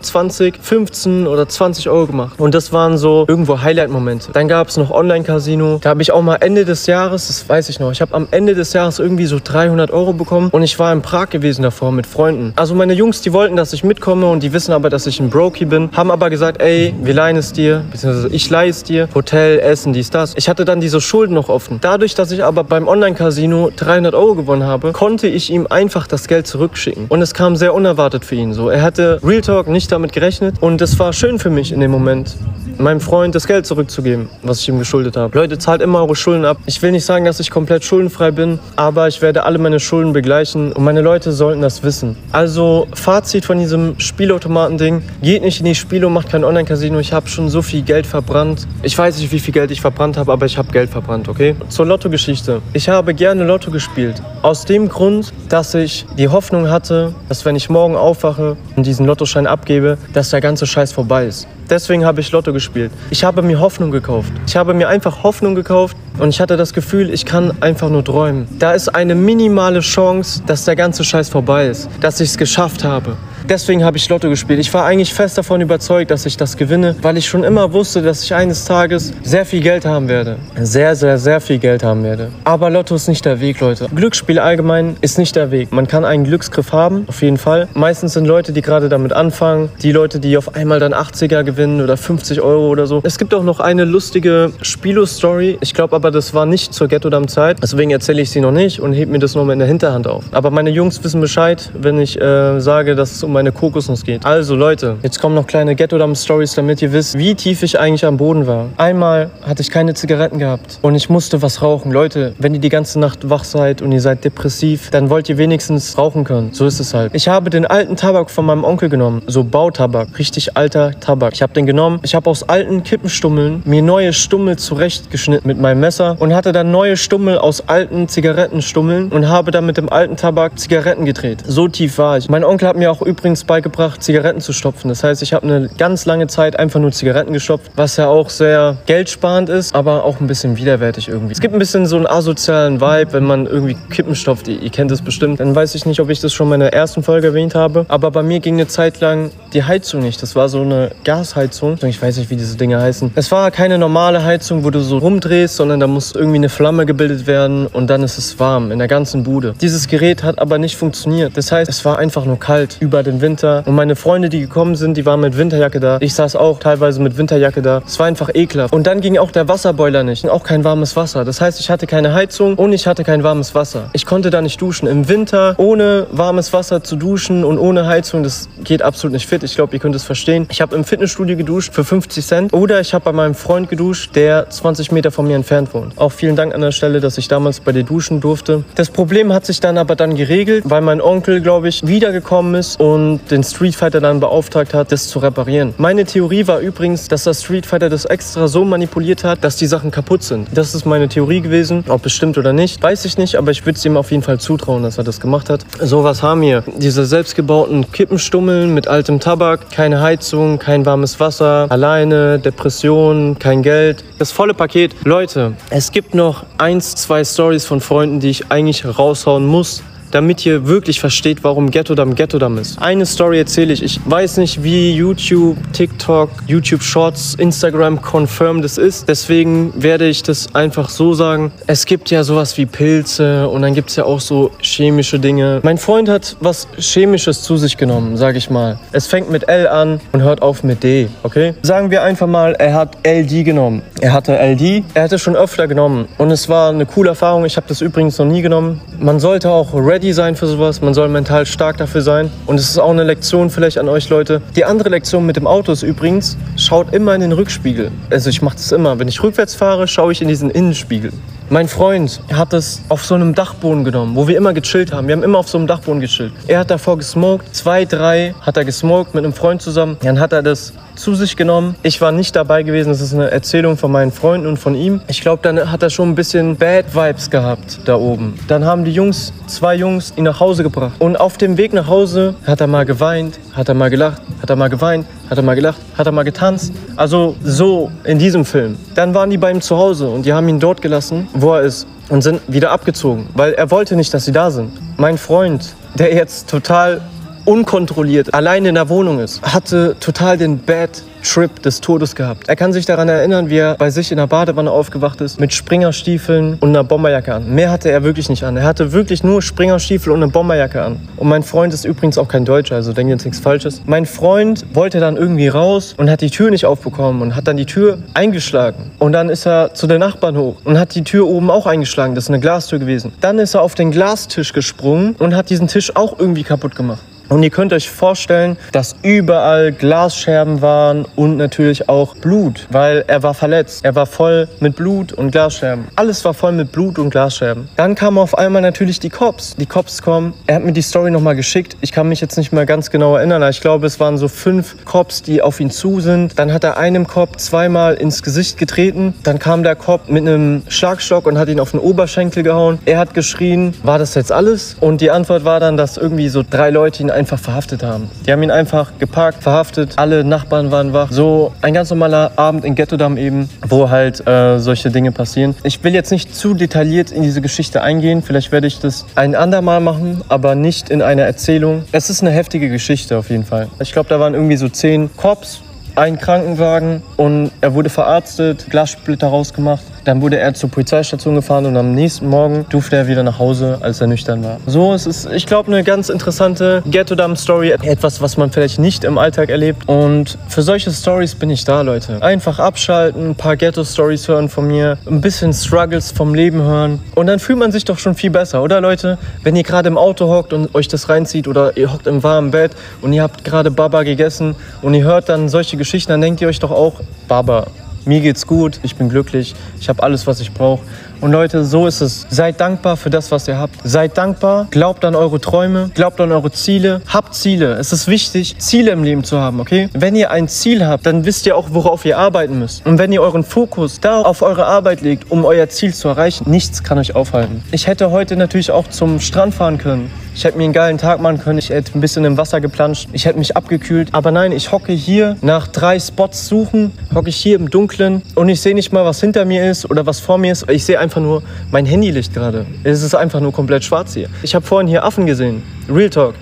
15 0.62 1.28
oder 1.28 1.50
20 1.50 1.90
Euro 1.90 2.08
gemacht. 2.08 2.40
Und 2.40 2.56
das 2.56 2.72
waren 2.72 2.98
so 2.98 3.26
irgendwo 3.28 3.62
Highlight-Momente. 3.62 4.32
Dann 4.32 4.48
gab 4.48 4.70
es 4.70 4.78
noch 4.78 4.92
Online-Casino. 4.92 5.80
Da 5.82 5.90
habe 5.90 6.02
ich 6.02 6.14
auch 6.14 6.22
mal 6.22 6.36
Ende 6.36 6.64
des 6.64 6.86
Jahres, 6.86 7.28
das 7.28 7.50
weiß 7.50 7.68
ich 7.68 7.82
noch, 7.82 7.92
ich 7.92 8.00
habe 8.00 8.14
am 8.14 8.30
Ende 8.32 8.56
des 8.56 8.72
Jahres 8.72 9.00
irgendwie 9.00 9.26
so 9.26 9.40
300 9.44 9.92
Euro 9.92 10.14
bekommen 10.14 10.50
und 10.52 10.64
ich 10.64 10.80
war 10.80 10.94
in 10.94 11.02
Prag 11.02 11.30
gewesen 11.30 11.64
davor 11.64 11.92
mit 11.92 12.08
Freunden. 12.08 12.54
Also 12.56 12.74
meine 12.76 12.94
Jungs, 12.94 13.20
die 13.20 13.34
wollten, 13.34 13.58
dass 13.58 13.74
ich 13.74 13.84
mitkomme 13.84 14.28
und 14.30 14.44
die 14.44 14.54
wissen 14.54 14.72
aber, 14.72 14.90
dass 14.90 15.08
ich 15.08 15.20
ein 15.20 15.30
Brokey 15.30 15.66
bin, 15.66 15.90
haben 15.94 16.12
aber 16.12 16.30
gesagt, 16.30 16.62
ey, 16.62 16.94
wir 17.02 17.14
leihen 17.14 17.36
es 17.36 17.52
dir, 17.52 17.84
beziehungsweise 17.92 18.30
ich 18.30 18.50
leihe 18.50 18.70
es 18.70 18.84
dir, 18.84 19.10
Hotel, 19.14 19.60
Essen, 19.60 19.94
dies, 20.06 20.10
das. 20.10 20.34
Ich 20.36 20.50
hatte 20.50 20.66
dann 20.66 20.80
diese 20.80 21.02
Schulden 21.02 21.34
noch 21.34 21.50
offen. 21.50 21.80
Dadurch, 21.82 22.16
dass 22.16 22.32
ich 22.32 22.44
aber 22.44 22.64
beim 22.64 22.88
Online-Casino 22.88 23.72
300 23.76 24.14
Euro 24.14 24.36
gewonnen 24.36 24.64
habe, 24.64 24.92
konnte 24.92 25.28
ich 25.28 25.50
ihm 25.50 25.68
einfach 25.70 26.08
das 26.08 26.28
Geld 26.28 26.48
zurückschicken. 26.48 27.06
Und 27.10 27.22
es 27.22 27.34
kam 27.34 27.56
sehr 27.56 27.74
unerwartet 27.74 28.26
für 28.26 28.36
ihn 28.36 28.54
so. 28.54 28.70
Er 28.70 28.82
hatte 28.82 29.20
Real 29.24 29.42
Talk 29.42 29.68
nicht 29.68 29.92
damit 29.92 30.14
gerechnet 30.14 30.56
und 30.62 30.82
es 30.82 30.98
war 31.00 31.14
schön 31.14 31.40
für 31.40 31.50
mich 31.50 31.72
in 31.72 31.80
dem 31.80 31.92
Moment, 31.92 32.36
meinem 32.78 33.00
Freund 33.00 33.36
das 33.36 33.48
Geld 33.48 33.66
zurückzugeben, 33.66 34.30
was 34.44 34.62
ich 34.62 34.70
ihm 34.70 34.80
geschuldet 34.80 35.18
habe. 35.18 35.38
Leute, 35.38 35.58
zahlt 35.58 35.82
immer 35.82 36.00
eure 36.00 36.16
Schulden 36.16 36.46
ab. 36.46 36.58
Ich 36.66 36.82
will 36.82 36.92
nicht 36.92 37.06
sagen, 37.06 37.26
dass 37.26 37.40
ich 37.40 37.50
komplett 37.50 37.84
schuldenfrei 37.84 38.32
bin, 38.32 38.60
aber 38.76 39.08
ich 39.08 39.22
werde 39.22 39.44
alle 39.44 39.58
meine 39.58 39.80
Schulden 39.80 40.14
begleichen 40.14 40.74
und 40.74 40.84
meine 40.84 41.02
Leute 41.02 41.32
sollten 41.32 41.62
das 41.62 41.84
wissen. 41.84 42.18
Also 42.32 42.88
Fazit 42.94 43.46
von 43.46 43.60
diesem 43.60 44.00
Spielautomaten-Ding, 44.00 45.02
geht 45.22 45.42
nicht 45.44 45.60
in 45.60 45.66
die 45.66 45.76
Spiele 45.76 46.08
und 46.08 46.14
macht 46.14 46.30
kein 46.30 46.44
Online-Casino. 46.44 47.00
Ich 47.00 47.14
habe 47.14 47.28
schon 47.28 47.50
so 47.50 47.62
viel 47.62 47.82
Geld 47.82 48.06
verbrannt. 48.06 48.68
Ich 48.84 48.98
weiß 48.98 49.18
nicht, 49.20 49.32
wie 49.32 49.40
viel 49.40 49.54
Geld 49.54 49.72
ich 49.72 49.82
verbrannt 49.82 49.95
habe, 50.00 50.32
aber 50.32 50.46
ich 50.46 50.58
habe 50.58 50.72
Geld 50.72 50.90
verbrannt, 50.90 51.28
okay? 51.28 51.56
Zur 51.70 51.86
Lotto-Geschichte. 51.86 52.62
Ich 52.74 52.90
habe 52.90 53.14
gerne 53.14 53.44
Lotto 53.44 53.72
gespielt. 53.72 54.22
Aus 54.42 54.66
dem 54.66 54.90
Grund, 54.90 55.34
dass 55.50 55.74
ich 55.74 56.06
die 56.18 56.28
Hoffnung 56.28 56.70
hatte, 56.70 57.14
dass 57.30 57.46
wenn 57.46 57.56
ich 57.56 57.70
morgen 57.70 57.96
aufwache 57.96 58.58
und 58.76 58.86
diesen 58.86 59.06
Lottoschein 59.06 59.48
abgebe, 59.48 59.98
dass 60.14 60.30
der 60.30 60.42
ganze 60.42 60.66
Scheiß 60.66 60.92
vorbei 60.92 61.26
ist. 61.26 61.48
Deswegen 61.70 62.06
habe 62.06 62.22
ich 62.22 62.32
Lotto 62.32 62.54
gespielt. 62.54 62.92
Ich 63.10 63.24
habe 63.24 63.42
mir 63.42 63.60
Hoffnung 63.60 63.90
gekauft. 63.90 64.32
Ich 64.46 64.56
habe 64.56 64.74
mir 64.74 64.88
einfach 64.88 65.24
Hoffnung 65.24 65.56
gekauft 65.56 65.98
und 66.20 66.30
ich 66.30 66.40
hatte 66.40 66.58
das 66.58 66.74
Gefühl, 66.74 67.10
ich 67.10 67.26
kann 67.26 67.54
einfach 67.62 67.90
nur 67.90 68.04
träumen. 68.04 68.48
Da 68.60 68.74
ist 68.74 68.90
eine 68.90 69.16
minimale 69.16 69.80
Chance, 69.80 70.44
dass 70.46 70.66
der 70.66 70.76
ganze 70.76 71.04
Scheiß 71.04 71.30
vorbei 71.30 71.68
ist, 71.68 71.90
dass 72.02 72.20
ich 72.20 72.30
es 72.30 72.38
geschafft 72.38 72.84
habe. 72.84 73.18
Deswegen 73.48 73.84
habe 73.84 73.98
ich 73.98 74.10
Lotto 74.10 74.28
gespielt. 74.28 74.60
Ich 74.60 74.74
war 74.74 74.86
eigentlich 74.86 75.14
fest 75.14 75.38
davon 75.38 75.62
überzeugt, 75.62 76.10
dass 76.10 76.26
ich 76.26 76.36
das 76.36 76.58
gewinne, 76.58 76.96
weil 77.04 77.16
ich 77.16 77.28
schon 77.28 77.44
immer 77.44 77.74
wusste, 77.74 78.02
dass 78.02 78.24
ich 78.24 78.34
eines 78.34 78.66
Tages 78.66 79.14
sehr 79.22 79.46
viel 79.46 79.62
Geld 79.62 79.86
haben 79.86 80.08
werde. 80.08 80.38
Sehr, 80.60 80.96
sehr, 80.96 81.20
sehr 81.20 81.40
viel 81.40 81.60
Geld 81.60 81.84
haben 81.84 82.04
werde. 82.04 82.32
Aber 82.44 82.72
Lotto 82.72 82.96
ist 82.96 83.08
nicht 83.08 83.24
der 83.24 83.40
Weg, 83.40 83.60
Leute. 83.60 83.88
Glücksspiel 83.94 84.40
allgemein 84.40 84.98
ist 85.02 85.20
nicht 85.20 85.36
der 85.36 85.52
Weg. 85.52 85.72
Man 85.72 85.88
kann 85.88 86.06
einen 86.06 86.24
Glücksgriff 86.24 86.72
haben, 86.72 87.06
auf 87.08 87.22
jeden 87.22 87.38
Fall. 87.38 87.68
Meistens 87.76 88.14
sind 88.14 88.26
Leute, 88.26 88.52
die 88.52 88.64
gerade 88.64 88.90
damit 88.90 89.14
anfangen, 89.14 89.70
die 89.84 89.92
Leute, 89.92 90.20
die 90.20 90.38
auf 90.38 90.56
einmal 90.56 90.80
dann 90.80 90.96
80er 90.96 91.44
gewinnen 91.44 91.82
oder 91.82 91.98
50 91.98 92.42
Euro 92.42 92.70
oder 92.70 92.88
so. 92.88 93.02
Es 93.04 93.20
gibt 93.20 93.34
auch 93.36 93.44
noch 93.44 93.60
eine 93.60 93.86
lustige 93.86 94.54
Spilo-Story. 94.64 95.60
Ich 95.62 95.76
glaube 95.76 95.96
aber, 95.96 96.10
das 96.10 96.34
war 96.34 96.48
nicht 96.48 96.74
zur 96.74 96.88
Ghetto-Dam-Zeit. 96.88 97.58
Deswegen 97.62 97.92
erzähle 97.92 98.24
ich 98.24 98.32
sie 98.32 98.42
noch 98.42 98.52
nicht 98.52 98.80
und 98.80 98.94
heb 98.94 99.10
mir 99.10 99.20
das 99.20 99.36
nochmal 99.36 99.54
in 99.54 99.60
der 99.60 99.68
Hinterhand 99.68 100.08
auf. 100.08 100.24
Aber 100.32 100.50
meine 100.50 100.72
Jungs 100.72 101.04
wissen 101.04 101.22
Bescheid, 101.22 101.70
wenn 101.78 102.00
ich 102.00 102.20
äh, 102.20 102.60
sage, 102.60 102.96
dass 102.96 103.12
es 103.12 103.24
um 103.24 103.35
meine 103.36 103.52
Kokosnuss 103.52 104.06
geht. 104.06 104.26
Also 104.26 104.56
Leute, 104.56 104.96
jetzt 105.04 105.20
kommen 105.20 105.36
noch 105.36 105.46
kleine 105.46 105.76
Ghetto-Dam-Stories, 105.76 106.56
damit 106.56 106.82
ihr 106.82 106.94
wisst, 106.94 107.18
wie 107.18 107.36
tief 107.36 107.64
ich 107.64 107.78
eigentlich 107.78 108.06
am 108.06 108.16
Boden 108.16 108.48
war. 108.48 108.70
Einmal 108.78 109.30
hatte 109.46 109.62
ich 109.62 109.70
keine 109.70 109.94
Zigaretten 109.94 110.40
gehabt 110.40 110.80
und 110.82 110.96
ich 110.96 111.10
musste 111.10 111.42
was 111.42 111.62
rauchen. 111.62 111.92
Leute, 111.92 112.34
wenn 112.40 112.54
ihr 112.54 112.62
die 112.62 112.70
ganze 112.70 112.98
Nacht 112.98 113.30
wach 113.30 113.44
seid 113.44 113.82
und 113.82 113.92
ihr 113.92 114.00
seid 114.00 114.24
depressiv, 114.24 114.90
dann 114.90 115.10
wollt 115.10 115.28
ihr 115.28 115.38
wenigstens 115.38 115.98
rauchen 115.98 116.24
können. 116.24 116.54
So 116.54 116.66
ist 116.66 116.80
es 116.80 116.94
halt. 116.94 117.14
Ich 117.14 117.28
habe 117.28 117.50
den 117.50 117.66
alten 117.66 117.98
Tabak 117.98 118.32
von 118.32 118.46
meinem 118.46 118.64
Onkel 118.64 118.88
genommen, 118.88 119.22
so 119.28 119.44
Bautabak, 119.44 120.18
richtig 120.18 120.56
alter 120.56 120.98
Tabak. 121.02 121.34
Ich 121.34 121.42
habe 121.42 121.52
den 121.52 121.66
genommen. 121.66 122.00
Ich 122.04 122.16
habe 122.16 122.30
aus 122.30 122.48
alten 122.48 122.84
Kippenstummeln 122.84 123.64
mir 123.66 123.82
neue 123.82 124.14
Stummel 124.14 124.56
zurechtgeschnitten 124.56 125.46
mit 125.46 125.60
meinem 125.60 125.82
Messer 125.82 126.16
und 126.20 126.34
hatte 126.34 126.54
dann 126.54 126.72
neue 126.72 126.96
Stummel 126.96 127.38
aus 127.38 127.68
alten 127.68 128.08
Zigarettenstummeln 128.08 129.10
und 129.10 129.28
habe 129.28 129.52
dann 129.52 129.66
mit 129.66 129.76
dem 129.76 129.90
alten 129.90 130.16
Tabak 130.16 130.58
Zigaretten 130.58 131.04
gedreht. 131.04 131.44
So 131.46 131.68
tief 131.68 131.98
war 131.98 132.18
ich. 132.18 132.30
Mein 132.30 132.46
Onkel 132.46 132.70
hat 132.70 132.78
mir 132.78 132.90
auch 132.90 133.02
übrigens 133.02 133.25
beigebracht, 133.34 134.04
Zigaretten 134.04 134.42
zu 134.42 134.54
stopfen. 134.54 134.90
Das 134.90 135.04
heißt, 135.04 135.22
ich 135.22 135.34
habe 135.34 135.48
eine 135.48 135.70
ganz 135.78 136.06
lange 136.06 136.28
Zeit 136.28 136.58
einfach 136.58 136.80
nur 136.80 136.92
Zigaretten 136.92 137.34
gestopft, 137.34 137.72
was 137.76 137.98
ja 137.98 138.08
auch 138.08 138.30
sehr 138.30 138.78
geldsparend 138.86 139.50
ist, 139.50 139.74
aber 139.74 140.04
auch 140.04 140.20
ein 140.20 140.28
bisschen 140.28 140.58
widerwärtig 140.58 141.08
irgendwie. 141.08 141.34
Es 141.34 141.42
gibt 141.42 141.54
ein 141.54 141.60
bisschen 141.60 141.86
so 141.86 141.96
einen 141.98 142.08
asozialen 142.08 142.80
Vibe, 142.80 143.14
wenn 143.14 143.26
man 143.26 143.48
irgendwie 143.48 143.76
Kippen 143.90 144.16
stopft. 144.16 144.48
Ihr, 144.48 144.62
ihr 144.62 144.70
kennt 144.70 144.92
es 144.92 145.02
bestimmt. 145.02 145.40
Dann 145.40 145.56
weiß 145.56 145.76
ich 145.76 145.86
nicht, 145.86 146.00
ob 146.00 146.10
ich 146.10 146.20
das 146.20 146.34
schon 146.34 146.52
in 146.54 146.60
der 146.60 146.74
ersten 146.74 147.04
Folge 147.04 147.28
erwähnt 147.28 147.56
habe, 147.56 147.86
aber 147.88 148.12
bei 148.12 148.24
mir 148.24 148.40
ging 148.40 148.56
eine 148.56 148.68
Zeit 148.68 149.00
lang 149.02 149.32
die 149.54 149.64
Heizung 149.64 150.02
nicht. 150.02 150.22
Das 150.22 150.36
war 150.36 150.50
so 150.50 150.62
eine 150.62 150.92
Gasheizung. 151.04 151.78
Ich 151.84 152.02
weiß 152.02 152.18
nicht, 152.18 152.30
wie 152.30 152.36
diese 152.36 152.58
Dinge 152.58 152.80
heißen. 152.80 153.12
Es 153.16 153.32
war 153.32 153.52
keine 153.52 153.78
normale 153.78 154.24
Heizung, 154.24 154.64
wo 154.64 154.70
du 154.70 154.80
so 154.82 154.98
rumdrehst, 154.98 155.56
sondern 155.56 155.80
da 155.80 155.88
muss 155.88 156.14
irgendwie 156.14 156.38
eine 156.38 156.50
Flamme 156.50 156.86
gebildet 156.86 157.28
werden 157.28 157.68
und 157.68 157.88
dann 157.88 158.04
ist 158.04 158.18
es 158.18 158.40
warm 158.40 158.72
in 158.72 158.80
der 158.80 158.88
ganzen 158.88 159.24
Bude. 159.24 159.56
Dieses 159.60 159.88
Gerät 159.88 160.24
hat 160.24 160.40
aber 160.40 160.58
nicht 160.58 160.76
funktioniert. 160.76 161.38
Das 161.38 161.52
heißt, 161.52 161.70
es 161.70 161.84
war 161.86 161.98
einfach 161.98 162.26
nur 162.26 162.40
kalt 162.40 162.78
über 162.80 163.04
den 163.04 163.15
Winter 163.22 163.64
und 163.66 163.76
meine 163.76 163.96
Freunde, 163.96 164.30
die 164.30 164.42
gekommen 164.42 164.76
sind, 164.76 164.98
die 164.98 165.06
waren 165.06 165.20
mit 165.20 165.38
Winterjacke 165.38 165.80
da. 165.80 165.98
Ich 166.02 166.14
saß 166.14 166.36
auch 166.36 166.60
teilweise 166.60 167.02
mit 167.02 167.18
Winterjacke 167.18 167.62
da. 167.62 167.82
Es 167.86 168.00
war 168.00 168.08
einfach 168.08 168.30
ekelhaft. 168.34 168.74
Und 168.74 168.88
dann 168.88 169.02
ging 169.02 169.18
auch 169.18 169.32
der 169.32 169.48
Wasserboiler 169.48 170.04
nicht. 170.04 170.24
Und 170.24 170.30
auch 170.30 170.44
kein 170.44 170.64
warmes 170.64 170.96
Wasser. 170.96 171.26
Das 171.26 171.42
heißt, 171.42 171.60
ich 171.60 171.70
hatte 171.70 171.88
keine 171.88 172.14
Heizung 172.14 172.56
und 172.56 172.74
ich 172.74 172.88
hatte 172.88 173.04
kein 173.04 173.24
warmes 173.24 173.56
Wasser. 173.56 173.90
Ich 173.94 174.06
konnte 174.06 174.30
da 174.30 174.42
nicht 174.42 174.62
duschen. 174.62 174.88
Im 174.88 175.08
Winter 175.08 175.56
ohne 175.58 176.08
warmes 176.12 176.54
Wasser 176.54 176.84
zu 176.84 176.96
duschen 176.96 177.44
und 177.44 177.58
ohne 177.58 177.88
Heizung, 177.88 178.24
das 178.24 178.50
geht 178.64 178.82
absolut 178.82 179.14
nicht 179.14 179.28
fit. 179.28 179.44
Ich 179.44 179.56
glaube, 179.56 179.74
ihr 179.74 179.80
könnt 179.80 179.96
es 179.96 180.04
verstehen. 180.04 180.48
Ich 180.52 180.62
habe 180.62 180.76
im 180.76 180.84
Fitnessstudio 180.84 181.38
geduscht 181.38 181.74
für 181.74 181.84
50 181.84 182.26
Cent 182.26 182.54
oder 182.54 182.80
ich 182.80 182.94
habe 182.94 183.06
bei 183.06 183.12
meinem 183.12 183.36
Freund 183.36 183.70
geduscht, 183.70 184.16
der 184.16 184.50
20 184.50 184.92
Meter 184.92 185.12
von 185.12 185.28
mir 185.28 185.36
entfernt 185.36 185.74
wohnt. 185.74 185.98
Auch 185.98 186.12
vielen 186.12 186.36
Dank 186.36 186.54
an 186.54 186.62
der 186.62 186.72
Stelle, 186.72 187.00
dass 187.00 187.18
ich 187.18 187.28
damals 187.28 187.60
bei 187.60 187.72
dir 187.72 187.84
duschen 187.84 188.20
durfte. 188.22 188.64
Das 188.76 188.90
Problem 188.90 189.34
hat 189.34 189.46
sich 189.46 189.60
dann 189.60 189.78
aber 189.78 189.96
dann 189.96 190.16
geregelt, 190.16 190.64
weil 190.66 190.82
mein 190.82 191.02
Onkel, 191.02 191.42
glaube 191.42 191.68
ich, 191.68 191.86
wiedergekommen 191.86 192.56
ist 192.56 192.80
und 192.80 193.05
den 193.32 193.44
Street 193.44 193.76
Fighter 193.76 194.02
dann 194.02 194.20
beauftragt 194.20 194.74
hat, 194.74 194.92
das 194.92 195.08
zu 195.08 195.20
reparieren. 195.20 195.74
Meine 195.78 196.06
Theorie 196.06 196.48
war 196.48 196.60
übrigens, 196.60 197.08
dass 197.08 197.24
der 197.24 197.34
Street 197.34 197.66
Fighter 197.66 197.90
das 197.90 198.06
extra 198.06 198.48
so 198.48 198.66
manipuliert 198.66 199.24
hat, 199.24 199.44
dass 199.44 199.56
die 199.56 199.68
Sachen 199.68 199.92
kaputt 199.92 200.24
sind. 200.24 200.48
Das 200.54 200.76
ist 200.76 200.86
meine 200.86 201.08
Theorie 201.08 201.42
gewesen. 201.42 201.84
Ob 201.88 202.06
es 202.06 202.14
stimmt 202.14 202.38
oder 202.38 202.54
nicht, 202.54 202.82
weiß 202.82 203.06
ich 203.06 203.18
nicht, 203.18 203.36
aber 203.36 203.52
ich 203.52 203.66
würde 203.66 203.78
es 203.78 203.86
ihm 203.86 203.98
auf 203.98 204.12
jeden 204.12 204.24
Fall 204.24 204.40
zutrauen, 204.40 204.84
dass 204.84 204.98
er 204.98 205.04
das 205.04 205.20
gemacht 205.20 205.50
hat. 205.50 205.66
So 205.80 206.04
was 206.04 206.24
haben 206.24 206.42
wir. 206.42 206.64
Diese 206.78 207.06
selbstgebauten 207.06 207.92
Kippenstummeln 207.92 208.74
mit 208.74 208.88
altem 208.88 209.20
Tabak, 209.20 209.72
keine 209.72 210.02
Heizung, 210.02 210.60
kein 210.60 210.86
warmes 210.86 211.20
Wasser, 211.20 211.68
alleine, 211.70 212.40
Depression, 212.40 213.38
kein 213.40 213.64
Geld. 213.64 214.04
Das 214.20 214.32
volle 214.32 214.54
Paket. 214.54 214.96
Leute, 215.04 215.54
es 215.70 215.92
gibt 215.92 216.16
noch 216.16 216.46
eins, 216.58 216.96
zwei 216.96 217.24
Stories 217.24 217.66
von 217.66 217.82
Freunden, 217.82 218.20
die 218.20 218.30
ich 218.30 218.52
eigentlich 218.52 218.86
raushauen 218.86 219.46
muss 219.46 219.84
damit 220.16 220.46
ihr 220.46 220.66
wirklich 220.66 221.02
versteht, 221.02 221.44
warum 221.44 221.70
Ghetto-Damm 221.70 222.16
Ghetto-Damm 222.16 222.58
ist. 222.58 222.82
Eine 222.82 223.06
Story 223.06 223.38
erzähle 223.40 223.74
ich. 223.74 223.84
Ich 223.84 224.00
weiß 224.06 224.38
nicht, 224.38 224.64
wie 224.64 224.94
YouTube, 224.94 225.58
TikTok, 225.74 226.30
YouTube 226.48 226.82
Shorts, 226.82 227.36
Instagram 227.36 228.02
confirm 228.02 228.62
das 228.62 228.78
ist. 228.78 229.10
Deswegen 229.10 229.74
werde 229.76 230.08
ich 230.08 230.24
das 230.24 230.56
einfach 230.56 230.88
so 230.88 231.14
sagen. 231.14 231.52
Es 231.68 231.86
gibt 231.86 232.12
ja 232.12 232.24
sowas 232.24 232.58
wie 232.58 232.66
Pilze 232.66 233.50
und 233.50 233.62
dann 233.62 233.74
gibt 233.74 233.90
es 233.90 233.98
ja 233.98 234.06
auch 234.06 234.22
so 234.22 234.52
chemische 234.60 235.20
Dinge. 235.20 235.60
Mein 235.64 235.78
Freund 235.78 236.08
hat 236.08 236.38
was 236.40 236.70
Chemisches 236.78 237.42
zu 237.42 237.58
sich 237.58 237.76
genommen, 237.76 238.16
sage 238.16 238.38
ich 238.38 238.50
mal. 238.50 238.80
Es 238.94 239.08
fängt 239.08 239.30
mit 239.30 239.50
L 239.50 239.68
an 239.68 240.00
und 240.14 240.22
hört 240.22 240.42
auf 240.42 240.64
mit 240.64 240.82
D, 240.82 241.10
okay? 241.24 241.56
Sagen 241.62 241.92
wir 241.92 242.04
einfach 242.04 242.28
mal, 242.28 242.54
er 242.54 242.74
hat 242.74 242.98
LD 243.06 243.44
genommen. 243.44 243.82
Er 244.00 244.14
hatte 244.14 244.38
LD, 244.38 244.86
er 244.94 245.04
hatte 245.04 245.20
schon 245.20 245.36
öfter 245.36 245.68
genommen 245.68 246.08
und 246.18 246.32
es 246.32 246.48
war 246.48 246.70
eine 246.70 246.86
coole 246.86 247.10
Erfahrung. 247.10 247.44
Ich 247.44 247.58
habe 247.58 247.68
das 247.68 247.82
übrigens 247.82 248.18
noch 248.18 248.26
nie 248.26 248.42
genommen. 248.42 248.80
Man 248.98 249.20
sollte 249.20 249.52
auch 249.52 249.74
ready 249.74 250.05
ready 250.06 250.14
sein 250.14 250.36
für 250.36 250.46
sowas, 250.46 250.82
man 250.82 250.94
soll 250.94 251.10
mental 251.10 251.48
stark 251.48 251.78
dafür 251.78 252.02
sein. 252.02 252.30
Und 252.46 252.60
es 252.60 252.70
ist 252.70 252.78
auch 252.78 252.92
eine 252.92 253.04
Lektion 253.04 253.50
vielleicht 253.50 253.80
an 253.80 253.90
euch 253.90 254.08
Leute. 254.10 254.40
Die 254.56 254.64
andere 254.64 254.90
Lektion 254.90 255.26
mit 255.26 255.36
dem 255.36 255.48
Auto 255.48 255.72
ist 255.72 255.82
übrigens, 255.82 256.38
schaut 256.58 256.94
immer 256.94 257.16
in 257.16 257.22
den 257.22 257.32
Rückspiegel. 257.32 257.90
Also 258.12 258.30
ich 258.30 258.44
mache 258.44 258.56
das 258.56 258.72
immer. 258.72 259.00
Wenn 259.00 259.08
ich 259.08 259.24
rückwärts 259.24 259.56
fahre, 259.56 259.88
schaue 259.88 260.12
ich 260.12 260.22
in 260.22 260.28
diesen 260.28 260.52
Innenspiegel. 260.52 261.12
Mein 261.50 261.68
Freund 261.68 262.22
hat 262.32 262.54
es 262.54 262.84
auf 262.90 263.04
so 263.04 263.16
einem 263.16 263.34
Dachboden 263.34 263.84
genommen, 263.84 264.16
wo 264.16 264.28
wir 264.28 264.38
immer 264.38 264.54
gechillt 264.54 264.94
haben. 264.94 265.08
Wir 265.08 265.16
haben 265.16 265.24
immer 265.24 265.40
auf 265.40 265.50
so 265.50 265.58
einem 265.58 265.66
Dachboden 265.66 266.02
gechillt. 266.02 266.34
Er 266.46 266.60
hat 266.60 266.70
davor 266.70 266.98
gesmoked, 266.98 267.56
zwei, 267.56 267.86
drei 267.86 268.36
hat 268.42 268.58
er 268.58 268.66
gesmoked 268.66 269.16
mit 269.16 269.24
einem 269.24 269.34
Freund 269.34 269.62
zusammen. 269.62 269.98
Dann 270.04 270.20
hat 270.20 270.34
er 270.34 270.44
das 270.44 270.74
zu 270.96 271.16
sich 271.16 271.36
genommen. 271.36 271.76
Ich 271.84 272.02
war 272.02 272.12
nicht 272.12 272.36
dabei 272.36 272.64
gewesen. 272.64 272.90
Das 272.90 273.02
ist 273.02 273.14
eine 273.14 273.32
Erzählung 273.32 273.78
von 273.78 273.92
meinen 273.92 274.12
Freunden 274.12 274.48
und 274.48 274.58
von 274.58 274.76
ihm. 274.76 275.02
Ich 275.08 275.22
glaube, 275.22 275.42
dann 275.44 275.72
hat 275.72 275.84
er 275.84 275.90
schon 275.90 276.10
ein 276.10 276.16
bisschen 276.16 276.56
Bad 276.56 276.94
Vibes 276.94 277.30
gehabt 277.30 277.80
da 277.86 277.96
oben. 277.96 278.40
Dann 278.48 278.66
haben 278.66 278.86
die 278.86 278.92
Jungs, 278.92 279.34
zwei 279.48 279.76
Jungs, 279.76 280.14
ihn 280.16 280.24
nach 280.24 280.40
Hause 280.40 280.64
gebracht. 280.64 280.96
Und 281.00 281.20
auf 281.20 281.38
dem 281.38 281.58
Weg 281.58 281.74
nach 281.74 281.88
Hause 281.88 282.36
hat 282.46 282.62
er 282.62 282.68
mal 282.68 282.86
geweint, 282.86 283.40
hat 283.54 283.70
er 283.70 283.76
mal 283.76 283.90
gelacht, 283.90 284.22
hat 284.42 284.50
er 284.50 284.56
mal 284.56 284.70
geweint, 284.70 285.06
hat 285.30 285.38
er 285.38 285.44
mal 285.44 285.56
gelacht, 285.56 285.80
hat 285.98 286.06
er 286.06 286.12
mal 286.12 286.24
getanzt. 286.24 286.74
Also 286.96 287.36
so 287.44 287.92
in 288.04 288.20
diesem 288.20 288.46
Film. 288.46 288.78
Dann 288.96 289.14
waren 289.14 289.30
die 289.30 289.38
bei 289.38 289.52
ihm 289.52 289.62
zu 289.62 289.78
Hause 289.78 290.10
und 290.10 290.26
die 290.26 290.34
haben 290.34 290.48
ihn 290.48 290.60
dort 290.60 290.82
gelassen, 290.82 291.28
wo 291.34 291.54
er 291.54 291.62
ist. 291.62 291.88
Und 292.08 292.22
sind 292.22 292.40
wieder 292.48 292.70
abgezogen, 292.70 293.28
weil 293.34 293.54
er 293.54 293.72
wollte 293.72 293.96
nicht, 293.96 294.14
dass 294.14 294.26
sie 294.26 294.32
da 294.32 294.52
sind. 294.52 294.72
Mein 294.98 295.18
Freund, 295.18 295.74
der 295.96 296.14
jetzt 296.14 296.48
total 296.48 297.02
unkontrolliert 297.46 298.34
allein 298.34 298.66
in 298.66 298.76
der 298.76 298.90
Wohnung 298.90 299.20
ist, 299.20 299.42
hatte 299.42 299.96
total 300.00 300.38
den 300.38 300.60
Bad 300.60 301.04
Trip 301.26 301.62
des 301.64 301.82
Todes 301.82 302.16
gehabt. 302.16 302.48
Er 302.48 302.56
kann 302.56 302.72
sich 302.72 302.86
daran 302.86 303.10
erinnern, 303.10 303.50
wie 303.50 303.58
er 303.58 303.76
bei 303.76 303.90
sich 303.90 304.12
in 304.12 304.18
der 304.18 304.28
Badewanne 304.28 304.70
aufgewacht 304.70 305.22
ist 305.22 305.40
mit 305.40 305.54
Springerstiefeln 305.54 306.58
und 306.60 306.70
einer 306.70 306.84
Bomberjacke 306.84 307.34
an. 307.34 307.54
Mehr 307.54 307.72
hatte 307.72 307.90
er 307.90 308.04
wirklich 308.04 308.30
nicht 308.30 308.44
an. 308.44 308.56
Er 308.58 308.64
hatte 308.64 308.92
wirklich 308.92 309.24
nur 309.24 309.42
Springerstiefel 309.42 310.14
und 310.14 310.22
eine 310.22 310.32
Bomberjacke 310.32 310.82
an. 310.82 311.00
Und 311.18 311.28
mein 311.28 311.44
Freund 311.44 311.74
ist 311.74 311.84
übrigens 311.84 312.18
auch 312.18 312.28
kein 312.28 312.46
Deutscher, 312.46 312.76
also 312.76 312.94
denkt 312.94 313.10
jetzt 313.10 313.26
nichts 313.26 313.40
Falsches. 313.40 313.82
Mein 313.86 314.06
Freund 314.06 314.66
wollte 314.74 315.00
dann 315.00 315.18
irgendwie 315.18 315.48
raus 315.48 315.96
und 315.98 316.10
hat 316.10 316.22
die 316.22 316.30
Tür 316.30 316.52
nicht 316.52 316.66
aufbekommen 316.66 317.22
und 317.22 317.36
hat 317.36 317.48
dann 317.48 317.58
die 317.58 317.66
Tür 317.66 317.98
eingeschlagen. 318.14 318.92
Und 319.00 319.14
dann 319.14 319.30
ist 319.30 319.48
er 319.48 319.74
zu 319.74 319.88
den 319.88 320.00
Nachbarn 320.00 320.38
hoch 320.38 320.58
und 320.64 320.78
hat 320.78 320.94
die 320.94 321.04
Tür 321.04 321.28
oben 321.28 321.50
auch 321.50 321.66
eingeschlagen. 321.66 322.14
Das 322.14 322.26
ist 322.26 322.30
eine 322.30 322.40
Glastür 322.40 322.78
gewesen. 322.78 323.14
Dann 323.22 323.40
ist 323.40 323.56
er 323.56 323.62
auf 323.62 323.74
den 323.74 323.92
Glastisch 323.92 324.54
gesprungen 324.54 325.16
und 325.18 325.36
hat 325.36 325.50
diesen 325.50 325.68
Tisch 325.68 325.96
auch 325.96 326.20
irgendwie 326.20 326.44
kaputt 326.44 326.76
gemacht. 326.76 327.02
Und 327.30 327.44
ihr 327.44 327.50
könnt 327.50 327.74
euch 327.74 327.90
vorstellen, 327.90 328.58
dass 328.72 328.96
überall 329.02 329.72
Glasscherben 329.72 330.62
waren 330.62 331.06
und 331.16 331.38
natürlich 331.38 331.90
auch 331.90 332.16
Blut, 332.16 332.68
weil 332.70 333.04
er 333.08 333.24
war 333.24 333.34
verletzt. 333.34 333.84
Er 333.84 333.96
war 333.96 334.06
voll 334.06 334.48
mit 334.60 334.76
Blut 334.76 335.12
und 335.14 335.32
Glasscherben. 335.32 335.88
Alles 335.96 336.24
war 336.24 336.34
voll 336.34 336.52
mit 336.52 336.72
Blut 336.72 337.00
und 337.00 337.10
Glasscherben. 337.10 337.68
Dann 337.76 337.96
kamen 337.96 338.18
auf 338.18 338.38
einmal 338.38 338.62
natürlich 338.62 339.00
die 339.00 339.10
Cops. 339.10 339.56
Die 339.56 339.66
Cops 339.66 340.02
kommen. 340.02 340.34
Er 340.48 340.56
hat 340.56 340.64
mir 340.64 340.74
die 340.74 340.82
Story 340.82 341.10
nochmal 341.10 341.36
geschickt. 341.36 341.78
Ich 341.82 341.92
kann 341.92 342.08
mich 342.08 342.22
jetzt 342.22 342.38
nicht 342.38 342.52
mehr 342.52 342.66
ganz 342.66 342.90
genau 342.92 343.16
erinnern, 343.16 343.44
ich 343.50 343.62
glaube, 343.62 343.88
es 343.88 344.00
waren 344.00 344.18
so 344.18 344.28
fünf 344.28 344.86
Cops, 344.86 345.22
die 345.22 345.42
auf 345.42 345.60
ihn 345.60 345.72
zu 345.72 346.00
sind. 346.00 346.38
Dann 346.38 346.54
hat 346.54 346.64
er 346.64 346.78
einem 346.78 347.08
Cop 347.08 347.40
zweimal 347.40 347.96
ins 347.96 348.24
Gesicht 348.24 348.58
getreten. 348.58 349.14
Dann 349.24 349.40
kam 349.40 349.64
der 349.64 349.76
Cop 349.76 350.10
mit 350.10 350.28
einem 350.28 350.64
Schlagstock 350.68 351.26
und 351.26 351.38
hat 351.38 351.50
ihn 351.50 351.60
auf 351.60 351.72
den 351.72 351.80
Oberschenkel 351.80 352.44
gehauen. 352.44 352.80
Er 352.86 353.00
hat 353.00 353.14
geschrien, 353.14 353.74
war 353.84 354.00
das 354.00 354.16
jetzt 354.16 354.32
alles? 354.32 354.76
Und 354.80 355.02
die 355.02 355.12
Antwort 355.12 355.46
war 355.46 355.60
dann, 355.60 355.78
dass 355.78 355.98
irgendwie 355.98 356.30
so 356.30 356.44
drei 356.48 356.70
Leute 356.70 357.02
ihn 357.02 357.12
einfach 357.16 357.40
verhaftet 357.40 357.84
haben. 357.84 358.10
Die 358.26 358.32
haben 358.32 358.44
ihn 358.44 358.52
einfach 358.52 358.92
gepackt, 359.00 359.42
verhaftet, 359.42 359.94
alle 359.98 360.24
Nachbarn 360.24 360.72
waren 360.72 360.94
wach. 360.94 361.12
So 361.12 361.54
ein 361.62 361.74
ganz 361.74 361.90
normaler 361.90 362.34
Abend 362.36 362.66
in 362.66 362.76
Ghetto-Damm 362.76 363.18
eben, 363.18 363.50
wo 363.68 363.90
halt 363.90 364.26
äh, 364.28 364.60
solche 364.60 364.92
Dinge 364.92 365.12
passieren. 365.12 365.56
Ich 365.64 365.84
will 365.84 365.94
jetzt 365.94 366.12
nicht 366.12 366.36
zu 366.36 366.54
detailliert 366.54 367.12
in 367.12 367.24
diese 367.24 367.42
Geschichte 367.42 367.82
eingehen, 367.82 368.22
vielleicht 368.22 368.52
werde 368.52 368.68
ich 368.68 368.80
das 368.80 369.06
ein 369.16 369.36
andermal 369.36 369.80
machen, 369.80 370.22
aber 370.30 370.56
nicht 370.56 370.90
in 370.90 371.02
einer 371.02 371.24
Erzählung. 371.24 371.84
Es 371.92 372.10
ist 372.10 372.22
eine 372.22 372.32
heftige 372.32 372.70
Geschichte 372.70 373.18
auf 373.18 373.30
jeden 373.30 373.46
Fall. 373.46 373.68
Ich 373.80 373.92
glaube, 373.92 374.10
da 374.10 374.20
waren 374.20 374.34
irgendwie 374.34 374.58
so 374.58 374.70
zehn 374.70 375.10
Cops, 375.16 375.62
ein 375.96 376.20
Krankenwagen 376.20 377.04
und 377.16 377.52
er 377.62 377.74
wurde 377.74 377.90
verarztet, 377.90 378.68
Glassplitter 378.70 379.28
rausgemacht. 379.28 379.84
Dann 380.06 380.22
wurde 380.22 380.38
er 380.38 380.54
zur 380.54 380.70
Polizeistation 380.70 381.36
gefahren 381.36 381.66
und 381.66 381.76
am 381.78 381.94
nächsten 381.94 382.28
Morgen 382.28 382.66
durfte 382.70 382.96
er 382.96 383.08
wieder 383.08 383.24
nach 383.24 383.40
Hause, 383.40 383.80
als 383.82 384.02
er 384.02 384.08
nüchtern 384.08 384.44
war. 384.44 384.60
So 384.66 384.94
es 384.94 385.06
ist 385.06 385.28
ich 385.32 385.46
glaube, 385.46 385.72
eine 385.72 385.84
ganz 385.84 386.10
interessante 386.10 386.84
Ghetto-Dump-Story. 386.86 387.72
Etwas, 387.72 388.22
was 388.22 388.38
man 388.38 388.52
vielleicht 388.52 388.80
nicht 388.80 389.04
im 389.04 389.18
Alltag 389.18 389.50
erlebt. 389.50 389.88
Und 389.88 390.38
für 390.48 390.62
solche 390.62 390.92
Stories 390.92 391.36
bin 391.36 391.50
ich 391.50 391.66
da, 391.66 391.82
Leute. 391.82 392.22
Einfach 392.22 392.60
abschalten, 392.60 393.32
ein 393.32 393.36
paar 393.36 393.58
Ghetto-Stories 393.58 394.28
hören 394.28 394.48
von 394.48 394.68
mir, 394.68 394.98
ein 395.08 395.22
bisschen 395.22 395.54
Struggles 395.54 396.12
vom 396.12 396.36
Leben 396.36 396.62
hören. 396.62 397.00
Und 397.16 397.28
dann 397.28 397.40
fühlt 397.40 397.58
man 397.58 397.72
sich 397.72 397.84
doch 397.84 397.98
schon 397.98 398.16
viel 398.16 398.30
besser, 398.30 398.62
oder 398.62 398.82
Leute? 398.82 399.18
Wenn 399.44 399.56
ihr 399.56 399.64
gerade 399.64 399.88
im 399.88 399.98
Auto 399.98 400.28
hockt 400.28 400.54
und 400.54 400.74
euch 400.76 400.88
das 400.88 401.10
reinzieht 401.10 401.48
oder 401.48 401.76
ihr 401.78 401.92
hockt 401.92 402.08
im 402.08 402.22
warmen 402.24 402.52
Bett 402.52 402.72
und 403.02 403.12
ihr 403.14 403.24
habt 403.24 403.44
gerade 403.44 403.72
Baba 403.72 404.04
gegessen 404.04 404.56
und 404.82 404.94
ihr 404.94 405.04
hört 405.04 405.30
dann 405.30 405.50
solche 405.50 405.78
Geschichten, 405.78 406.12
dann 406.12 406.22
denkt 406.22 406.42
ihr 406.42 406.48
euch 406.48 406.60
doch 406.60 406.72
auch, 406.72 407.02
Baba, 407.28 407.68
mir 408.06 408.22
geht's 408.22 408.48
gut, 408.48 408.80
ich 408.84 408.96
bin 408.96 409.10
glücklich, 409.10 409.56
ich 409.80 409.90
habe 409.90 410.04
alles, 410.04 410.28
was 410.28 410.40
ich 410.40 410.54
brauche. 410.54 410.84
Und 411.22 411.32
Leute, 411.32 411.64
so 411.64 411.88
ist 411.88 412.02
es. 412.02 412.28
Seid 412.30 412.60
dankbar 412.60 412.98
für 412.98 413.10
das, 413.10 413.32
was 413.32 413.48
ihr 413.48 413.58
habt. 413.58 413.76
Seid 413.84 414.18
dankbar, 414.18 414.68
glaubt 414.70 415.06
an 415.06 415.16
eure 415.16 415.40
Träume, 415.40 415.90
glaubt 415.94 416.20
an 416.20 416.32
eure 416.32 416.52
Ziele, 416.52 417.02
habt 417.08 417.34
Ziele. 417.34 417.74
Es 417.76 417.94
ist 417.94 418.08
wichtig, 418.08 418.58
Ziele 418.60 418.92
im 418.92 419.04
Leben 419.04 419.24
zu 419.24 419.40
haben, 419.40 419.60
okay? 419.60 419.90
Wenn 419.94 420.16
ihr 420.16 420.32
ein 420.32 420.48
Ziel 420.48 420.86
habt, 420.86 421.06
dann 421.06 421.26
wisst 421.26 421.46
ihr 421.46 421.56
auch, 421.56 421.70
worauf 421.72 422.06
ihr 422.06 422.18
arbeiten 422.18 422.60
müsst. 422.60 422.86
Und 422.86 422.98
wenn 423.00 423.12
ihr 423.12 423.22
euren 423.22 423.44
Fokus 423.44 424.00
da 424.00 424.22
auf 424.22 424.42
eure 424.42 424.66
Arbeit 424.66 425.02
legt, 425.02 425.32
um 425.32 425.46
euer 425.46 425.70
Ziel 425.70 425.94
zu 425.94 426.10
erreichen, 426.10 426.50
nichts 426.50 426.84
kann 426.84 426.98
euch 426.98 427.16
aufhalten. 427.16 427.64
Ich 427.72 427.88
hätte 427.88 428.12
heute 428.12 428.36
natürlich 428.36 428.72
auch 428.72 428.88
zum 428.88 429.20
Strand 429.20 429.56
fahren 429.56 429.78
können. 429.78 430.12
Ich 430.36 430.44
hätte 430.44 430.58
mir 430.58 430.66
einen 430.66 430.74
geilen 430.74 430.98
Tag 430.98 431.22
machen 431.22 431.40
können. 431.40 431.58
Ich 431.60 431.70
hätte 431.70 431.98
ein 431.98 432.02
bisschen 432.02 432.26
im 432.26 432.36
Wasser 432.36 432.60
geplanscht. 432.60 433.08
Ich 433.14 433.26
hätte 433.26 433.40
mich 433.40 433.56
abgekühlt. 433.56 434.10
Aber 434.12 434.32
nein, 434.32 434.52
ich 434.52 434.74
hocke 434.74 434.92
hier 434.92 435.38
nach 435.42 435.68
drei 435.68 435.98
Spots 435.98 436.48
suchen, 436.48 436.92
hocke 437.14 437.30
ich 437.30 437.38
hier 437.38 437.56
im 437.56 437.70
Dunkeln 437.70 438.22
und 438.36 438.50
ich 438.50 438.60
sehe 438.60 438.76
nicht 438.76 438.92
mal, 438.92 439.06
was 439.06 439.22
hinter 439.22 439.46
mir 439.46 439.72
ist 439.72 439.90
oder 439.90 440.06
was 440.06 440.20
vor 440.20 440.38
mir 440.38 440.52
ist. 440.52 440.70
Ich 440.70 440.84
sehe 440.84 441.00
einfach 441.00 441.22
nur 441.22 441.42
mein 441.72 441.86
Handylicht 441.86 442.34
gerade. 442.34 442.66
Es 442.84 443.02
ist 443.02 443.16
einfach 443.16 443.40
nur 443.40 443.54
komplett 443.54 443.86
schwarz 443.86 444.14
hier. 444.14 444.28
Ich 444.44 444.54
habe 444.54 444.66
vorhin 444.66 444.90
hier 444.90 445.06
Affen 445.06 445.26
gesehen. 445.26 445.64
Real 445.90 446.10
Talk 446.10 446.36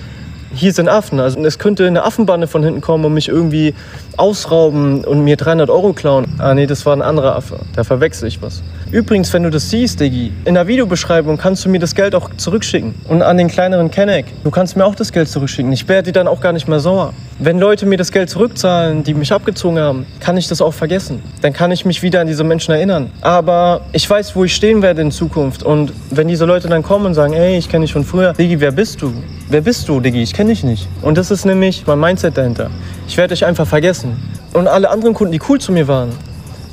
hier 0.53 0.73
sind 0.73 0.89
Affen. 0.89 1.19
Also 1.19 1.39
es 1.43 1.59
könnte 1.59 1.85
eine 1.87 2.03
Affenbande 2.03 2.47
von 2.47 2.63
hinten 2.63 2.81
kommen 2.81 3.05
und 3.05 3.13
mich 3.13 3.29
irgendwie 3.29 3.73
ausrauben 4.17 5.03
und 5.03 5.23
mir 5.23 5.37
300 5.37 5.69
Euro 5.69 5.93
klauen. 5.93 6.25
Ah 6.37 6.53
nee, 6.53 6.65
das 6.65 6.85
war 6.85 6.95
ein 6.95 7.01
anderer 7.01 7.35
Affe. 7.35 7.59
Da 7.75 7.83
verwechsel 7.83 8.27
ich 8.27 8.41
was. 8.41 8.61
Übrigens, 8.91 9.33
wenn 9.33 9.43
du 9.43 9.49
das 9.49 9.69
siehst, 9.69 9.99
Diggi, 9.99 10.31
in 10.45 10.53
der 10.53 10.67
Videobeschreibung 10.67 11.37
kannst 11.37 11.65
du 11.65 11.69
mir 11.69 11.79
das 11.79 11.95
Geld 11.95 12.13
auch 12.13 12.29
zurückschicken. 12.37 12.93
Und 13.07 13.23
an 13.23 13.37
den 13.37 13.47
kleineren 13.47 13.89
Kenneck, 13.89 14.25
du 14.43 14.51
kannst 14.51 14.77
mir 14.77 14.85
auch 14.85 14.95
das 14.95 15.11
Geld 15.11 15.29
zurückschicken. 15.29 15.71
Ich 15.71 15.87
werde 15.87 16.11
dir 16.11 16.13
dann 16.13 16.27
auch 16.27 16.41
gar 16.41 16.53
nicht 16.53 16.67
mehr 16.67 16.79
sauer. 16.79 17.13
Wenn 17.39 17.59
Leute 17.59 17.87
mir 17.87 17.97
das 17.97 18.11
Geld 18.11 18.29
zurückzahlen, 18.29 19.03
die 19.03 19.15
mich 19.15 19.33
abgezogen 19.33 19.79
haben, 19.79 20.05
kann 20.19 20.37
ich 20.37 20.47
das 20.47 20.61
auch 20.61 20.73
vergessen. 20.73 21.23
Dann 21.41 21.53
kann 21.53 21.71
ich 21.71 21.85
mich 21.85 22.03
wieder 22.03 22.21
an 22.21 22.27
diese 22.27 22.43
Menschen 22.43 22.71
erinnern. 22.71 23.09
Aber 23.21 23.81
ich 23.91 24.07
weiß, 24.07 24.35
wo 24.35 24.43
ich 24.43 24.53
stehen 24.53 24.83
werde 24.83 25.01
in 25.01 25.11
Zukunft. 25.11 25.63
Und 25.63 25.91
wenn 26.11 26.27
diese 26.27 26.45
Leute 26.45 26.67
dann 26.67 26.83
kommen 26.83 27.07
und 27.07 27.13
sagen, 27.15 27.33
ey, 27.33 27.57
ich 27.57 27.69
kenne 27.69 27.85
dich 27.85 27.93
von 27.93 28.05
früher, 28.05 28.33
Diggi, 28.33 28.59
wer 28.59 28.71
bist 28.71 29.01
du? 29.01 29.11
Wer 29.49 29.61
bist 29.61 29.89
du, 29.89 29.99
Diggi? 29.99 30.23
Ich 30.23 30.33
kenne 30.33 30.51
dich 30.51 30.63
nicht. 30.63 30.87
Und 31.01 31.17
das 31.17 31.29
ist 31.29 31.45
nämlich 31.45 31.85
mein 31.85 31.99
Mindset 31.99 32.37
dahinter. 32.37 32.71
Ich 33.07 33.17
werde 33.17 33.33
dich 33.33 33.45
einfach 33.45 33.67
vergessen. 33.67 34.17
Und 34.53 34.67
alle 34.67 34.89
anderen 34.89 35.13
Kunden, 35.13 35.33
die 35.33 35.41
cool 35.49 35.59
zu 35.59 35.71
mir 35.71 35.87
waren, 35.87 36.09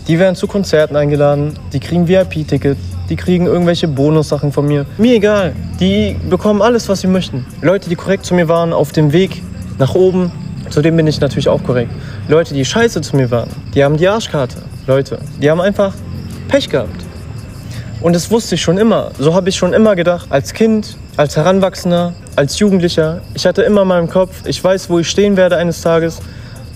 die 0.06 0.18
werden 0.18 0.36
zu 0.36 0.46
Konzerten 0.46 0.96
eingeladen, 0.96 1.58
die 1.72 1.80
kriegen 1.80 2.06
VIP-Ticket, 2.06 2.78
die 3.08 3.16
kriegen 3.16 3.46
irgendwelche 3.46 3.88
Bonussachen 3.88 4.52
von 4.52 4.66
mir. 4.66 4.86
Mir 4.98 5.14
egal. 5.14 5.52
Die 5.80 6.16
bekommen 6.28 6.62
alles, 6.62 6.88
was 6.88 7.00
sie 7.00 7.08
möchten. 7.08 7.44
Leute, 7.60 7.88
die 7.88 7.96
korrekt 7.96 8.24
zu 8.24 8.34
mir 8.34 8.48
waren, 8.48 8.72
auf 8.72 8.92
dem 8.92 9.12
Weg 9.12 9.42
nach 9.78 9.94
oben, 9.94 10.30
zu 10.68 10.80
dem 10.80 10.96
bin 10.96 11.06
ich 11.06 11.20
natürlich 11.20 11.48
auch 11.48 11.62
korrekt. 11.64 11.90
Leute, 12.28 12.54
die 12.54 12.64
scheiße 12.64 13.00
zu 13.00 13.16
mir 13.16 13.30
waren, 13.30 13.50
die 13.74 13.82
haben 13.82 13.96
die 13.96 14.06
Arschkarte. 14.06 14.58
Leute, 14.86 15.18
die 15.42 15.50
haben 15.50 15.60
einfach 15.60 15.92
Pech 16.48 16.68
gehabt. 16.68 17.09
Und 18.00 18.16
das 18.16 18.30
wusste 18.30 18.54
ich 18.54 18.62
schon 18.62 18.78
immer. 18.78 19.10
So 19.18 19.34
habe 19.34 19.50
ich 19.50 19.56
schon 19.56 19.74
immer 19.74 19.94
gedacht. 19.94 20.26
Als 20.30 20.54
Kind, 20.54 20.96
als 21.16 21.36
Heranwachsender, 21.36 22.14
als 22.34 22.58
Jugendlicher. 22.58 23.20
Ich 23.34 23.44
hatte 23.44 23.62
immer 23.62 23.82
in 23.82 23.88
meinem 23.88 24.08
Kopf, 24.08 24.46
ich 24.46 24.62
weiß, 24.62 24.88
wo 24.88 24.98
ich 24.98 25.08
stehen 25.08 25.36
werde 25.36 25.58
eines 25.58 25.82
Tages. 25.82 26.20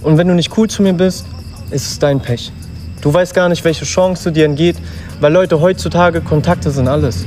Und 0.02 0.18
wenn 0.18 0.28
du 0.28 0.34
nicht 0.34 0.56
cool 0.58 0.68
zu 0.68 0.82
mir 0.82 0.92
bist, 0.92 1.24
ist 1.70 1.86
es 1.92 1.98
dein 1.98 2.20
Pech. 2.20 2.52
Du 3.00 3.12
weißt 3.12 3.32
gar 3.32 3.48
nicht, 3.48 3.64
welche 3.64 3.86
Chance 3.86 4.32
dir 4.32 4.44
entgeht, 4.44 4.76
weil 5.20 5.32
Leute 5.32 5.60
heutzutage 5.60 6.20
Kontakte 6.20 6.70
sind 6.70 6.88
alles. 6.88 7.24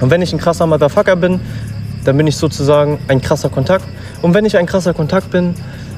Und 0.00 0.10
wenn 0.10 0.22
ich 0.22 0.32
ein 0.32 0.38
krasser 0.38 0.66
Motherfucker 0.66 1.16
bin, 1.16 1.40
dann 2.04 2.16
bin 2.16 2.26
ich 2.26 2.36
sozusagen 2.36 2.98
ein 3.08 3.20
krasser 3.20 3.50
Kontakt. 3.50 3.84
Und 4.22 4.32
wenn 4.32 4.46
ich 4.46 4.56
ein 4.56 4.66
krasser 4.66 4.94
Kontakt 4.94 5.30
bin, 5.30 5.54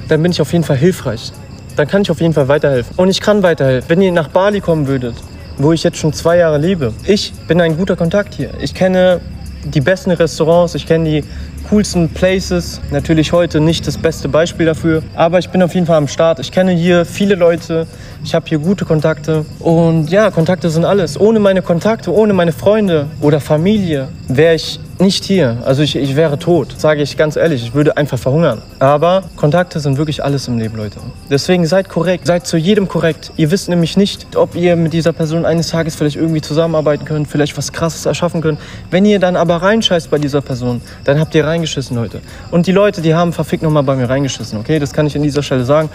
dann 0.09 0.23
bin 0.23 0.33
ich 0.33 0.41
auf 0.41 0.53
jeden 0.53 0.65
Fall 0.65 0.77
hilfreich. 0.77 1.33
Dann 1.77 1.87
kann 1.87 2.03
ich 2.03 2.11
auf 2.11 2.21
jeden 2.21 2.35
Fall 2.35 2.49
weiterhelfen. 2.49 2.97
Und 2.97 3.09
ich 3.09 3.21
kann 3.21 3.45
weiterhelfen. 3.45 3.89
Wenn 3.89 4.03
ihr 4.03 4.11
nach 4.11 4.29
Bali 4.29 4.61
kommen 4.61 4.89
würdet, 4.89 5.15
wo 5.63 5.73
ich 5.73 5.83
jetzt 5.83 5.99
schon 5.99 6.13
zwei 6.13 6.39
Jahre 6.39 6.59
lebe, 6.59 6.93
ich 7.05 7.33
bin 7.47 7.61
ein 7.61 7.77
guter 7.77 7.97
Kontakt 7.97 8.35
hier. 8.35 8.51
Ich 8.61 8.75
kenne 8.75 9.21
die 9.65 9.81
besten 9.81 10.11
Restaurants, 10.11 10.75
ich 10.75 10.87
kenne 10.87 11.05
die 11.05 11.25
coolsten 11.69 12.09
Places. 12.09 12.81
Natürlich 12.91 13.33
heute 13.33 13.61
nicht 13.61 13.87
das 13.87 13.99
beste 13.99 14.29
Beispiel 14.29 14.67
dafür, 14.67 15.03
aber 15.15 15.39
ich 15.39 15.51
bin 15.51 15.63
auf 15.63 15.75
jeden 15.75 15.87
Fall 15.87 15.99
am 15.99 16.09
Start. 16.09 16.39
Ich 16.41 16.51
kenne 16.51 16.73
hier 16.73 17.05
viele 17.05 17.35
Leute, 17.35 17.87
ich 18.25 18.35
habe 18.35 18.47
hier 18.49 18.59
gute 18.59 18.85
Kontakte 18.85 19.45
und 19.59 20.11
ja, 20.11 20.31
Kontakte 20.31 20.71
sind 20.71 20.85
alles. 20.85 21.21
Ohne 21.21 21.41
meine 21.41 21.63
Kontakte, 21.63 22.13
ohne 22.13 22.33
meine 22.33 22.53
Freunde 22.53 23.07
oder 23.21 23.41
Familie 23.41 24.09
wäre 24.29 24.55
ich 24.55 24.81
nicht 25.01 25.25
hier. 25.25 25.59
Also 25.65 25.83
ich, 25.83 25.97
ich 25.97 26.17
wäre 26.17 26.39
tot, 26.39 26.75
sage 26.79 27.03
ich 27.03 27.17
ganz 27.17 27.37
ehrlich. 27.37 27.63
Ich 27.63 27.75
würde 27.75 27.97
einfach 27.97 28.19
verhungern. 28.19 28.63
Aber 28.79 29.23
Kontakte 29.37 29.81
sind 29.81 29.99
wirklich 29.99 30.23
alles 30.23 30.49
im 30.49 30.59
Leben, 30.59 30.77
Leute. 30.77 30.99
Deswegen 31.31 31.67
seid 31.67 31.89
korrekt, 31.89 32.27
seid 32.27 32.47
zu 32.47 32.57
jedem 32.57 32.89
korrekt. 32.89 33.33
Ihr 33.37 33.51
wisst 33.51 33.69
nämlich 33.69 33.97
nicht, 33.97 34.37
ob 34.37 34.55
ihr 34.55 34.77
mit 34.77 34.93
dieser 34.93 35.13
Person 35.13 35.45
eines 35.45 35.69
Tages 35.69 35.97
vielleicht 35.97 36.17
irgendwie 36.17 36.41
zusammenarbeiten 36.41 37.05
könnt, 37.05 37.29
vielleicht 37.29 37.57
was 37.57 37.73
Krasses 37.73 38.07
erschaffen 38.07 38.41
könnt. 38.41 38.59
Wenn 38.91 39.05
ihr 39.05 39.19
dann 39.19 39.37
aber 39.37 39.57
reinscheißt 39.57 40.11
bei 40.11 40.19
dieser 40.19 40.41
Person, 40.41 40.81
dann 41.05 41.19
habt 41.19 41.35
ihr 41.35 41.45
reingeschissen, 41.45 41.97
Leute. 41.97 42.21
Und 42.51 42.67
die 42.67 42.73
Leute, 42.73 43.01
die 43.01 43.15
haben 43.15 43.33
verfickt 43.33 43.63
nochmal 43.63 43.83
bei 43.83 43.97
mir 43.97 44.09
reingeschissen, 44.09 44.59
okay? 44.59 44.79
Das 44.79 44.93
kann 44.93 45.07
ich 45.07 45.17
an 45.17 45.23
dieser 45.23 45.43
Stelle 45.43 45.65
sagen. 45.65 45.89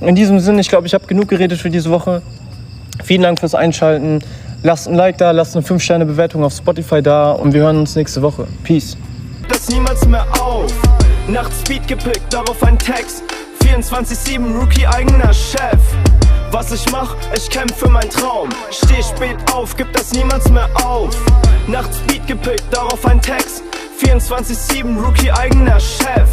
In 0.00 0.14
diesem 0.14 0.40
Sinne, 0.40 0.60
ich 0.60 0.68
glaube, 0.68 0.86
ich 0.86 0.94
habe 0.94 1.06
genug 1.06 1.28
geredet 1.28 1.60
für 1.60 1.70
diese 1.70 1.90
Woche. 1.90 2.22
Vielen 3.04 3.22
Dank 3.22 3.38
fürs 3.38 3.54
Einschalten. 3.54 4.20
Lasst 4.64 4.86
ein 4.86 4.94
Like 4.94 5.18
da, 5.18 5.32
lasst 5.32 5.56
eine 5.56 5.66
5-Sterne-Bewertung 5.66 6.44
auf 6.44 6.52
Spotify 6.52 7.02
da 7.02 7.32
und 7.32 7.52
wir 7.52 7.62
hören 7.62 7.78
uns 7.78 7.96
nächste 7.96 8.22
Woche. 8.22 8.46
Peace. 8.62 8.96
Das 9.48 9.68
niemals 9.68 10.06
mehr 10.06 10.24
auf. 10.40 10.72
Nachts 11.26 11.60
Speed 11.62 11.88
gepickt, 11.88 12.32
darauf 12.32 12.62
ein 12.62 12.78
Text. 12.78 13.24
24-7 13.64 14.56
Rookie 14.56 14.86
eigener 14.86 15.32
Chef. 15.32 15.80
Was 16.52 16.70
ich 16.70 16.84
mach, 16.92 17.16
ich 17.34 17.50
kämpf 17.50 17.74
für 17.74 17.88
meinen 17.88 18.10
Traum. 18.10 18.50
Steh 18.70 19.02
spät 19.02 19.36
auf, 19.52 19.76
gib 19.76 19.92
das 19.94 20.12
niemals 20.12 20.48
mehr 20.48 20.68
auf. 20.84 21.16
Nachts 21.66 21.96
Beat 22.06 22.26
gepickt, 22.28 22.64
darauf 22.70 23.04
ein 23.06 23.20
Text. 23.20 23.64
24-7 24.00 24.96
Rookie 25.02 25.32
eigener 25.32 25.80
Chef. 25.80 26.28